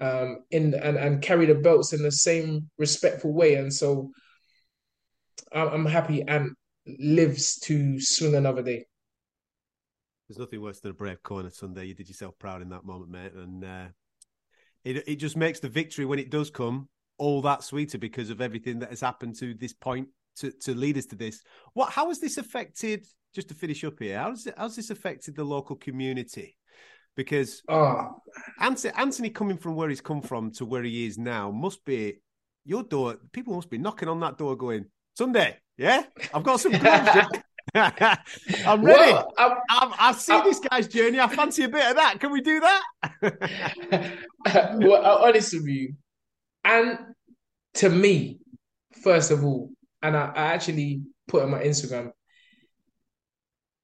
um, 0.00 0.38
in 0.50 0.74
and 0.74 0.96
and 0.96 1.22
carry 1.22 1.46
the 1.46 1.54
belts 1.54 1.92
in 1.92 2.02
the 2.02 2.10
same 2.10 2.68
respectful 2.78 3.32
way. 3.32 3.54
And 3.54 3.72
so, 3.72 4.10
I'm, 5.52 5.68
I'm 5.68 5.86
happy 5.86 6.22
Ant 6.22 6.52
lives 6.98 7.58
to 7.60 8.00
swing 8.00 8.34
another 8.34 8.62
day. 8.62 8.86
There's 10.28 10.38
nothing 10.38 10.62
worse 10.62 10.80
than 10.80 10.92
a 10.92 10.94
brave 10.94 11.22
corner 11.22 11.50
Tunde. 11.50 11.86
You 11.86 11.94
did 11.94 12.08
yourself 12.08 12.38
proud 12.38 12.62
in 12.62 12.68
that 12.70 12.84
moment, 12.84 13.10
mate, 13.10 13.34
and 13.34 13.64
uh, 13.64 13.86
it 14.84 15.08
it 15.08 15.16
just 15.16 15.36
makes 15.36 15.60
the 15.60 15.68
victory 15.68 16.04
when 16.04 16.18
it 16.18 16.30
does 16.30 16.50
come 16.50 16.88
all 17.18 17.42
that 17.42 17.62
sweeter 17.62 17.98
because 17.98 18.30
of 18.30 18.40
everything 18.40 18.78
that 18.78 18.90
has 18.90 19.00
happened 19.00 19.36
to 19.36 19.52
this 19.54 19.74
point 19.74 20.08
to, 20.36 20.50
to 20.50 20.74
lead 20.74 20.96
us 20.96 21.06
to 21.06 21.16
this. 21.16 21.42
What? 21.74 21.90
How 21.90 22.08
has 22.08 22.18
this 22.18 22.38
affected? 22.38 23.06
Just 23.32 23.48
to 23.48 23.54
finish 23.54 23.84
up 23.84 23.98
here, 24.00 24.18
how's 24.18 24.48
how's 24.56 24.74
this 24.74 24.90
affected 24.90 25.36
the 25.36 25.44
local 25.44 25.76
community? 25.76 26.56
Because 27.16 27.62
Ah, 27.68 28.10
Anthony, 28.58 28.92
Anthony 28.96 29.30
coming 29.30 29.56
from 29.56 29.76
where 29.76 29.88
he's 29.88 30.00
come 30.00 30.20
from 30.22 30.50
to 30.52 30.64
where 30.64 30.82
he 30.82 31.06
is 31.06 31.16
now 31.16 31.50
must 31.50 31.84
be 31.84 32.20
your 32.64 32.82
door. 32.82 33.16
People 33.32 33.54
must 33.54 33.70
be 33.70 33.78
knocking 33.78 34.08
on 34.08 34.18
that 34.20 34.36
door, 34.36 34.56
going 34.56 34.86
Tunde. 35.18 35.54
Yeah, 35.76 36.02
I've 36.34 36.42
got 36.42 36.60
some 36.60 36.72
gloves. 36.78 37.28
Yeah." 37.74 38.16
I'm 38.66 38.84
ready. 38.84 39.12
Well, 39.12 39.32
I'm- 39.38 39.56
I've, 39.70 39.92
I've 39.98 40.16
seen 40.16 40.42
this 40.44 40.60
guy's 40.60 40.88
journey. 40.88 41.20
I 41.20 41.28
fancy 41.28 41.64
a 41.64 41.68
bit 41.68 41.84
of 41.84 41.96
that. 41.96 42.20
Can 42.20 42.32
we 42.32 42.40
do 42.40 42.60
that? 42.60 42.82
well, 44.78 45.04
I'll 45.04 45.24
honest 45.28 45.52
with 45.54 45.66
you, 45.66 45.94
and 46.64 46.98
to 47.74 47.88
me, 47.88 48.40
first 49.02 49.30
of 49.30 49.44
all, 49.44 49.70
and 50.02 50.16
I, 50.16 50.26
I 50.34 50.42
actually 50.54 51.02
put 51.28 51.42
on 51.42 51.50
my 51.50 51.62
Instagram. 51.62 52.10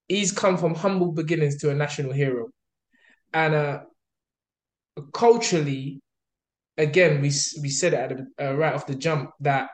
He's 0.07 0.31
come 0.31 0.57
from 0.57 0.73
humble 0.75 1.11
beginnings 1.11 1.57
to 1.57 1.69
a 1.69 1.75
national 1.75 2.13
hero, 2.13 2.49
and 3.33 3.53
uh, 3.55 3.79
culturally, 5.13 6.01
again, 6.77 7.21
we 7.21 7.29
we 7.61 7.69
said 7.69 7.93
it 7.93 7.99
at 7.99 8.17
the, 8.37 8.47
uh, 8.49 8.53
right 8.53 8.73
off 8.73 8.87
the 8.87 8.95
jump 8.95 9.31
that 9.41 9.69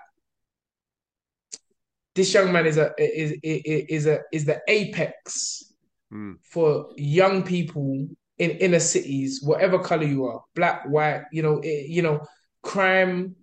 this 2.15 2.33
young 2.33 2.51
man 2.51 2.65
is 2.65 2.77
a 2.77 2.91
is 2.97 3.33
is, 3.43 3.85
is 3.89 4.05
a 4.07 4.19
is 4.31 4.45
the 4.45 4.61
apex 4.67 5.73
Mm. 6.13 6.35
for 6.43 6.89
young 6.95 7.41
people 7.41 8.07
in 8.37 8.51
inner 8.51 8.79
cities, 8.79 9.41
whatever 9.41 9.79
color 9.79 10.03
you 10.03 10.25
are, 10.25 10.43
black, 10.53 10.85
white, 10.87 11.23
you 11.31 11.41
know, 11.41 11.59
it, 11.63 11.89
you 11.89 12.03
know, 12.03 12.21
crime, 12.61 13.35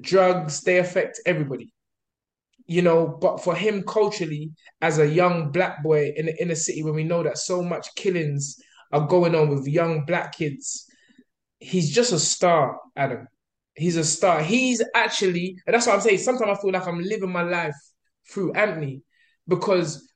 drugs, 0.00 0.62
they 0.62 0.78
affect 0.78 1.20
everybody. 1.24 1.72
You 2.66 2.82
know, 2.82 3.06
but 3.06 3.44
for 3.44 3.54
him 3.54 3.82
culturally, 3.84 4.50
as 4.80 4.98
a 4.98 5.06
young 5.06 5.52
black 5.52 5.82
boy 5.84 6.12
in 6.16 6.26
the 6.26 6.42
inner 6.42 6.54
city, 6.54 6.82
when 6.82 6.94
we 6.94 7.04
know 7.04 7.22
that 7.22 7.38
so 7.38 7.62
much 7.62 7.94
killings 7.94 8.56
are 8.90 9.06
going 9.06 9.34
on 9.34 9.50
with 9.50 9.68
young 9.68 10.04
black 10.04 10.34
kids, 10.36 10.86
he's 11.60 11.94
just 11.94 12.12
a 12.12 12.18
star, 12.18 12.80
Adam. 12.96 13.28
He's 13.76 13.96
a 13.96 14.04
star. 14.04 14.42
He's 14.42 14.82
actually, 14.94 15.56
and 15.66 15.74
that's 15.74 15.86
what 15.86 15.96
I'm 15.96 16.00
saying. 16.00 16.18
Sometimes 16.18 16.58
I 16.58 16.60
feel 16.60 16.72
like 16.72 16.86
I'm 16.86 17.00
living 17.00 17.32
my 17.32 17.42
life 17.42 17.74
through 18.30 18.52
Anthony 18.52 19.02
because 19.48 20.08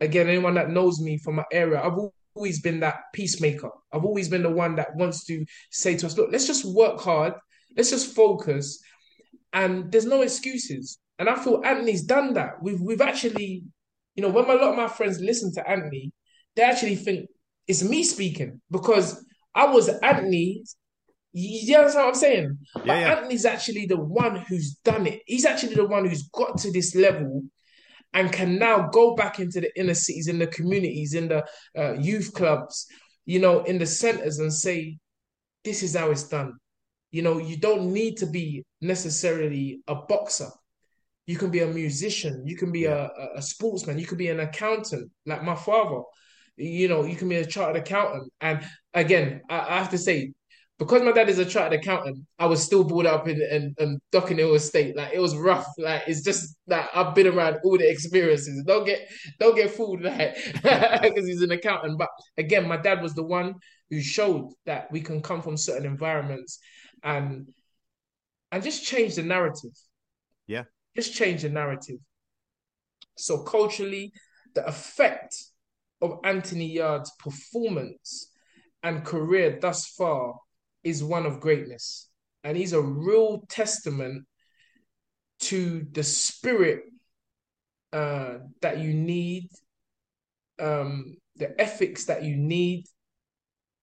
again, 0.00 0.28
anyone 0.28 0.54
that 0.54 0.70
knows 0.70 1.00
me 1.00 1.18
from 1.18 1.36
my 1.36 1.44
area, 1.52 1.80
I've 1.80 1.98
always 2.34 2.60
been 2.60 2.80
that 2.80 2.96
peacemaker. 3.12 3.70
I've 3.92 4.04
always 4.04 4.28
been 4.28 4.42
the 4.42 4.50
one 4.50 4.76
that 4.76 4.94
wants 4.96 5.24
to 5.26 5.44
say 5.70 5.96
to 5.96 6.06
us, 6.06 6.16
look, 6.16 6.30
let's 6.32 6.46
just 6.46 6.64
work 6.64 7.00
hard, 7.00 7.34
let's 7.76 7.90
just 7.90 8.14
focus, 8.14 8.80
and 9.52 9.90
there's 9.90 10.04
no 10.04 10.22
excuses. 10.22 10.98
And 11.18 11.28
I 11.28 11.36
feel 11.36 11.62
Anthony's 11.64 12.02
done 12.02 12.34
that. 12.34 12.54
We've 12.60 12.80
we've 12.80 13.00
actually, 13.00 13.64
you 14.16 14.22
know, 14.22 14.30
when 14.30 14.44
a 14.46 14.54
lot 14.54 14.72
of 14.72 14.76
my 14.76 14.88
friends 14.88 15.20
listen 15.20 15.52
to 15.54 15.68
Anthony, 15.68 16.12
they 16.56 16.62
actually 16.62 16.96
think 16.96 17.28
it's 17.68 17.84
me 17.84 18.02
speaking 18.02 18.60
because 18.70 19.24
I 19.54 19.66
was 19.66 19.88
Anthony. 19.88 20.64
You 21.36 21.76
understand 21.76 22.04
what 22.04 22.14
I'm 22.14 22.20
saying? 22.20 22.58
but 22.74 22.86
yeah. 22.86 23.16
Anthony's 23.16 23.44
actually 23.44 23.86
the 23.86 23.98
one 23.98 24.36
who's 24.36 24.74
done 24.84 25.06
it. 25.08 25.22
He's 25.26 25.44
actually 25.44 25.74
the 25.74 25.86
one 25.86 26.06
who's 26.06 26.28
got 26.28 26.58
to 26.58 26.70
this 26.70 26.94
level 26.94 27.42
and 28.12 28.32
can 28.32 28.56
now 28.56 28.88
go 28.88 29.16
back 29.16 29.40
into 29.40 29.60
the 29.60 29.76
inner 29.78 29.94
cities, 29.94 30.28
in 30.28 30.38
the 30.38 30.46
communities, 30.46 31.14
in 31.14 31.28
the 31.28 31.44
uh, 31.76 31.94
youth 31.94 32.32
clubs, 32.34 32.86
you 33.26 33.40
know, 33.40 33.64
in 33.64 33.78
the 33.78 33.86
centers 33.86 34.38
and 34.38 34.52
say, 34.52 34.96
this 35.64 35.82
is 35.82 35.96
how 35.96 36.12
it's 36.12 36.28
done. 36.28 36.52
You 37.10 37.22
know, 37.22 37.38
you 37.38 37.56
don't 37.56 37.92
need 37.92 38.16
to 38.18 38.26
be 38.26 38.64
necessarily 38.80 39.80
a 39.88 39.96
boxer. 39.96 40.50
You 41.26 41.36
can 41.36 41.50
be 41.50 41.60
a 41.60 41.66
musician. 41.66 42.46
You 42.46 42.56
can 42.56 42.70
be 42.70 42.84
a, 42.84 43.10
a 43.34 43.42
sportsman. 43.42 43.98
You 43.98 44.06
can 44.06 44.18
be 44.18 44.28
an 44.28 44.40
accountant, 44.40 45.10
like 45.26 45.42
my 45.42 45.56
father. 45.56 46.02
You 46.56 46.86
know, 46.86 47.04
you 47.04 47.16
can 47.16 47.28
be 47.28 47.36
a 47.36 47.46
chartered 47.46 47.82
accountant. 47.82 48.32
And 48.40 48.64
again, 48.92 49.40
I, 49.50 49.58
I 49.58 49.78
have 49.78 49.90
to 49.90 49.98
say, 49.98 50.32
because 50.78 51.02
my 51.02 51.12
dad 51.12 51.28
is 51.28 51.38
a 51.38 51.44
chartered 51.44 51.78
accountant, 51.78 52.18
I 52.38 52.46
was 52.46 52.62
still 52.62 52.82
brought 52.82 53.06
up 53.06 53.28
in, 53.28 53.40
in, 53.40 53.74
in 53.78 54.00
Docking 54.10 54.38
Hill 54.38 54.54
Estate. 54.54 54.96
Like 54.96 55.12
it 55.12 55.20
was 55.20 55.36
rough. 55.36 55.68
Like 55.78 56.02
it's 56.08 56.22
just 56.22 56.56
that 56.66 56.90
I've 56.94 57.14
been 57.14 57.28
around 57.28 57.58
all 57.64 57.78
the 57.78 57.88
experiences. 57.88 58.64
Don't 58.66 58.84
get 58.84 59.08
don't 59.38 59.54
get 59.54 59.70
fooled 59.70 60.02
like 60.02 60.34
because 60.54 61.26
he's 61.26 61.42
an 61.42 61.52
accountant. 61.52 61.96
But 61.96 62.08
again, 62.38 62.66
my 62.66 62.76
dad 62.76 63.02
was 63.02 63.14
the 63.14 63.22
one 63.22 63.54
who 63.90 64.00
showed 64.00 64.50
that 64.66 64.90
we 64.90 65.00
can 65.00 65.22
come 65.22 65.42
from 65.42 65.56
certain 65.56 65.86
environments 65.86 66.58
and 67.04 67.46
and 68.50 68.62
just 68.62 68.84
change 68.84 69.14
the 69.14 69.22
narrative. 69.22 69.72
Yeah. 70.48 70.64
Just 70.96 71.14
change 71.14 71.42
the 71.42 71.50
narrative. 71.50 71.98
So 73.16 73.42
culturally, 73.44 74.12
the 74.54 74.66
effect 74.66 75.36
of 76.02 76.18
Anthony 76.24 76.66
Yarde's 76.66 77.12
performance 77.18 78.32
and 78.82 79.04
career 79.04 79.58
thus 79.60 79.86
far 79.86 80.34
is 80.84 81.02
one 81.02 81.26
of 81.26 81.40
greatness. 81.40 82.08
And 82.44 82.56
he's 82.56 82.74
a 82.74 82.80
real 82.80 83.44
testament 83.48 84.26
to 85.40 85.86
the 85.92 86.02
spirit 86.02 86.82
uh, 87.92 88.38
that 88.60 88.78
you 88.78 88.92
need, 88.92 89.48
um, 90.60 91.16
the 91.36 91.58
ethics 91.60 92.04
that 92.06 92.22
you 92.22 92.36
need 92.36 92.84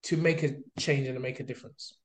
to 0.04 0.16
make 0.16 0.42
a 0.42 0.54
change 0.78 1.06
and 1.06 1.16
to 1.16 1.20
make 1.20 1.40
a 1.40 1.44
difference. 1.44 1.96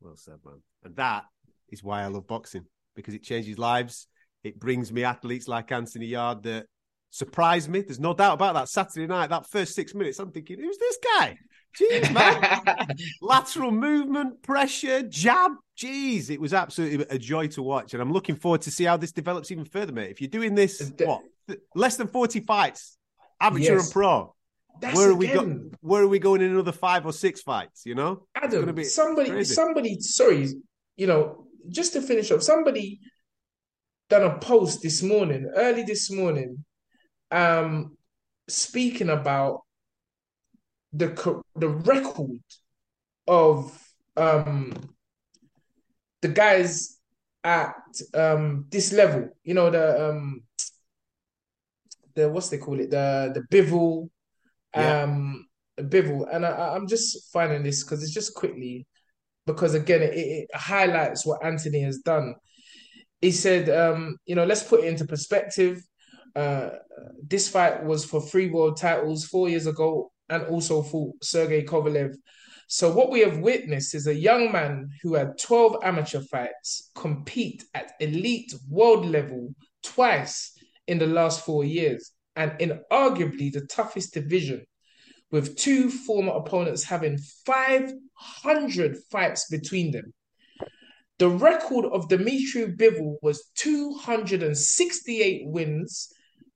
Well 0.00 0.16
said, 0.16 0.38
man. 0.44 0.62
And 0.84 0.96
that 0.96 1.24
is 1.70 1.82
why 1.82 2.02
I 2.02 2.06
love 2.06 2.26
boxing 2.26 2.64
because 2.94 3.14
it 3.14 3.22
changes 3.22 3.58
lives. 3.58 4.06
It 4.44 4.58
brings 4.58 4.92
me 4.92 5.04
athletes 5.04 5.48
like 5.48 5.72
Anthony 5.72 6.06
Yarde 6.06 6.42
that 6.44 6.66
surprise 7.10 7.68
me. 7.68 7.80
There's 7.80 8.00
no 8.00 8.14
doubt 8.14 8.34
about 8.34 8.54
that. 8.54 8.68
Saturday 8.68 9.06
night, 9.06 9.30
that 9.30 9.50
first 9.50 9.74
six 9.74 9.94
minutes, 9.94 10.18
I'm 10.18 10.30
thinking, 10.30 10.58
who's 10.60 10.78
this 10.78 10.98
guy? 11.18 11.36
Jeez, 11.78 12.12
man. 12.12 12.88
Lateral 13.20 13.70
movement, 13.70 14.42
pressure, 14.42 15.02
jab. 15.02 15.52
Jeez, 15.76 16.30
it 16.30 16.40
was 16.40 16.52
absolutely 16.54 17.06
a 17.10 17.18
joy 17.18 17.46
to 17.48 17.62
watch. 17.62 17.94
And 17.94 18.02
I'm 18.02 18.12
looking 18.12 18.34
forward 18.36 18.62
to 18.62 18.70
see 18.70 18.84
how 18.84 18.96
this 18.96 19.12
develops 19.12 19.50
even 19.50 19.64
further, 19.64 19.92
mate. 19.92 20.10
If 20.10 20.20
you're 20.20 20.30
doing 20.30 20.54
this, 20.54 20.92
what, 20.98 21.22
less 21.74 21.96
than 21.96 22.08
40 22.08 22.40
fights, 22.40 22.96
amateur 23.40 23.74
Yes. 23.74 23.84
and 23.84 23.92
pro. 23.92 24.34
That's 24.80 24.96
where 24.96 25.10
are 25.10 25.14
we 25.14 25.26
going? 25.26 25.72
Where 25.80 26.02
are 26.02 26.08
we 26.08 26.18
going 26.20 26.40
in 26.40 26.50
another 26.52 26.72
five 26.72 27.04
or 27.04 27.12
six 27.12 27.42
fights? 27.42 27.82
You 27.84 27.96
know, 27.96 28.26
Adam, 28.34 28.84
somebody, 28.84 29.30
crazy. 29.30 29.54
somebody, 29.54 30.00
sorry, 30.00 30.48
you 30.96 31.06
know, 31.08 31.46
just 31.68 31.94
to 31.94 32.00
finish 32.02 32.30
up, 32.30 32.42
somebody 32.42 33.00
done 34.08 34.22
a 34.22 34.38
post 34.38 34.80
this 34.82 35.02
morning, 35.02 35.50
early 35.56 35.82
this 35.82 36.10
morning, 36.12 36.64
um, 37.32 37.96
speaking 38.48 39.08
about 39.10 39.62
the 40.92 41.42
the 41.56 41.68
record 41.68 42.40
of 43.26 43.78
um 44.16 44.72
the 46.22 46.28
guys 46.28 46.98
at 47.44 47.74
um 48.14 48.66
this 48.70 48.92
level, 48.92 49.28
you 49.44 49.54
know, 49.54 49.70
the 49.70 50.08
um 50.10 50.42
the 52.14 52.28
what's 52.28 52.48
they 52.48 52.58
call 52.58 52.80
it, 52.80 52.90
the 52.90 53.32
the 53.34 53.42
Bivol, 53.56 54.08
Yeah. 54.74 55.02
um 55.02 55.46
Bivol, 55.78 56.26
and 56.32 56.44
I, 56.44 56.50
I- 56.50 56.74
I'm 56.76 56.88
just 56.88 57.32
finding 57.32 57.62
this 57.62 57.84
because 57.84 58.02
it's 58.02 58.12
just 58.14 58.34
quickly 58.34 58.86
because 59.46 59.74
again 59.74 60.02
it, 60.02 60.14
it 60.14 60.48
highlights 60.54 61.24
what 61.24 61.44
Anthony 61.44 61.80
has 61.82 61.98
done. 61.98 62.34
He 63.20 63.30
said, 63.32 63.68
um, 63.68 64.16
you 64.26 64.34
know, 64.36 64.44
let's 64.44 64.62
put 64.62 64.80
it 64.84 64.86
into 64.86 65.04
perspective. 65.04 65.82
Uh, 66.36 66.70
this 67.26 67.48
fight 67.48 67.82
was 67.84 68.04
for 68.04 68.20
three 68.20 68.48
world 68.48 68.76
titles 68.76 69.24
four 69.24 69.48
years 69.48 69.66
ago, 69.66 70.12
and 70.30 70.44
also 70.44 70.82
for 70.82 71.12
Sergey 71.22 71.62
Kovalev. 71.64 72.14
So 72.66 72.92
what 72.92 73.10
we 73.10 73.20
have 73.20 73.38
witnessed 73.38 73.94
is 73.94 74.06
a 74.06 74.14
young 74.14 74.52
man 74.52 74.90
who 75.02 75.14
had 75.14 75.38
12 75.38 75.76
amateur 75.82 76.20
fights 76.20 76.90
compete 76.94 77.64
at 77.72 77.92
elite 77.98 78.52
world 78.68 79.06
level 79.06 79.54
twice 79.82 80.52
in 80.86 80.98
the 80.98 81.06
last 81.06 81.44
four 81.44 81.64
years, 81.64 82.12
and 82.36 82.52
in 82.60 82.80
arguably 82.92 83.52
the 83.52 83.66
toughest 83.70 84.14
division, 84.14 84.64
with 85.30 85.56
two 85.56 85.90
former 85.90 86.32
opponents 86.32 86.84
having 86.84 87.18
500 87.46 88.98
fights 89.10 89.48
between 89.50 89.90
them. 89.90 90.12
The 91.18 91.28
record 91.28 91.86
of 91.86 92.08
Dmitry 92.08 92.66
Bivol 92.76 93.16
was 93.22 93.50
268 93.56 95.42
wins, 95.46 96.12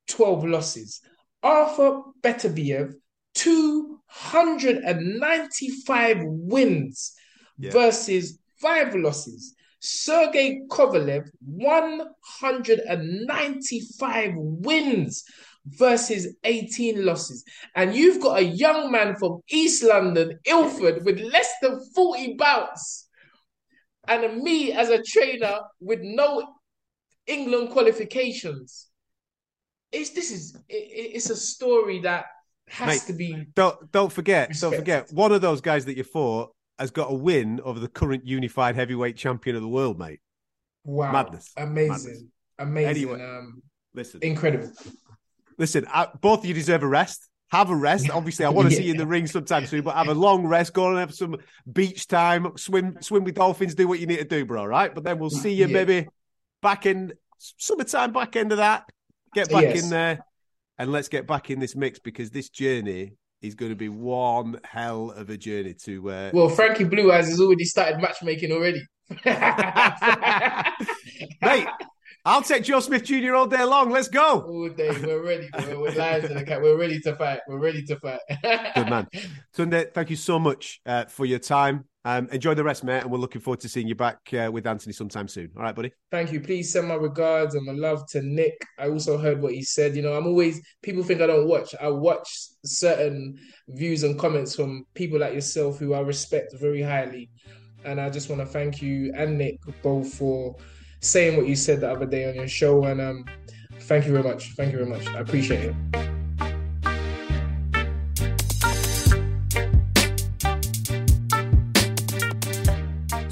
12 0.08 0.44
losses. 0.44 1.00
Arthur 1.42 2.02
Beterbiev, 2.22 2.94
295 3.34 6.18
wins 6.24 7.14
versus 7.58 8.38
five 8.60 8.94
losses. 8.94 9.54
Sergey 9.80 10.60
Kovalev, 10.68 11.28
195 11.44 14.32
wins 14.36 15.24
versus 15.66 16.28
18 16.44 17.04
losses. 17.04 17.44
And 17.74 17.92
you've 17.94 18.22
got 18.22 18.38
a 18.38 18.44
young 18.44 18.92
man 18.92 19.16
from 19.16 19.40
East 19.48 19.82
London, 19.82 20.38
Ilford, 20.44 21.04
with 21.04 21.18
less 21.20 21.52
than 21.60 21.80
40 21.94 22.34
bouts 22.34 23.08
and 24.08 24.42
me 24.42 24.72
as 24.72 24.88
a 24.88 25.02
trainer 25.02 25.60
with 25.80 26.00
no 26.02 26.54
England 27.26 27.70
qualifications. 27.70 28.88
It's 29.92 30.10
this 30.10 30.30
is 30.30 30.56
it, 30.68 31.12
it's 31.14 31.30
a 31.30 31.36
story 31.36 32.00
that 32.00 32.26
has 32.68 32.86
Mate, 32.88 33.06
to 33.06 33.12
be 33.12 33.46
Don't 33.54 33.90
don't 33.92 34.12
forget, 34.12 34.52
don't 34.60 34.74
forget. 34.74 35.12
One 35.12 35.32
of 35.32 35.40
those 35.40 35.60
guys 35.60 35.84
that 35.86 35.96
you 35.96 36.04
fought 36.04 36.52
has 36.78 36.90
got 36.90 37.10
a 37.10 37.14
win 37.14 37.60
over 37.64 37.78
the 37.78 37.88
current 37.88 38.26
unified 38.26 38.74
heavyweight 38.76 39.16
champion 39.16 39.56
of 39.56 39.62
the 39.62 39.68
world, 39.68 39.98
mate. 39.98 40.20
wow, 40.84 41.12
Madness. 41.12 41.52
amazing, 41.56 42.28
amazing, 42.58 43.08
Anyway, 43.10 43.22
um, 43.24 43.62
listen, 43.94 44.20
incredible. 44.22 44.70
listen. 45.58 45.86
I, 45.92 46.08
both 46.20 46.40
of 46.40 46.46
you 46.46 46.54
deserve 46.54 46.82
a 46.82 46.88
rest. 46.88 47.28
Have 47.50 47.68
a 47.70 47.76
rest. 47.76 48.08
Obviously, 48.14 48.46
I 48.46 48.48
want 48.48 48.70
to 48.70 48.74
see 48.74 48.84
you 48.84 48.92
in 48.92 48.96
the 48.96 49.06
ring 49.06 49.26
sometime 49.26 49.66
soon, 49.66 49.82
but 49.82 49.94
have 49.94 50.08
a 50.08 50.14
long 50.14 50.46
rest. 50.46 50.72
Go 50.72 50.88
and 50.88 50.98
have 50.98 51.12
some 51.14 51.36
beach 51.70 52.08
time. 52.08 52.56
Swim, 52.56 52.96
swim 53.02 53.24
with 53.24 53.34
dolphins. 53.34 53.74
Do 53.74 53.86
what 53.86 54.00
you 54.00 54.06
need 54.06 54.16
to 54.18 54.24
do, 54.24 54.46
bro. 54.46 54.64
Right? 54.64 54.92
But 54.94 55.04
then 55.04 55.18
we'll 55.18 55.28
see 55.30 55.52
you 55.52 55.66
Yeah. 55.66 55.72
maybe 55.74 56.08
back 56.62 56.86
in 56.86 57.12
summertime 57.38 58.12
back 58.12 58.36
end 58.36 58.52
of 58.52 58.58
that. 58.58 58.88
Get 59.34 59.50
back 59.50 59.62
Yes. 59.64 59.84
in 59.84 59.90
there 59.90 60.20
and 60.82 60.90
let's 60.90 61.06
get 61.06 61.28
back 61.28 61.48
in 61.48 61.60
this 61.60 61.76
mix 61.76 62.00
because 62.00 62.30
this 62.30 62.48
journey 62.48 63.12
is 63.40 63.54
going 63.54 63.70
to 63.70 63.76
be 63.76 63.88
one 63.88 64.58
hell 64.64 65.12
of 65.12 65.30
a 65.30 65.36
journey 65.36 65.74
to. 65.74 66.10
Uh, 66.10 66.30
Well, 66.34 66.48
Frankie 66.48 66.82
Blue 66.82 67.12
Eyes 67.12 67.28
has 67.28 67.40
already 67.40 67.62
started 67.64 68.00
matchmaking 68.00 68.50
already. 68.50 68.82
Mate, 71.40 71.68
I'll 72.24 72.42
take 72.42 72.64
Joe 72.64 72.80
Smith 72.80 73.04
Jr. 73.04 73.36
all 73.36 73.46
day 73.46 73.62
long. 73.62 73.90
Let's 73.90 74.08
go. 74.08 74.40
All 74.40 74.68
day, 74.70 74.90
we're 74.90 75.24
ready. 75.24 75.48
We're, 75.56 75.78
we're 75.78 75.92
lions 75.92 76.24
in 76.24 76.34
the 76.36 76.42
cat. 76.42 76.60
We're 76.60 76.76
ready 76.76 76.98
to 76.98 77.14
fight. 77.14 77.38
We're 77.46 77.60
ready 77.60 77.84
to 77.84 78.00
fight. 78.00 78.18
Good 78.74 78.90
man. 78.90 79.06
Tunde, 79.56 79.94
thank 79.94 80.10
you 80.10 80.16
so 80.16 80.40
much 80.40 80.80
uh, 80.84 81.04
for 81.04 81.24
your 81.26 81.38
time. 81.38 81.84
Um, 82.04 82.28
enjoy 82.32 82.54
the 82.54 82.64
rest, 82.64 82.82
mate, 82.82 83.02
and 83.02 83.10
we're 83.10 83.18
looking 83.18 83.40
forward 83.40 83.60
to 83.60 83.68
seeing 83.68 83.86
you 83.86 83.94
back 83.94 84.18
uh, 84.34 84.50
with 84.50 84.66
Anthony 84.66 84.92
sometime 84.92 85.28
soon. 85.28 85.50
All 85.56 85.62
right, 85.62 85.74
buddy. 85.74 85.92
Thank 86.10 86.32
you. 86.32 86.40
Please 86.40 86.72
send 86.72 86.88
my 86.88 86.94
regards 86.94 87.54
and 87.54 87.64
my 87.64 87.72
love 87.72 88.06
to 88.10 88.22
Nick. 88.22 88.60
I 88.78 88.88
also 88.88 89.16
heard 89.16 89.40
what 89.40 89.52
he 89.52 89.62
said. 89.62 89.94
You 89.94 90.02
know, 90.02 90.14
I'm 90.14 90.26
always 90.26 90.60
people 90.82 91.04
think 91.04 91.20
I 91.20 91.26
don't 91.28 91.46
watch. 91.46 91.74
I 91.80 91.88
watch 91.88 92.28
certain 92.64 93.38
views 93.68 94.02
and 94.02 94.18
comments 94.18 94.56
from 94.56 94.84
people 94.94 95.20
like 95.20 95.34
yourself 95.34 95.78
who 95.78 95.94
I 95.94 96.00
respect 96.00 96.54
very 96.58 96.82
highly. 96.82 97.30
And 97.84 98.00
I 98.00 98.10
just 98.10 98.28
want 98.28 98.40
to 98.40 98.46
thank 98.46 98.82
you 98.82 99.12
and 99.16 99.38
Nick 99.38 99.58
both 99.82 100.12
for 100.14 100.56
saying 101.00 101.36
what 101.36 101.48
you 101.48 101.56
said 101.56 101.80
the 101.80 101.90
other 101.90 102.06
day 102.06 102.28
on 102.28 102.34
your 102.34 102.48
show. 102.48 102.84
And 102.84 103.00
um, 103.00 103.24
thank 103.80 104.06
you 104.06 104.12
very 104.12 104.24
much. 104.24 104.54
Thank 104.54 104.72
you 104.72 104.78
very 104.78 104.90
much. 104.90 105.06
I 105.08 105.20
appreciate 105.20 105.64
it. 105.64 106.11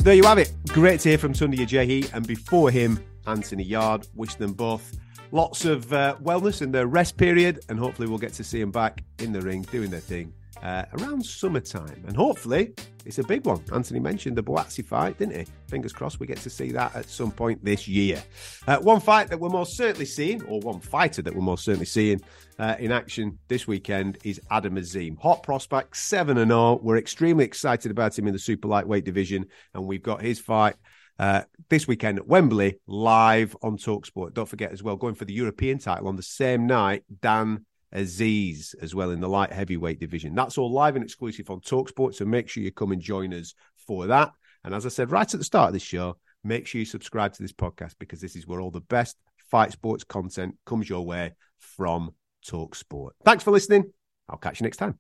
So 0.01 0.05
there 0.05 0.15
you 0.15 0.23
have 0.23 0.39
it. 0.39 0.51
Great 0.69 1.01
to 1.01 1.11
hear 1.11 1.19
from 1.19 1.35
Tunde 1.35 1.59
Ajayi, 1.59 2.11
and 2.15 2.27
before 2.27 2.71
him, 2.71 3.05
Anthony 3.27 3.65
Yarde. 3.65 4.09
Wish 4.15 4.35
them 4.37 4.55
both 4.55 4.99
lots 5.31 5.67
of 5.67 5.93
uh, 5.93 6.17
wellness 6.23 6.63
in 6.63 6.73
their 6.73 6.87
rest 6.87 7.19
period, 7.19 7.63
and 7.69 7.79
hopefully 7.79 8.09
we'll 8.09 8.17
get 8.17 8.33
to 8.33 8.43
see 8.43 8.59
them 8.59 8.71
back 8.71 9.05
in 9.19 9.31
the 9.31 9.43
ring 9.43 9.61
doing 9.71 9.91
their 9.91 10.01
thing 10.01 10.33
uh, 10.63 10.85
around 10.99 11.25
summertime. 11.25 12.05
And 12.07 12.17
hopefully 12.17 12.73
it's 13.05 13.19
a 13.19 13.23
big 13.23 13.47
one. 13.47 13.63
Anthony 13.73 14.01
mentioned 14.01 14.37
the 14.37 14.43
Buatsi 14.43 14.85
fight, 14.85 15.19
didn't 15.19 15.37
he? 15.37 15.47
Fingers 15.69 15.93
crossed 15.93 16.21
we 16.21 16.27
get 16.27 16.39
to 16.39 16.51
see 16.51 16.71
that 16.73 16.95
at 16.95 17.09
some 17.09 17.31
point 17.31 17.65
this 17.65 17.89
year. 17.89 18.23
Uh, 18.67 18.79
one 18.79 19.01
fight 19.01 19.29
that 19.29 19.41
we're 19.41 19.49
most 19.49 19.77
certainly 19.77 20.07
seeing, 20.07 20.43
or 20.45 20.61
one 20.61 20.81
fighter 20.81 21.23
that 21.23 21.35
we're 21.35 21.41
most 21.41 21.65
certainly 21.65 21.87
seeing 21.87 22.21
uh, 22.59 22.77
in 22.79 22.93
action 22.93 23.39
this 23.49 23.67
weekend 23.67 24.19
is 24.25 24.41
Adam 24.51 24.77
Azim. 24.77 25.17
Hot 25.17 25.43
prospect, 25.43 25.97
7 25.97 26.37
and 26.37 26.51
0. 26.51 26.81
We're 26.83 26.99
extremely 26.99 27.45
excited 27.45 27.91
about 27.91 28.19
him 28.19 28.27
in 28.27 28.33
the 28.33 28.39
super 28.39 28.69
lightweight 28.69 29.05
division, 29.05 29.47
and 29.75 29.87
we've 29.87 30.03
got 30.03 30.23
his 30.23 30.39
fight 30.39 30.77
uh, 31.19 31.43
this 31.69 31.87
weekend 31.87 32.19
at 32.19 32.27
Wembley 32.27 32.81
live 32.87 33.57
on 33.63 33.77
Talksport. 33.77 34.35
Don't 34.35 34.49
forget 34.49 34.73
as 34.73 34.83
well, 34.83 34.97
going 34.97 35.15
for 35.15 35.27
the 35.27 35.35
European 35.35 35.79
title 35.79 36.09
on 36.09 36.17
the 36.17 36.23
same 36.23 36.67
night, 36.67 37.05
Dan 37.21 37.67
Azeez 37.95 38.75
as 38.81 38.95
well 38.95 39.11
in 39.11 39.21
the 39.21 39.29
light 39.29 39.53
heavyweight 39.53 39.99
division. 39.99 40.35
That's 40.35 40.59
all 40.59 40.73
live 40.73 40.97
and 40.97 41.05
exclusive 41.05 41.51
on 41.51 41.61
Talksport, 41.61 42.15
so 42.15 42.25
make 42.25 42.49
sure 42.49 42.63
you 42.63 42.73
come 42.73 42.93
and 42.93 43.03
join 43.03 43.35
us 43.35 43.55
for 43.77 44.07
that. 44.07 44.33
And 44.65 44.75
as 44.75 44.87
I 44.87 44.91
said 44.91 45.11
right 45.11 45.33
at 45.33 45.39
the 45.39 45.45
start 45.45 45.69
of 45.69 45.73
this 45.73 45.83
show, 45.83 46.17
make 46.45 46.67
sure 46.67 46.79
you 46.79 46.85
subscribe 46.85 47.33
to 47.35 47.43
this 47.43 47.53
podcast 47.53 47.95
because 47.99 48.21
this 48.21 48.37
is 48.37 48.47
where 48.47 48.61
all 48.61 48.71
the 48.71 48.81
best 48.81 49.17
fight 49.51 49.73
sports 49.73 50.05
content 50.05 50.57
comes 50.65 50.89
your 50.89 51.05
way 51.05 51.33
from 51.59 52.15
Talksport. 52.47 53.11
Thanks 53.25 53.45
for 53.45 53.51
listening. 53.51 53.93
I'll 54.29 54.39
catch 54.39 54.61
you 54.61 54.65
next 54.65 54.77
time. 54.77 54.99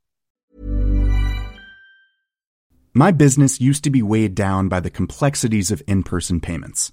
My 2.92 3.12
business 3.12 3.60
used 3.60 3.84
to 3.84 3.90
be 3.90 4.02
weighed 4.02 4.34
down 4.34 4.68
by 4.68 4.80
the 4.80 4.90
complexities 4.90 5.70
of 5.70 5.80
in 5.86 6.02
person 6.02 6.40
payments. 6.40 6.90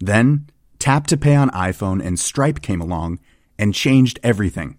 Then, 0.00 0.48
Tap 0.78 1.06
to 1.08 1.18
Pay 1.18 1.34
on 1.34 1.50
iPhone 1.50 2.02
and 2.02 2.18
Stripe 2.18 2.62
came 2.62 2.80
along 2.80 3.20
and 3.58 3.74
changed 3.74 4.18
everything. 4.22 4.78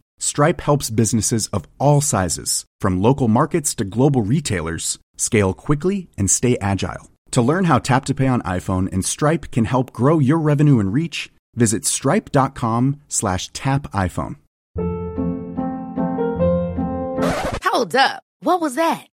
Stripe 0.21 0.61
helps 0.61 0.91
businesses 0.91 1.47
of 1.47 1.65
all 1.79 1.99
sizes, 1.99 2.63
from 2.79 3.01
local 3.01 3.27
markets 3.27 3.73
to 3.75 3.83
global 3.83 4.21
retailers, 4.21 4.99
scale 5.17 5.51
quickly 5.51 6.09
and 6.15 6.29
stay 6.29 6.57
agile. 6.61 7.09
To 7.31 7.41
learn 7.41 7.65
how 7.65 7.79
Tap 7.79 8.05
to 8.05 8.13
Pay 8.13 8.27
on 8.27 8.43
iPhone 8.43 8.87
and 8.93 9.03
Stripe 9.03 9.49
can 9.51 9.65
help 9.65 9.91
grow 9.91 10.19
your 10.19 10.37
revenue 10.37 10.79
and 10.79 10.93
reach, 10.93 11.31
visit 11.55 11.85
stripe.com 11.85 13.01
slash 13.07 13.49
tap 13.49 13.91
iPhone. 13.93 14.35
Hold 17.63 17.95
up. 17.95 18.21
What 18.41 18.61
was 18.61 18.75
that? 18.75 19.10